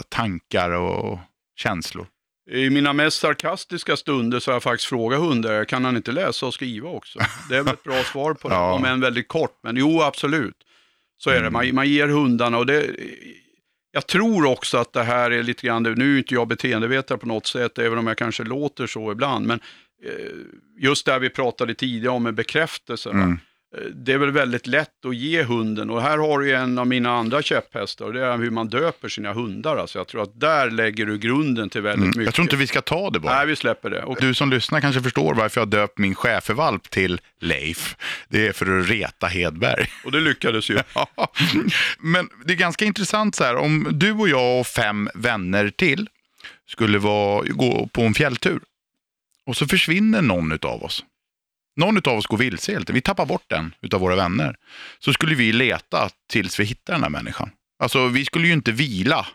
tankar 0.09 0.71
och 0.71 1.19
känslor? 1.57 2.07
I 2.51 2.71
mina 2.71 2.93
mest 2.93 3.21
sarkastiska 3.21 3.97
stunder 3.97 4.41
så 4.41 4.51
har 4.51 4.55
jag 4.55 4.63
faktiskt 4.63 4.89
frågat 4.89 5.21
hundar, 5.21 5.65
kan 5.65 5.85
han 5.85 5.97
inte 5.97 6.13
läsa 6.13 6.47
och 6.47 6.55
skriva 6.55 6.89
också? 6.89 7.19
Det 7.49 7.57
är 7.57 7.63
väl 7.63 7.75
ett 7.75 7.83
bra 7.83 8.03
svar 8.13 8.35
på 8.35 8.49
det, 8.49 8.55
Ja. 8.55 8.73
om 8.73 8.85
än 8.85 9.01
väldigt 9.01 9.29
kort. 9.29 9.59
Men 9.63 9.77
jo, 9.77 10.03
absolut. 10.03 10.57
Så 11.19 11.31
är 11.31 11.35
Mm. 11.37 11.45
det. 11.45 11.51
Man, 11.51 11.75
man 11.75 11.89
ger 11.89 12.09
hundarna 12.09 12.59
och 12.59 12.67
det... 12.67 12.91
Jag 13.93 14.07
tror 14.07 14.45
också 14.45 14.79
att 14.79 14.93
det 14.93 15.03
här 15.03 15.31
är 15.31 15.43
lite 15.43 15.67
grann, 15.67 15.83
nu 15.83 16.15
är 16.15 16.19
inte 16.19 16.35
jag 16.35 16.49
beteendevetare 16.49 17.19
på 17.19 17.27
något 17.27 17.47
sätt, 17.47 17.79
även 17.79 17.99
om 17.99 18.07
jag 18.07 18.19
kanske 18.19 18.45
låter 18.45 18.87
så 18.87 19.13
ibland, 19.13 19.47
men 19.47 19.61
eh, 20.05 20.13
just 20.79 21.07
där 21.07 21.19
vi 21.19 21.31
pratade 21.31 21.75
tidigare 21.75 22.15
om 22.15 22.23
med 22.23 22.35
bekräftelse. 22.35 23.09
va? 23.09 23.15
Mm. 23.15 23.39
Det 23.95 24.13
är 24.13 24.19
väl 24.19 24.31
väldigt 24.31 24.67
lätt 24.67 25.05
att 25.05 25.17
ge 25.17 25.43
hunden 25.43 25.91
och 25.91 26.03
här 26.03 26.19
har 26.19 26.39
du 26.39 26.57
en 26.57 26.79
av 26.79 26.87
mina 26.87 27.11
andra 27.11 27.43
käpphästar 27.43 28.05
och 28.05 28.13
det 28.13 28.25
är 28.27 28.39
hur 28.39 28.51
man 28.51 28.69
döper 28.69 29.09
sina 29.09 29.33
hundar. 29.33 29.77
Alltså 29.77 29.99
jag 29.99 30.09
tror 30.09 30.23
att 30.23 30.41
där 30.41 30.71
lägger 30.71 31.07
du 31.07 31.19
grunden 31.19 31.71
till 31.71 31.81
väldigt 31.81 32.07
mycket. 32.07 32.17
Mm. 32.17 32.25
Jag 32.25 32.35
tror 32.35 32.43
inte 32.43 32.57
vi 32.57 32.67
ska 32.67 32.81
ta 32.81 33.11
det 33.11 33.21
bara. 33.21 33.37
Nej, 33.37 33.47
vi 33.47 33.57
släpper 33.57 33.91
det. 33.91 34.03
Och, 34.03 34.17
Du 34.21 34.35
som 34.35 34.51
lyssnar 34.51 34.81
kanske 34.81 35.03
förstår 35.03 35.35
varför 35.35 35.61
jag 35.61 35.69
döpt 35.69 35.99
min 35.99 36.15
schäfervalp 36.15 36.91
till 36.91 37.21
Leif. 37.41 37.97
Det 38.29 38.47
är 38.47 38.53
för 38.53 38.81
att 38.81 38.89
reta 38.89 39.27
Hedberg. 39.27 39.87
och 40.05 40.13
det 40.13 40.21
lyckades 40.21 40.71
ju. 40.71 40.79
Ja. 40.95 41.33
Men 41.99 42.29
det 42.45 42.53
är 42.53 42.57
ganska 42.57 42.85
intressant 42.85 43.35
så 43.35 43.45
här, 43.45 43.57
om 43.57 43.87
du 43.91 44.13
och 44.13 44.29
jag 44.29 44.61
och 44.61 44.67
fem 44.67 45.09
vänner 45.15 45.73
till 45.77 46.09
skulle 46.69 46.99
vara, 46.99 47.45
gå 47.49 47.89
på 47.93 48.03
en 48.03 48.15
fjälltur 48.15 48.61
och 49.47 49.57
så 49.57 49.67
försvinner 49.67 50.23
någon 50.23 50.53
av 50.53 50.83
oss. 50.83 51.05
Någon 51.81 51.97
av 51.97 52.19
oss 52.19 52.27
går 52.27 52.37
vilse 52.39 52.73
helt 52.73 52.91
Vi 52.91 53.01
tappar 53.01 53.27
bort 53.27 53.53
en 53.53 53.75
utav 53.83 54.01
våra 54.01 54.17
vänner. 54.17 54.57
Så 54.99 55.13
skulle 55.13 55.35
vi 55.35 55.53
leta 55.53 56.09
tills 56.31 56.61
vi 56.61 56.65
hittar 56.65 56.93
den 56.93 57.03
här 57.03 57.11
människan. 57.11 57.51
Alltså 57.83 58.09
vi 58.09 58.25
skulle 58.25 58.47
ju 58.47 58.53
inte 58.53 58.73
vila. 58.73 59.27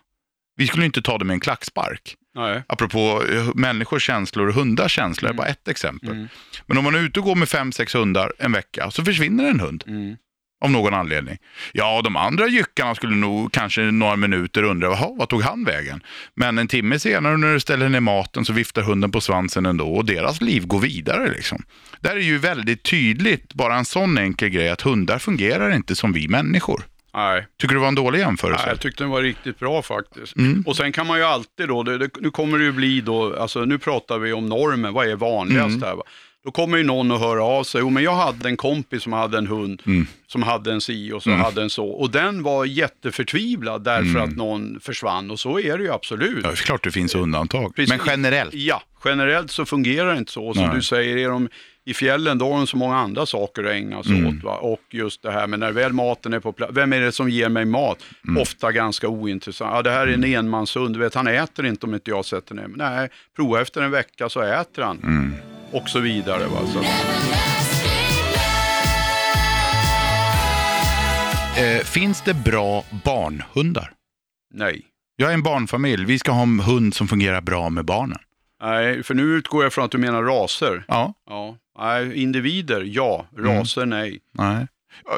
Vi 0.56 0.68
skulle 0.68 0.86
inte 0.86 1.02
ta 1.02 1.18
det 1.18 1.26
med 1.26 1.34
en 1.34 1.40
klackspark. 1.40 2.16
Nej. 2.36 2.64
Apropå 2.68 3.24
eh, 3.32 3.50
människors 3.56 4.08
känslor 4.08 4.48
och 4.48 4.54
hundars 4.54 4.92
känslor, 4.92 5.30
är 5.30 5.34
bara 5.34 5.48
ett 5.48 5.68
exempel. 5.68 6.28
Men 6.66 6.78
om 6.78 6.84
man 6.84 6.96
är 6.96 7.00
ute 7.00 7.20
och 7.20 7.26
går 7.26 7.36
med 7.36 7.50
fem, 7.50 7.72
sex 7.72 7.96
hundar 7.96 8.34
en 8.40 8.52
vecka 8.52 8.92
så 8.92 9.04
försvinner 9.06 9.44
en 9.44 9.60
hund. 9.60 9.84
Mm. 9.88 10.16
Av 10.62 10.72
någon 10.72 10.94
anledning. 10.94 11.38
Ja, 11.74 12.02
de 12.04 12.16
andra 12.16 12.48
jyckarna 12.48 12.96
skulle 12.96 13.16
nog 13.16 13.52
kanske 13.52 13.82
några 13.82 14.16
minuter 14.16 14.64
undra, 14.64 14.88
Jaha, 14.88 15.10
vad 15.18 15.30
tog 15.30 15.42
han 15.42 15.64
vägen? 15.64 16.04
Men 16.36 16.58
en 16.58 16.68
timme 16.68 17.00
senare 17.00 17.38
när 17.38 17.54
du 17.54 17.60
ställer 17.60 17.90
ner 17.90 18.00
maten 18.00 18.46
så 18.46 18.54
viftar 18.54 18.82
hunden 18.82 19.12
på 19.12 19.22
svansen 19.22 19.66
ändå 19.66 19.88
och 19.88 20.06
deras 20.06 20.42
liv 20.42 20.68
går 20.68 20.80
vidare. 20.80 21.30
Liksom. 21.32 21.64
Där 22.00 22.16
är 22.16 22.20
ju 22.20 22.38
väldigt 22.38 22.84
tydligt, 22.84 23.54
bara 23.54 23.76
en 23.76 23.86
sån 23.86 24.18
enkel 24.18 24.50
grej, 24.50 24.70
att 24.70 24.82
hundar 24.82 25.20
fungerar 25.20 25.76
inte 25.76 25.96
som 25.96 26.14
vi 26.14 26.28
människor. 26.28 26.84
Nej. 27.14 27.48
Tycker 27.62 27.74
du 27.74 27.80
det 27.80 27.82
var 27.82 27.88
en 27.88 27.96
dålig 27.96 28.20
Nej, 28.20 28.28
jämförelse? 28.28 28.64
jag 28.68 28.80
tyckte 28.80 29.04
den 29.04 29.12
var 29.12 29.22
riktigt 29.22 29.60
bra 29.60 29.82
faktiskt. 29.82 30.36
Mm. 30.38 30.64
Och 30.68 30.76
sen 30.76 30.92
kan 30.92 31.08
man 31.08 31.18
ju 31.18 31.24
alltid 31.24 31.68
då, 31.68 31.84
det, 31.84 31.98
det, 31.98 32.10
nu 32.20 32.32
kommer 32.32 32.58
det 32.58 32.64
ju 32.64 32.72
bli 32.72 33.02
då, 33.02 33.36
alltså 33.40 33.66
nu 33.66 33.78
pratar 33.78 34.18
vi 34.20 34.34
om 34.34 34.50
normen, 34.50 34.94
vad 34.94 35.08
är 35.08 35.16
vanligast 35.16 35.76
Mm. 35.76 35.82
här 35.84 35.96
va? 35.96 36.04
Då 36.46 36.52
kommer 36.52 36.78
ju 36.78 36.84
någon 36.84 37.12
att 37.12 37.20
höra 37.20 37.44
av 37.44 37.64
sig, 37.64 37.82
jo 37.82 37.90
men 37.90 38.04
jag 38.04 38.16
hade 38.16 38.50
en 38.50 38.58
kompis 38.58 39.04
som 39.04 39.14
hade 39.14 39.38
en 39.38 39.48
hund 39.48 39.82
Mm. 39.86 40.08
som 40.28 40.44
hade 40.44 40.72
en 40.72 40.82
si 40.82 41.12
och 41.12 41.24
så 41.24 41.32
hade 41.32 41.62
en 41.62 41.70
så. 41.70 41.88
Och 41.88 42.12
den 42.12 42.44
var 42.44 42.66
jätteförtvivlad 42.66 43.84
därför 43.84 44.20
att 44.20 44.36
någon 44.36 44.80
försvann 44.80 45.32
och 45.32 45.40
så 45.40 45.60
är 45.60 45.78
det 45.78 45.84
ju 45.84 45.92
absolut. 45.94 46.30
Mm. 46.30 46.42
Ja, 46.44 46.48
det 46.50 46.54
är 46.54 46.56
klart 46.56 46.84
det 46.84 46.92
finns 46.92 47.16
undantag. 47.16 47.76
Precis. 47.76 47.90
Men 47.90 48.00
generellt. 48.08 48.54
Ja, 48.54 48.82
generellt 49.06 49.52
så 49.52 49.66
fungerar 49.66 50.12
det 50.14 50.18
inte 50.18 50.32
så. 50.32 50.54
Som 50.54 50.64
Nej. 50.64 50.76
du 50.76 50.82
säger, 50.82 51.18
är 51.18 51.30
de 51.30 51.50
i 51.86 51.94
fjällen 51.94 52.38
då 52.38 52.50
har 52.52 52.58
de 52.58 52.68
så 52.68 52.78
många 52.78 52.96
andra 52.98 53.26
saker 53.26 53.64
att 53.64 53.72
ägna 53.72 54.04
sig 54.04 54.18
Mm. 54.20 54.38
åt. 54.38 54.44
Va? 54.44 54.58
Och 54.58 54.82
just 54.92 55.22
det 55.22 55.32
här 55.32 55.48
med 55.48 55.60
när 55.60 55.72
väl 55.72 55.94
maten 55.94 56.34
är 56.34 56.40
på 56.40 56.52
plats, 56.52 56.74
vem 56.76 56.94
är 56.94 57.00
det 57.02 57.12
som 57.12 57.30
ger 57.30 57.50
mig 57.50 57.66
mat? 57.66 57.98
Mm. 58.28 58.42
Ofta 58.42 58.72
ganska 58.72 59.08
ointressant. 59.08 59.72
Ja, 59.76 59.82
det 59.82 59.92
här 59.92 60.08
är 60.08 60.14
en 60.14 60.24
enmanshund, 60.24 60.96
du 60.96 61.00
vet 61.00 61.16
han 61.16 61.28
äter 61.28 61.66
inte 61.66 61.86
om 61.86 61.94
inte 61.94 62.10
jag 62.12 62.26
sätter 62.26 62.56
ner. 62.56 62.68
Nej, 62.76 63.10
prova 63.36 63.62
efter 63.62 63.82
en 63.82 63.92
vecka 63.92 64.30
så 64.30 64.42
äter 64.42 64.84
han. 64.84 65.00
Mm. 65.04 65.34
Och 65.72 65.90
så 65.90 66.00
vidare. 66.00 66.48
Va? 66.48 66.60
Så. 66.74 66.80
Eh, 71.62 71.84
finns 71.84 72.22
det 72.22 72.34
bra 72.34 72.84
barnhundar? 73.06 73.92
Nej. 74.54 74.82
Jag 75.16 75.30
är 75.30 75.34
en 75.34 75.44
barnfamilj. 75.44 76.06
Vi 76.06 76.20
ska 76.20 76.32
ha 76.32 76.44
en 76.44 76.60
hund 76.60 76.94
som 76.94 77.08
fungerar 77.08 77.42
bra 77.42 77.70
med 77.70 77.86
barnen. 77.86 78.20
Nej, 78.62 79.04
för 79.04 79.14
nu 79.14 79.24
utgår 79.24 79.64
jag 79.64 79.74
från 79.74 79.86
att 79.86 79.92
du 79.92 79.98
menar 79.98 80.24
raser. 80.24 80.86
Ja, 80.88 81.14
Ja. 81.30 81.58
Nej, 81.80 82.22
individer, 82.22 82.82
ja. 82.86 83.26
Raser, 83.38 83.86
nej. 83.86 84.20
nej. 84.32 84.68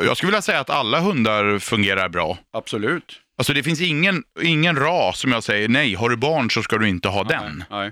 Jag 0.04 0.18
skulle 0.18 0.30
vilja 0.30 0.42
säga 0.42 0.60
att 0.60 0.70
alla 0.70 1.00
hundar 1.00 1.60
fungerar 1.60 2.10
bra. 2.10 2.38
Absolut. 2.54 3.22
Alltså 3.38 3.54
det 3.54 3.64
finns 3.64 3.82
ingen, 3.82 4.24
ingen 4.42 4.76
ras 4.76 5.20
som 5.20 5.32
jag 5.32 5.44
säger 5.44 5.68
nej, 5.68 5.94
har 5.94 6.10
du 6.10 6.16
barn 6.16 6.50
så 6.52 6.64
ska 6.64 6.78
du 6.78 6.90
inte 6.90 7.08
ha 7.10 7.24
den. 7.24 7.58
Nej, 7.58 7.80
nej. 7.80 7.92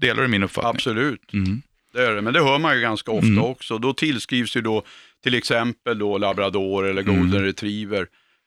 Delar 0.00 0.22
du 0.22 0.28
min 0.28 0.42
uppfattning? 0.42 0.70
Absolut. 0.70 1.32
Mm. 1.32 1.62
Det 1.92 2.02
är 2.06 2.14
det, 2.14 2.22
men 2.22 2.32
det 2.34 2.40
hör 2.44 2.58
man 2.58 2.74
ju 2.74 2.80
ganska 2.80 3.10
ofta 3.10 3.26
Mm. 3.26 3.44
också. 3.44 3.78
Då 3.78 3.92
tillskrivs 3.92 4.56
ju 4.56 4.60
då 4.60 4.82
till 5.22 5.34
exempel 5.34 5.98
då 5.98 6.18
labrador 6.18 6.86
eller 6.86 7.02
Mm. 7.02 7.16
golden 7.18 7.42
retriever 7.44 8.06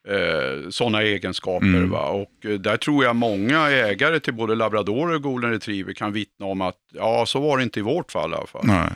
eh, 0.09 0.69
sådana 0.69 1.01
egenskaper. 1.01 1.65
Mm. 1.67 1.89
Va? 1.89 2.07
Och 2.09 2.45
eh, 2.45 2.51
där 2.59 2.77
tror 2.77 3.03
jag 3.03 3.15
många 3.15 3.69
ägare 3.69 4.19
till 4.19 4.33
både 4.33 4.55
labrador 4.55 5.13
och 5.13 5.21
golden 5.21 5.51
retriever 5.51 5.93
kan 5.93 6.13
vittna 6.13 6.45
om 6.45 6.61
att 6.61 6.77
ja, 6.93 7.25
så 7.25 7.39
var 7.39 7.57
det 7.57 7.63
inte 7.63 7.79
i 7.79 7.83
vårt 7.83 8.11
fall 8.11 8.31
i 8.31 8.35
alla 8.35 8.47
fall. 8.47 8.65
Nej. 8.65 8.89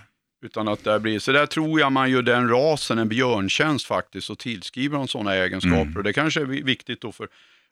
Utan 0.45 0.67
att 0.67 0.83
där 0.83 0.99
blir, 0.99 1.19
så 1.19 1.31
där 1.31 1.45
tror 1.45 1.79
jag 1.79 1.91
man 1.91 2.11
gör 2.11 2.21
den 2.21 2.49
rasen 2.49 2.97
en 2.99 3.07
björntjänst 3.09 3.85
faktiskt 3.85 4.29
och 4.29 4.39
tillskriver 4.39 4.97
dem 4.97 5.07
sådana 5.07 5.35
egenskaper. 5.35 5.81
Mm. 5.81 5.97
Och 5.97 6.03
det 6.03 6.13
kanske 6.13 6.41
är 6.41 6.45
vi- 6.45 6.61
viktigt 6.61 7.01
då 7.01 7.11
för 7.11 7.27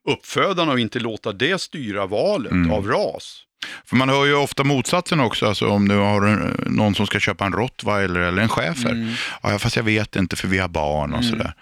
uppfödarna 0.06 0.72
och 0.72 0.80
inte 0.80 1.00
låta 1.00 1.32
det 1.34 1.62
styra 1.62 2.06
valet 2.06 2.52
Mm. 2.52 2.72
av 2.72 2.88
ras. 2.88 3.42
För 3.86 3.96
man 3.96 4.10
hör 4.10 4.26
ju 4.26 4.34
ofta 4.36 4.64
motsatsen 4.64 5.20
också, 5.20 5.46
alltså 5.48 5.68
om 5.68 5.88
du 5.88 5.96
har 5.96 6.54
någon 6.70 6.96
som 6.96 7.08
ska 7.08 7.20
köpa 7.20 7.46
en 7.46 7.54
rottweiler 7.54 8.20
eller 8.20 8.42
en 8.42 8.50
schäfer. 8.50 8.90
Mm. 8.92 9.14
Ja, 9.44 9.60
fast 9.60 9.76
jag 9.76 9.84
vet 9.84 10.16
inte 10.16 10.36
för 10.36 10.48
vi 10.48 10.58
har 10.58 10.68
barn 10.68 11.14
och 11.14 11.20
Mm. 11.24 11.32
sådär. 11.32 11.54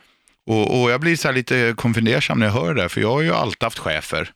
Och, 0.48 0.82
och 0.82 0.92
jag 0.92 1.02
blir 1.02 1.16
så 1.16 1.32
lite 1.32 1.74
konfundersam 1.78 2.40
när 2.40 2.46
jag 2.46 2.54
hör 2.54 2.74
det 2.74 2.82
där, 2.82 2.88
för 2.90 3.02
jag 3.02 3.12
har 3.12 3.22
ju 3.22 3.34
alltid 3.34 3.64
haft 3.64 3.80
schäfer. 3.80 4.30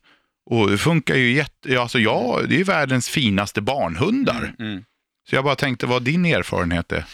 Och 0.50 0.70
det 0.70 0.78
funkar 0.78 1.14
ju 1.14 1.32
jätte... 1.32 1.80
Alltså 1.80 1.98
jag, 1.98 2.48
det 2.48 2.54
är 2.54 2.58
ju 2.58 2.64
världens 2.64 3.08
finaste 3.08 3.60
barnhundar. 3.60 4.54
Mm. 4.58 4.82
Så 5.30 5.34
jag 5.36 5.44
bara 5.44 5.54
tänkte 5.56 5.86
vad 5.86 6.02
din 6.02 6.26
erfarenhet 6.26 6.92
är. 6.92 7.04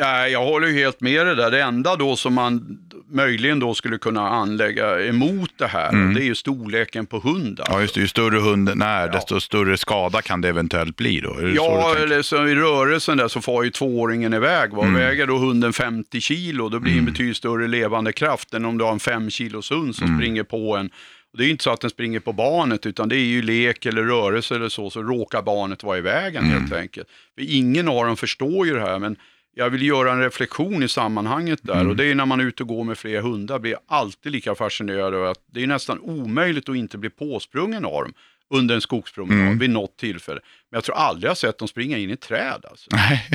Ja, 0.00 0.28
jag 0.28 0.44
håller 0.44 0.68
ju 0.68 0.74
helt 0.74 1.00
med 1.00 1.26
det 1.26 1.34
där. 1.34 1.50
Det 1.50 1.62
enda 1.62 1.96
då 1.96 2.16
som 2.16 2.34
man 2.34 2.78
möjligen 3.10 3.58
då 3.58 3.74
skulle 3.74 3.98
kunna 3.98 4.28
anlägga 4.28 5.04
emot 5.06 5.50
det 5.58 5.66
här, 5.66 5.88
Mm. 5.92 6.14
det 6.14 6.20
är 6.20 6.24
ju 6.24 6.34
storleken 6.34 7.06
på 7.06 7.18
hunden. 7.18 7.66
Ja, 7.70 7.80
just 7.80 7.94
det. 7.94 8.00
Ju 8.00 8.08
större 8.08 8.38
hunden 8.38 8.82
är, 8.82 9.06
Ja. 9.06 9.12
desto 9.12 9.40
större 9.40 9.76
skada 9.76 10.22
kan 10.22 10.40
det 10.40 10.48
eventuellt 10.48 10.96
bli 10.96 11.20
då. 11.20 11.34
Så 11.34 11.48
Ja, 11.54 11.82
tänker? 11.82 12.02
eller 12.02 12.22
så 12.22 12.46
i 12.46 12.54
rörelsen 12.54 13.16
där 13.18 13.28
så 13.28 13.40
får 13.40 13.64
ju 13.64 13.70
tvååringen 13.70 14.34
iväg. 14.34 14.70
Va? 14.72 14.82
Mm. 14.82 14.94
Väger 14.94 15.26
då 15.26 15.36
hunden 15.38 15.72
50 15.72 16.20
kilo, 16.20 16.68
då 16.68 16.80
blir 16.80 16.92
det 16.92 16.98
en 16.98 17.04
betydligt 17.04 17.36
större 17.36 17.66
levande 17.68 18.12
kraft 18.12 18.54
än 18.54 18.64
om 18.64 18.78
du 18.78 18.84
har 18.84 18.92
en 18.92 19.00
5 19.00 19.30
kilos 19.30 19.70
hund 19.70 19.94
som 19.96 20.06
Mm. 20.06 20.18
springer 20.18 20.42
på 20.42 20.76
en. 20.76 20.90
Det 21.36 21.42
är 21.42 21.44
ju 21.46 21.50
inte 21.52 21.64
så 21.64 21.70
att 21.70 21.80
den 21.80 21.90
springer 21.90 22.20
på 22.20 22.32
barnet, 22.32 22.86
utan 22.86 23.08
det 23.08 23.16
är 23.16 23.24
ju 23.24 23.42
lek 23.42 23.86
eller 23.86 24.02
rörelse 24.02 24.54
eller 24.54 24.68
så, 24.68 24.90
så 24.90 25.02
råkar 25.02 25.42
barnet 25.42 25.82
vara 25.82 25.98
i 25.98 26.00
vägen 26.00 26.44
Mm. 26.44 26.60
helt 26.60 26.72
enkelt. 26.74 27.08
För 27.38 27.44
ingen 27.54 27.88
av 27.88 28.06
dem 28.06 28.16
förstår 28.16 28.66
ju 28.66 28.74
det 28.74 28.80
här, 28.80 28.98
men 28.98 29.16
jag 29.58 29.70
vill 29.70 29.82
göra 29.82 30.12
en 30.12 30.20
reflektion 30.20 30.82
i 30.82 30.88
sammanhanget 30.88 31.58
där. 31.62 31.74
Mm. 31.74 31.88
Och 31.88 31.96
det 31.96 32.04
är 32.04 32.14
när 32.14 32.26
man 32.26 32.40
är 32.40 32.44
ute 32.44 32.62
och 32.62 32.68
går 32.68 32.84
med 32.84 32.98
fler 32.98 33.20
hundar, 33.20 33.58
blir 33.58 33.72
jag 33.72 33.80
alltid 33.86 34.32
lika 34.32 34.54
fascinerad 34.54 35.14
över 35.14 35.26
att 35.26 35.38
det 35.52 35.62
är 35.62 35.66
nästan 35.66 36.00
omöjligt 36.00 36.68
att 36.68 36.76
inte 36.76 36.98
bli 36.98 37.10
påsprungen 37.10 37.84
av 37.84 38.02
dem 38.02 38.12
under 38.50 38.74
en 38.74 38.80
skogspromenad 38.80 39.46
Mm. 39.46 39.58
vid 39.58 39.70
något 39.70 39.96
tillfälle. 39.96 40.40
Men 40.70 40.76
jag 40.76 40.84
tror 40.84 40.96
aldrig 40.96 41.24
jag 41.24 41.30
har 41.30 41.34
sett 41.36 41.58
dem 41.58 41.68
springa 41.68 41.98
in 41.98 42.10
i 42.10 42.16
träd. 42.16 42.64
Alltså. 42.70 42.90
Nej, 42.92 43.28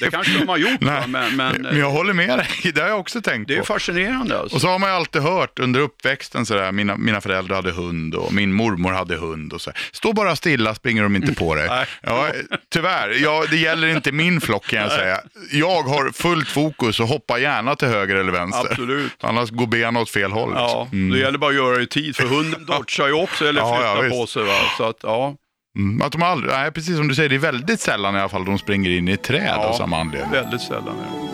Det 0.00 0.10
kanske 0.10 0.38
de 0.38 0.48
har 0.48 0.56
gjort, 0.56 0.80
Nej. 0.80 1.04
men, 1.08 1.36
men 1.36 1.62
men 1.62 1.78
jag 1.78 1.90
håller 1.90 2.12
med 2.12 2.38
dig. 2.38 2.48
Det 2.74 2.80
har 2.80 2.88
jag 2.88 3.00
också 3.00 3.20
tänkt 3.22 3.48
det 3.48 3.54
är 3.54 3.58
på. 3.58 3.64
fascinerande. 3.64 4.38
Alltså. 4.38 4.54
Och 4.56 4.60
så 4.60 4.68
har 4.68 4.78
man 4.78 4.90
ju 4.90 4.96
alltid 4.96 5.22
hört 5.22 5.58
under 5.58 5.80
uppväxten 5.80 6.46
sådär, 6.46 6.72
mina, 6.72 6.96
mina 6.96 7.20
föräldrar 7.20 7.56
hade 7.56 7.70
hund 7.72 8.14
och 8.14 8.32
min 8.32 8.52
mormor 8.52 8.92
hade 8.92 9.16
hund 9.16 9.52
och 9.52 9.60
så. 9.60 9.72
Stå 9.92 10.12
bara 10.12 10.36
stilla, 10.36 10.74
springer 10.74 11.02
de 11.02 11.16
inte 11.16 11.34
på 11.34 11.54
dig. 11.54 11.68
Nej. 11.70 11.86
Ja, 12.02 12.28
tyvärr, 12.72 13.22
ja, 13.22 13.44
det 13.50 13.56
gäller 13.56 13.88
inte 13.88 14.12
min 14.12 14.40
flock 14.40 14.66
kan 14.66 14.78
jag 14.82 14.92
säga. 14.92 15.20
Jag 15.52 15.82
har 15.82 16.12
fullt 16.12 16.48
fokus 16.48 17.00
och 17.00 17.08
hoppar 17.08 17.38
gärna 17.38 17.76
till 17.76 17.88
höger 17.88 18.16
eller 18.16 18.32
vänster. 18.32 18.68
Absolut. 18.70 19.12
Annars 19.20 19.50
går 19.50 19.66
benen 19.66 19.96
åt 19.96 20.10
fel 20.10 20.32
håll. 20.32 20.52
Ja, 20.54 20.82
liksom. 20.82 21.10
det 21.10 21.18
gäller 21.18 21.38
bara 21.38 21.50
att 21.50 21.56
göra 21.56 21.76
det 21.76 21.82
i 21.82 21.86
tid, 21.86 22.16
för 22.16 22.24
hunden 22.26 22.64
dodgar 22.66 23.06
ju 23.06 23.12
också 23.12 23.46
eller 23.48 23.60
Ja, 23.60 23.82
ja, 23.84 24.00
flyttar 24.00 24.16
på 24.20 24.26
sig. 24.26 24.42
Va? 24.44 24.58
Så 24.76 24.84
att, 24.84 24.96
ja, 25.02 25.34
Mm. 25.78 26.02
Att 26.02 26.12
de 26.12 26.22
aldrig, 26.22 26.52
nej, 26.52 26.72
precis 26.72 26.96
som 26.96 27.08
du 27.08 27.14
säger, 27.14 27.28
det 27.28 27.34
är 27.34 27.38
väldigt 27.38 27.80
sällan 27.80 28.16
i 28.16 28.18
alla 28.18 28.28
fall 28.28 28.44
de 28.44 28.58
springer 28.58 28.90
in 28.90 29.08
i 29.08 29.12
ett 29.12 29.22
träd 29.22 29.54
av 29.58 29.72
samma 29.76 30.00
anledning. 30.00 30.30
väldigt 30.30 30.60
sällan. 30.60 30.96
Det. 30.96 31.30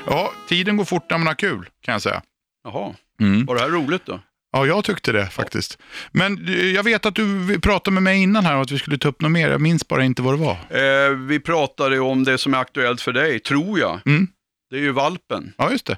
Ja, 0.05 0.31
tiden 0.49 0.77
går 0.77 0.85
fort 0.85 1.09
när 1.09 1.17
man 1.17 1.27
har 1.27 1.33
kul 1.33 1.69
kan 1.81 1.91
jag 1.91 2.01
säga. 2.01 2.21
Jaha, 2.63 2.93
Mm. 3.19 3.45
var 3.45 3.55
det 3.55 3.61
här 3.61 3.69
roligt 3.69 4.05
då? 4.05 4.19
Ja, 4.51 4.65
jag 4.65 4.83
tyckte 4.83 5.11
det 5.11 5.27
faktiskt. 5.29 5.77
Men 6.11 6.47
eh, 6.47 6.65
jag 6.65 6.83
vet 6.83 7.05
att 7.05 7.15
du 7.15 7.59
pratade 7.59 7.93
med 7.93 8.03
mig 8.03 8.21
innan 8.23 8.45
här 8.45 8.55
om 8.55 8.61
att 8.61 8.71
vi 8.71 8.79
skulle 8.79 8.97
ta 8.97 9.07
upp 9.09 9.21
något 9.21 9.31
mer. 9.31 9.49
Jag 9.49 9.61
minns 9.61 9.87
bara 9.87 10.03
inte 10.03 10.21
vad 10.21 10.33
det 10.33 10.37
var. 10.45 10.57
Eh, 11.09 11.09
vi 11.17 11.39
pratade 11.39 11.99
om 11.99 12.23
det 12.23 12.37
som 12.37 12.53
är 12.53 12.57
aktuellt 12.57 13.01
för 13.01 13.11
dig, 13.13 13.39
tror 13.39 13.79
jag. 13.79 13.99
Mm. 14.05 14.27
Det 14.69 14.75
är 14.75 14.81
ju 14.81 14.91
valpen. 14.91 15.53
Ja, 15.57 15.71
just 15.71 15.85
det. 15.85 15.97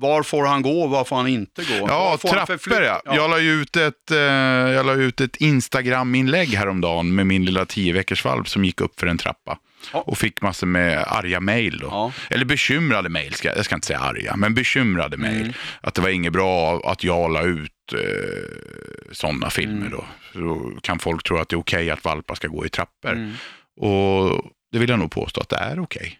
Var 0.00 0.22
får 0.22 0.44
han 0.46 0.62
gå 0.62 0.82
och 0.82 0.90
var 0.90 1.04
får 1.04 1.16
han 1.16 1.26
inte 1.26 1.62
gå? 1.62 1.86
Ja, 1.88 2.18
trappor 2.20 2.56
förflytta- 2.56 3.00
ja. 3.04 3.16
Jag 3.16 3.30
la 3.30 3.38
ut 3.38 3.76
ett, 3.76 4.10
eh, 4.10 4.16
jag 4.18 4.86
la 4.86 4.92
ut 4.92 5.20
ett 5.20 5.36
Instagram-inlägg 5.36 6.48
häromdagen 6.48 7.14
med 7.14 7.26
min 7.26 7.44
lilla 7.44 7.64
10 7.64 7.92
veckors 7.92 8.24
valp 8.24 8.48
som 8.48 8.64
gick 8.64 8.80
upp 8.80 9.00
för 9.00 9.06
en 9.06 9.18
trappa. 9.18 9.58
Ja. 9.92 10.00
Och 10.00 10.18
fick 10.18 10.42
massor 10.42 10.66
med 10.66 11.04
arga 11.06 11.40
mejl. 11.40 11.78
Ja. 11.82 12.12
Eller 12.30 12.44
bekymrade 12.44 13.08
mejl, 13.08 13.34
jag 13.42 13.64
ska 13.64 13.74
inte 13.74 13.86
säga 13.86 13.98
arga, 14.00 14.36
men 14.36 14.54
bekymrade 14.54 15.16
mejl. 15.16 15.40
Mm. 15.42 15.52
Att 15.80 15.94
det 15.94 16.00
var 16.00 16.08
inget 16.08 16.32
bra 16.32 16.80
att 16.84 17.04
jag 17.04 17.30
la 17.32 17.42
ut 17.42 17.70
eh, 17.92 19.12
sådana 19.12 19.50
filmer 19.50 19.86
Mm. 19.86 19.90
då. 19.90 20.04
Då 20.32 20.70
kan 20.82 20.98
folk 20.98 21.22
tro 21.22 21.36
att 21.38 21.48
det 21.48 21.54
är 21.54 21.60
okej 21.60 21.90
att 21.90 22.04
valpar 22.04 22.34
ska 22.34 22.48
gå 22.48 22.66
i 22.66 22.68
trappor. 22.68 23.12
Mm. 23.12 23.32
Och 23.80 24.42
det 24.72 24.78
vill 24.78 24.90
jag 24.90 24.98
nog 24.98 25.10
påstå 25.10 25.40
att 25.40 25.48
det 25.48 25.56
är 25.56 25.80
okej. 25.82 26.18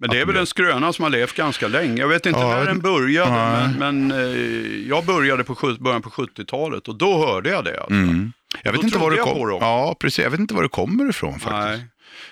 Men 0.00 0.10
det 0.10 0.20
är 0.20 0.26
väl 0.26 0.36
en 0.36 0.46
skröna 0.46 0.92
som 0.92 1.02
har 1.02 1.10
levt 1.10 1.34
ganska 1.34 1.68
länge. 1.68 2.00
Jag 2.00 2.08
vet 2.08 2.26
inte 2.26 2.40
Ja, 2.40 2.48
när 2.48 2.64
den 2.64 2.80
började, 2.80 3.30
Nej. 3.30 3.68
men, 3.78 4.06
men 4.06 4.20
eh, 4.20 4.88
jag 4.88 5.04
började 5.04 5.44
på 5.44 5.76
början 5.80 6.02
på 6.02 6.10
70-talet 6.10 6.88
och 6.88 6.98
då 6.98 7.26
hörde 7.26 7.50
jag 7.50 7.64
det. 7.64 7.80
Alltså. 7.80 7.94
Mm. 7.94 8.32
Jag 8.62 8.72
vet 8.72 8.82
inte 8.82 8.98
var 8.98 9.10
det 9.10 9.16
kom. 9.16 9.58
Ja, 9.60 9.96
precis. 10.00 10.24
Jag 10.24 10.30
vet 10.30 10.40
inte 10.40 10.54
var 10.54 10.62
det 10.62 10.68
kommer 10.68 11.10
ifrån 11.10 11.32
faktiskt. 11.32 11.52
Nej. 11.52 11.86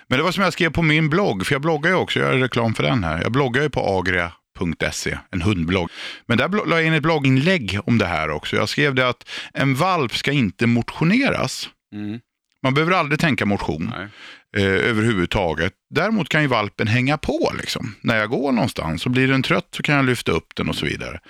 Men 0.08 0.18
det 0.18 0.24
var 0.24 0.32
som 0.32 0.44
jag 0.44 0.52
skrev 0.52 0.70
på 0.70 0.82
min 0.82 1.10
blogg, 1.10 1.46
för 1.46 1.54
jag 1.54 1.62
bloggar 1.62 1.90
ju 1.90 1.96
också, 1.96 2.18
jag 2.18 2.32
gör 2.32 2.38
reklam 2.38 2.74
för 2.74 2.82
den 2.82 3.04
här. 3.04 3.22
Jag 3.22 3.32
bloggar 3.32 3.62
ju 3.62 3.70
på 3.70 3.98
agria.se, 3.98 5.18
en 5.30 5.42
hundblogg. 5.42 5.90
Men 6.26 6.38
där 6.38 6.48
la 6.48 6.76
jag 6.76 6.86
in 6.86 6.92
ett 6.92 7.02
blogginlägg 7.02 7.78
om 7.84 7.98
det 7.98 8.06
här 8.06 8.30
också. 8.30 8.56
Jag 8.56 8.68
skrev 8.68 8.94
det 8.94 9.08
att 9.08 9.28
en 9.54 9.74
valp 9.74 10.16
ska 10.16 10.32
inte 10.32 10.66
motioneras. 10.66 11.68
Mm. 11.94 12.20
Man 12.62 12.74
behöver 12.74 12.92
aldrig 12.92 13.20
tänka 13.20 13.46
motion 13.46 13.92
eh, 14.56 14.64
överhuvudtaget. 14.64 15.72
Däremot 15.94 16.28
kan 16.28 16.42
ju 16.42 16.48
valpen 16.48 16.86
hänga 16.88 17.18
på 17.18 17.52
liksom. 17.58 17.94
När 18.00 18.16
jag 18.16 18.30
går 18.30 18.52
någonstans 18.52 19.02
så 19.02 19.08
blir 19.08 19.28
den 19.28 19.42
trött 19.42 19.68
så 19.70 19.82
kan 19.82 19.94
jag 19.94 20.04
lyfta 20.04 20.32
upp 20.32 20.54
den 20.56 20.68
och 20.68 20.76
så 20.76 20.86
vidare. 20.86 21.20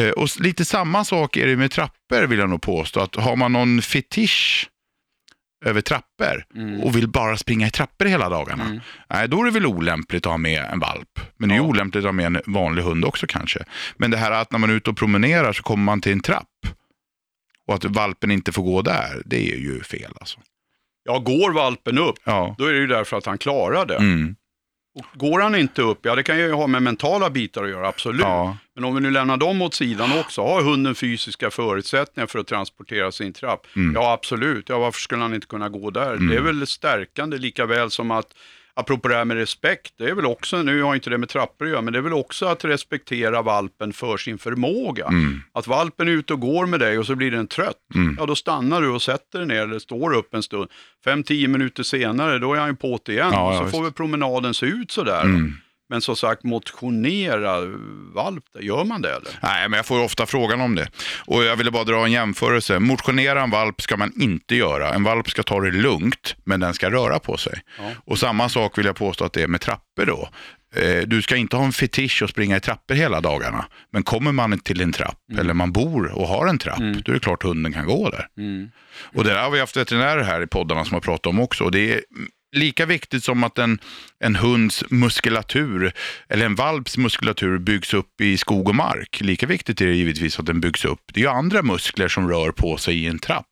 Eh, 0.00 0.08
och 0.10 0.28
lite 0.40 0.64
samma 0.64 1.04
sak 1.04 1.36
är 1.36 1.46
det 1.46 1.56
med 1.56 1.70
trappor 1.70 2.22
vill 2.26 2.38
jag 2.38 2.50
nog 2.50 2.62
påstå. 2.62 3.00
Att 3.00 3.14
har 3.16 3.36
man 3.36 3.52
någon 3.52 3.82
fetisch 3.82 4.68
över 5.64 5.80
trappor 5.80 6.44
Mm. 6.56 6.80
och 6.80 6.96
vill 6.96 7.08
bara 7.08 7.36
springa 7.36 7.66
i 7.66 7.70
trappor 7.70 8.04
hela 8.04 8.28
dagarna. 8.28 8.64
Mm. 8.64 8.80
Nej, 9.10 9.28
då 9.28 9.40
är 9.40 9.44
det 9.44 9.50
väl 9.50 9.66
olämpligt 9.66 10.26
att 10.26 10.30
ha 10.32 10.36
med 10.38 10.64
en 10.72 10.78
valp. 10.78 11.20
Men 11.36 11.48
det 11.48 11.54
är 11.54 11.56
Ja. 11.56 11.62
olämpligt 11.62 12.00
att 12.04 12.08
ha 12.08 12.12
med 12.12 12.26
en 12.26 12.40
vanlig 12.46 12.82
hund 12.82 13.04
också 13.04 13.26
kanske. 13.26 13.64
Men 13.96 14.10
det 14.10 14.16
här 14.16 14.30
att 14.30 14.52
när 14.52 14.58
man 14.58 14.70
är 14.70 14.74
ute 14.74 14.90
och 14.90 14.96
promenerar 14.96 15.52
så 15.52 15.62
kommer 15.62 15.84
man 15.84 16.00
till 16.00 16.12
en 16.12 16.20
trapp 16.20 16.48
och 17.68 17.74
att 17.74 17.84
valpen 17.84 18.30
inte 18.30 18.52
får 18.52 18.62
gå 18.62 18.82
där, 18.82 19.22
det 19.26 19.52
är 19.52 19.56
ju 19.56 19.82
fel 19.82 20.12
alltså. 20.20 20.40
Ja, 21.04 21.18
går 21.18 21.52
valpen 21.52 21.98
upp, 21.98 22.16
Ja. 22.24 22.54
då 22.58 22.64
är 22.64 22.72
det 22.72 22.78
ju 22.78 22.86
därför 22.86 23.16
att 23.16 23.26
han 23.26 23.38
klarar 23.38 23.86
det. 23.86 23.96
Mm. 23.96 24.36
Och 24.98 25.18
går 25.18 25.40
han 25.40 25.54
inte 25.54 25.82
upp, 25.82 25.98
ja 26.02 26.14
det 26.14 26.22
kan 26.22 26.38
ju 26.38 26.52
ha 26.52 26.66
med 26.66 26.82
mentala 26.82 27.30
bitar 27.30 27.64
att 27.64 27.70
göra, 27.70 27.88
absolut. 27.88 28.20
Ja. 28.20 28.56
Men 28.74 28.84
om 28.84 28.94
vi 28.94 29.00
nu 29.00 29.10
lämnar 29.10 29.36
dem 29.36 29.62
åt 29.62 29.74
sidan 29.74 30.18
också, 30.18 30.42
har 30.42 30.62
hunden 30.62 30.94
fysiska 30.94 31.50
förutsättningar 31.50 32.26
för 32.26 32.38
att 32.38 32.46
transportera 32.46 33.12
sin 33.12 33.32
trapp? 33.32 33.66
Mm. 33.76 33.94
Ja, 33.94 34.12
absolut. 34.12 34.68
Ja, 34.68 34.78
varför 34.78 35.00
skulle 35.00 35.22
han 35.22 35.34
inte 35.34 35.46
kunna 35.46 35.68
gå 35.68 35.90
där? 35.90 36.12
Mm. 36.12 36.28
Det 36.28 36.36
är 36.36 36.40
väl 36.40 36.66
stärkande 36.66 37.36
lika 37.38 37.66
väl 37.66 37.90
som 37.90 38.10
att, 38.10 38.26
apropå 38.74 39.08
det 39.08 39.14
här 39.14 39.24
med 39.24 39.36
respekt, 39.36 39.94
det 39.98 40.04
är 40.04 40.14
väl 40.14 40.26
också, 40.26 40.62
nu 40.62 40.82
har 40.82 40.94
inte 40.94 41.10
det 41.10 41.18
med 41.18 41.28
trappor 41.28 41.64
att 41.64 41.70
göra, 41.70 41.82
men 41.82 41.92
det 41.92 41.98
är 41.98 42.02
väl 42.02 42.12
också 42.12 42.46
att 42.46 42.64
respektera 42.64 43.42
valpen 43.42 43.92
för 43.92 44.16
sin 44.16 44.38
förmåga. 44.38 45.06
Mm. 45.06 45.40
Att 45.54 45.66
valpen 45.66 46.08
är 46.08 46.12
ute 46.12 46.32
och 46.32 46.40
går 46.40 46.66
med 46.66 46.80
dig 46.80 46.98
och 46.98 47.06
så 47.06 47.14
blir 47.14 47.30
den 47.30 47.46
trött, 47.46 47.76
Mm. 47.94 48.16
ja 48.20 48.26
då 48.26 48.34
stannar 48.34 48.80
du 48.82 48.88
och 48.88 49.02
sätter 49.02 49.38
dig 49.38 49.48
ner 49.48 49.62
eller 49.62 49.78
står 49.78 50.14
upp 50.14 50.34
en 50.34 50.42
stund. 50.42 50.68
Fem, 51.04 51.22
tio 51.22 51.48
minuter 51.48 51.82
senare, 51.82 52.38
då 52.38 52.54
är 52.54 52.60
han 52.60 52.68
ju 52.68 52.76
på 52.76 52.98
igen. 53.08 53.30
Ja, 53.32 53.52
ja, 53.52 53.58
så 53.58 53.64
visst. 53.64 53.76
får 53.76 53.82
väl 53.82 53.92
promenaden 53.92 54.54
se 54.54 54.66
ut 54.66 54.90
sådär. 54.90 55.22
Mm. 55.24 55.54
Men 55.92 56.00
som 56.00 56.16
sagt, 56.16 56.44
motionera 56.44 57.60
valp, 58.14 58.44
gör 58.60 58.84
man 58.84 59.02
det 59.02 59.08
eller? 59.10 59.30
Nej, 59.42 59.68
men 59.68 59.76
jag 59.76 59.86
får 59.86 60.00
ofta 60.02 60.26
frågan 60.26 60.60
om 60.60 60.74
det. 60.74 60.88
Och 61.26 61.44
jag 61.44 61.56
ville 61.56 61.70
bara 61.70 61.84
dra 61.84 62.04
en 62.04 62.12
jämförelse. 62.12 62.78
Motionera 62.78 63.42
en 63.42 63.50
valp 63.50 63.80
ska 63.82 63.96
man 63.96 64.12
inte 64.20 64.56
göra. 64.56 64.94
En 64.94 65.02
valp 65.02 65.30
ska 65.30 65.42
ta 65.42 65.60
det 65.60 65.70
lugnt, 65.70 66.36
men 66.44 66.60
den 66.60 66.74
ska 66.74 66.90
röra 66.90 67.18
på 67.18 67.36
sig. 67.36 67.60
Ja. 67.78 67.90
Och 68.04 68.18
samma 68.18 68.48
sak 68.48 68.78
vill 68.78 68.86
jag 68.86 68.96
påstå 68.96 69.24
att 69.24 69.32
det 69.32 69.42
är 69.42 69.46
med 69.48 69.60
trappor 69.60 70.06
då. 70.06 70.28
Eh, 70.80 71.02
Du 71.06 71.22
ska 71.22 71.36
inte 71.36 71.56
ha 71.56 71.64
en 71.64 71.72
fetisch 71.72 72.22
och 72.22 72.30
springa 72.30 72.56
i 72.56 72.60
trappor 72.60 72.94
hela 72.94 73.20
dagarna. 73.20 73.64
Men 73.92 74.02
kommer 74.02 74.32
man 74.32 74.58
till 74.58 74.80
en 74.80 74.92
trapp, 74.92 75.18
eller 75.38 75.54
man 75.54 75.72
bor 75.72 76.12
och 76.12 76.28
har 76.28 76.46
en 76.46 76.58
trapp, 76.58 76.78
Mm. 76.80 77.02
då 77.04 77.12
är 77.12 77.14
det 77.14 77.20
klart 77.20 77.42
hunden 77.42 77.72
kan 77.72 77.86
gå 77.86 78.10
där. 78.10 78.26
Mm. 78.38 78.70
Och 79.14 79.24
det 79.24 79.30
där 79.30 79.42
har 79.42 79.50
vi 79.50 79.60
haft 79.60 79.76
veterinärer 79.76 80.22
här 80.22 80.42
i 80.42 80.46
poddarna 80.46 80.84
som 80.84 80.94
har 80.94 81.00
pratat 81.00 81.26
om 81.26 81.40
också. 81.40 81.64
Och 81.64 81.70
det 81.70 81.92
är 81.94 82.00
lika 82.52 82.86
viktigt 82.86 83.24
som 83.24 83.44
att 83.44 83.58
en, 83.58 83.78
en 84.18 84.36
hunds 84.36 84.84
muskulatur, 84.90 85.92
eller 86.28 86.46
en 86.46 86.54
valps 86.54 86.96
muskulatur 86.96 87.58
byggs 87.58 87.94
upp 87.94 88.20
i 88.20 88.38
skog 88.38 88.68
och 88.68 88.74
mark. 88.74 89.20
Lika 89.20 89.46
viktigt 89.46 89.80
är 89.80 89.86
det 89.86 89.94
givetvis 89.94 90.38
att 90.38 90.46
den 90.46 90.60
byggs 90.60 90.84
upp. 90.84 91.00
Det 91.12 91.20
är 91.20 91.24
ju 91.24 91.30
andra 91.30 91.62
muskler 91.62 92.08
som 92.08 92.28
rör 92.28 92.50
på 92.50 92.76
sig 92.76 93.04
i 93.04 93.06
en 93.06 93.18
trapp. 93.18 93.46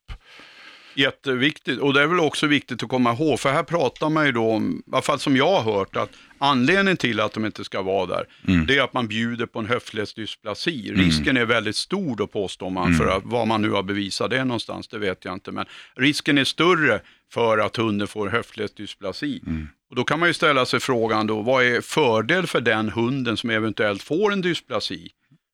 Jätteviktigt, 0.94 1.78
och 1.78 1.94
det 1.94 2.02
är 2.02 2.06
väl 2.06 2.20
också 2.20 2.46
viktigt 2.46 2.82
att 2.82 2.88
komma 2.88 3.12
ihåg, 3.12 3.40
för 3.40 3.52
här 3.52 3.62
pratar 3.62 4.10
man 4.10 4.26
ju 4.26 4.32
då 4.32 4.50
om, 4.50 4.82
i 4.86 4.90
alla 4.92 5.02
fall 5.02 5.18
som 5.18 5.36
jag 5.36 5.60
har 5.60 5.72
hört, 5.72 5.96
att 5.96 6.10
anledningen 6.40 6.96
till 6.96 7.20
att 7.20 7.32
de 7.32 7.44
inte 7.46 7.64
ska 7.64 7.82
vara 7.82 8.06
där, 8.06 8.24
Mm. 8.48 8.66
det 8.66 8.78
är 8.78 8.82
att 8.82 8.92
man 8.92 9.08
bjuder 9.08 9.46
på 9.46 9.58
en 9.58 9.66
höftledsdysplasi. 9.66 10.92
Risken 10.92 11.36
är 11.36 11.44
väldigt 11.44 11.76
stor 11.76 12.16
då 12.16 12.26
påstår 12.26 12.70
man, 12.70 12.86
Mm. 12.86 12.98
för 12.98 13.06
att, 13.16 13.22
vad 13.24 13.48
man 13.48 13.62
nu 13.62 13.70
har 13.70 13.82
bevisat 13.82 14.30
det 14.30 14.44
någonstans, 14.44 14.88
det 14.88 14.98
vet 14.98 15.24
jag 15.24 15.34
inte, 15.34 15.52
men 15.52 15.66
risken 15.96 16.38
är 16.38 16.44
större 16.44 17.00
för 17.32 17.58
att 17.58 17.76
hunden 17.76 18.08
får 18.08 18.28
höftledsdysplasi. 18.28 19.42
Mm. 19.46 19.68
Och 19.90 19.96
då 19.96 20.04
kan 20.04 20.18
man 20.20 20.28
ju 20.28 20.32
ställa 20.34 20.66
sig 20.66 20.80
frågan 20.80 21.26
då, 21.26 21.42
vad 21.42 21.64
är 21.64 21.80
fördel 21.80 22.46
för 22.46 22.60
den 22.60 22.88
hunden 22.90 23.36
som 23.36 23.50
eventuellt 23.50 24.02
får 24.02 24.32
en 24.32 24.40
dysplasi? 24.40 25.08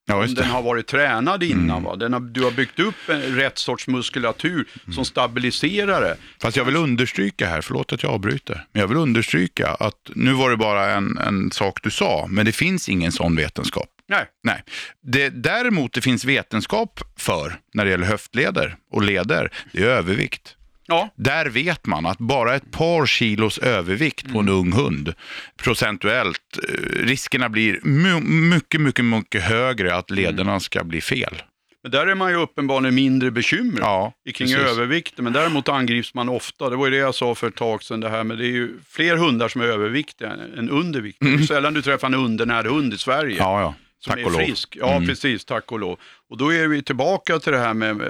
Ja, 0.08 0.14
Om 0.24 0.34
den 0.34 0.44
har 0.44 0.62
varit 0.62 0.86
tränad 0.86 1.42
innan, 1.42 1.70
Mm. 1.70 1.82
va? 1.84 1.96
Den 1.96 2.12
har, 2.12 2.20
du 2.20 2.44
har 2.44 2.50
byggt 2.50 2.78
upp 2.80 3.08
en 3.08 3.20
rätt 3.22 3.58
sorts 3.58 3.86
muskulatur 3.88 4.64
som 4.94 5.04
stabiliserar 5.04 6.00
det. 6.00 6.16
Fast 6.42 6.56
jag 6.56 6.64
vill 6.64 6.76
understryka 6.76 7.46
här, 7.46 7.60
förlåt 7.60 7.92
att 7.92 8.02
jag 8.02 8.12
avbryter, 8.12 8.64
men 8.72 8.80
jag 8.80 8.88
vill 8.88 8.96
understryka 8.98 9.68
att 9.68 10.10
nu 10.14 10.32
var 10.32 10.50
det 10.50 10.56
bara 10.56 10.90
en, 10.90 11.18
en 11.18 11.50
sak 11.50 11.82
du 11.82 11.90
sa, 11.90 12.26
men 12.30 12.46
det 12.46 12.52
finns 12.52 12.88
ingen 12.88 13.12
sån 13.12 13.36
vetenskap. 13.36 13.88
Nej, 14.08 14.26
Nej. 14.42 14.62
Det 15.02 15.28
däremot 15.30 15.92
det 15.92 16.00
finns 16.00 16.24
vetenskap 16.24 17.00
för 17.18 17.58
när 17.74 17.84
det 17.84 17.90
gäller 17.90 18.06
höftleder 18.06 18.76
och 18.90 19.02
leder, 19.02 19.50
det 19.72 19.82
är 19.82 19.86
övervikt. 19.86 20.55
Ja, 20.86 21.08
Där 21.16 21.46
vet 21.46 21.86
man 21.86 22.06
att 22.06 22.18
bara 22.18 22.54
ett 22.54 22.70
par 22.70 23.06
kilos 23.06 23.58
övervikt 23.58 24.32
på 24.32 24.38
en 24.38 24.48
ung 24.48 24.72
hund, 24.72 25.14
procentuellt, 25.56 26.58
eh, 26.68 27.04
riskerna 27.06 27.48
blir 27.48 27.80
my- 27.82 28.20
mycket, 28.54 28.80
mycket, 28.80 29.04
mycket 29.04 29.42
högre 29.42 29.94
att 29.94 30.10
lederna 30.10 30.60
ska 30.60 30.84
bli 30.84 31.00
fel. 31.00 31.42
men 31.82 31.90
där 31.92 32.06
är 32.06 32.14
man 32.14 32.30
ju 32.30 32.36
uppenbarligen 32.36 32.94
mindre 32.94 33.30
bekymrad. 33.30 33.84
Ja, 33.86 34.12
kring 34.34 34.48
precis. 34.48 34.56
övervikten, 34.68 35.24
men 35.24 35.32
däremot 35.32 35.68
angrips 35.68 36.14
man 36.14 36.28
ofta, 36.28 36.70
det 36.70 36.76
var 36.76 36.86
ju 36.86 36.90
det 36.90 36.96
jag 36.98 37.14
sa 37.14 37.34
för 37.34 37.48
ett 37.48 37.54
tag 37.54 37.82
sedan, 37.82 38.00
det 38.00 38.08
här 38.08 38.24
med 38.24 38.38
det 38.38 38.44
är 38.44 38.50
ju 38.50 38.74
fler 38.88 39.16
hundar 39.16 39.48
som 39.48 39.60
är 39.60 39.64
överviktiga 39.66 40.32
än 40.58 40.70
underviktiga. 40.70 41.30
Det 41.30 41.42
är 41.42 41.46
sällan 41.46 41.74
du 41.74 41.82
träffar 41.82 42.06
en 42.08 42.14
undernärd 42.14 42.66
hund 42.66 42.94
i 42.94 42.98
Sverige. 42.98 43.36
Mm. 43.36 43.36
Ja, 43.38 43.60
ja. 43.60 43.74
Som 43.98 44.10
Tack 44.14 44.20
är 44.26 44.30
frisk. 44.30 44.76
Ja, 44.80 44.92
Mm. 44.96 45.08
precis, 45.08 45.44
tack 45.44 45.72
och 45.72 45.78
lov. 45.80 45.98
Och 46.30 46.36
då 46.36 46.52
är 46.52 46.68
vi 46.68 46.82
tillbaka 46.82 47.38
till 47.38 47.52
det 47.52 47.58
här 47.58 47.74
med 47.74 48.00
eh, 48.00 48.06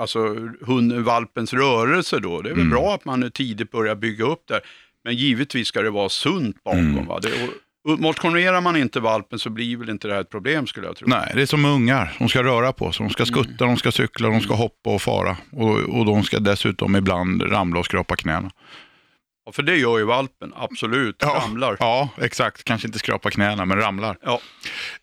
alltså, 0.00 0.18
hunden, 0.66 1.04
valpens 1.04 1.52
rörelse 1.52 2.18
då. 2.18 2.42
Det 2.42 2.48
är 2.50 2.54
väl 2.54 2.60
Mm. 2.60 2.70
bra 2.70 2.94
att 2.94 3.04
man 3.04 3.30
tidigt 3.30 3.70
börjar 3.70 3.94
bygga 3.94 4.24
upp 4.24 4.42
det. 4.48 4.60
Men 5.04 5.14
givetvis 5.16 5.68
ska 5.68 5.82
det 5.82 5.90
vara 5.90 6.08
sunt 6.08 6.64
bakom. 6.64 6.80
Mm. 6.80 7.06
Va? 7.06 7.20
Det, 7.22 7.28
och, 7.92 8.00
motionerar 8.00 8.60
man 8.60 8.76
inte 8.76 9.00
valpen 9.00 9.38
så 9.38 9.50
blir 9.50 9.76
väl 9.76 9.88
inte 9.90 10.08
det 10.08 10.14
här 10.14 10.20
ett 10.20 10.30
problem 10.30 10.66
skulle 10.66 10.86
jag 10.86 10.96
tro. 10.96 11.08
Nej, 11.08 11.32
det 11.34 11.42
är 11.42 11.46
som 11.46 11.64
ungar. 11.64 12.16
De 12.18 12.28
ska 12.28 12.42
röra 12.42 12.72
på 12.72 12.92
sig. 12.92 13.06
De 13.06 13.12
ska 13.12 13.24
skutta, 13.24 13.64
de 13.64 13.76
ska 13.76 13.92
cykla, 13.92 14.28
de 14.28 14.40
ska 14.40 14.54
hoppa 14.54 14.90
och 14.90 15.02
fara. 15.02 15.36
Och, 15.52 15.78
och 15.98 16.04
de 16.06 16.22
ska 16.24 16.38
dessutom 16.38 16.96
ibland 16.96 17.52
ramla 17.52 17.78
och 17.80 17.84
skrapa 17.84 18.16
knäna. 18.16 18.50
Ja, 19.46 19.52
för 19.52 19.62
det 19.62 19.76
gör 19.76 19.98
ju 19.98 20.04
valpen, 20.04 20.52
absolut. 20.56 21.22
Ramlar. 21.22 21.76
Ja, 21.80 22.08
exakt. 22.18 22.64
Kanske 22.64 22.88
inte 22.88 22.98
skrapa 22.98 23.30
knäna, 23.30 23.64
men 23.64 23.78
ramlar. 23.78 24.18
Ja. 24.22 24.40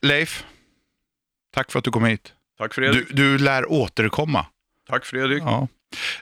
Leif, 0.01 0.43
tack 1.53 1.71
för 1.71 1.79
att 1.79 1.85
du 1.85 1.91
kom 1.91 2.05
hit. 2.05 2.33
Tack 2.57 2.73
Fredrik. 2.73 3.07
Du, 3.07 3.13
du 3.13 3.37
lär 3.37 3.71
återkomma. 3.71 4.45
Tack 4.89 5.05
Fredrik. 5.05 5.43
Ja. 5.43 5.67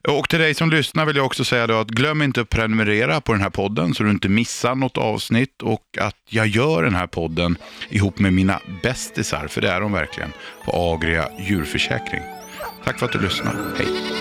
Och 0.07 0.29
till 0.29 0.39
dig 0.39 0.53
som 0.53 0.69
lyssnar 0.69 1.05
vill 1.05 1.15
jag 1.15 1.25
också 1.25 1.43
säga 1.43 1.79
att 1.79 1.87
glöm 1.87 2.21
inte 2.21 2.41
att 2.41 2.49
prenumerera 2.49 3.21
på 3.21 3.31
den 3.31 3.41
här 3.41 3.49
podden 3.49 3.93
så 3.93 4.03
du 4.03 4.09
inte 4.09 4.29
missar 4.29 4.75
något 4.75 4.97
avsnitt 4.97 5.61
och 5.61 5.97
att 6.01 6.17
jag 6.29 6.47
gör 6.47 6.83
den 6.83 6.95
här 6.95 7.07
podden 7.07 7.57
ihop 7.89 8.19
med 8.19 8.33
mina 8.33 8.61
bästisar, 8.83 9.47
för 9.47 9.61
det 9.61 9.71
är 9.71 9.81
de 9.81 9.91
verkligen, 9.91 10.33
på 10.65 10.93
Agria 10.93 11.29
djurförsäkring. 11.39 12.21
Tack 12.83 12.99
för 12.99 13.05
att 13.05 13.11
du 13.11 13.21
lyssnar. 13.21 13.55
Hej! 13.77 14.20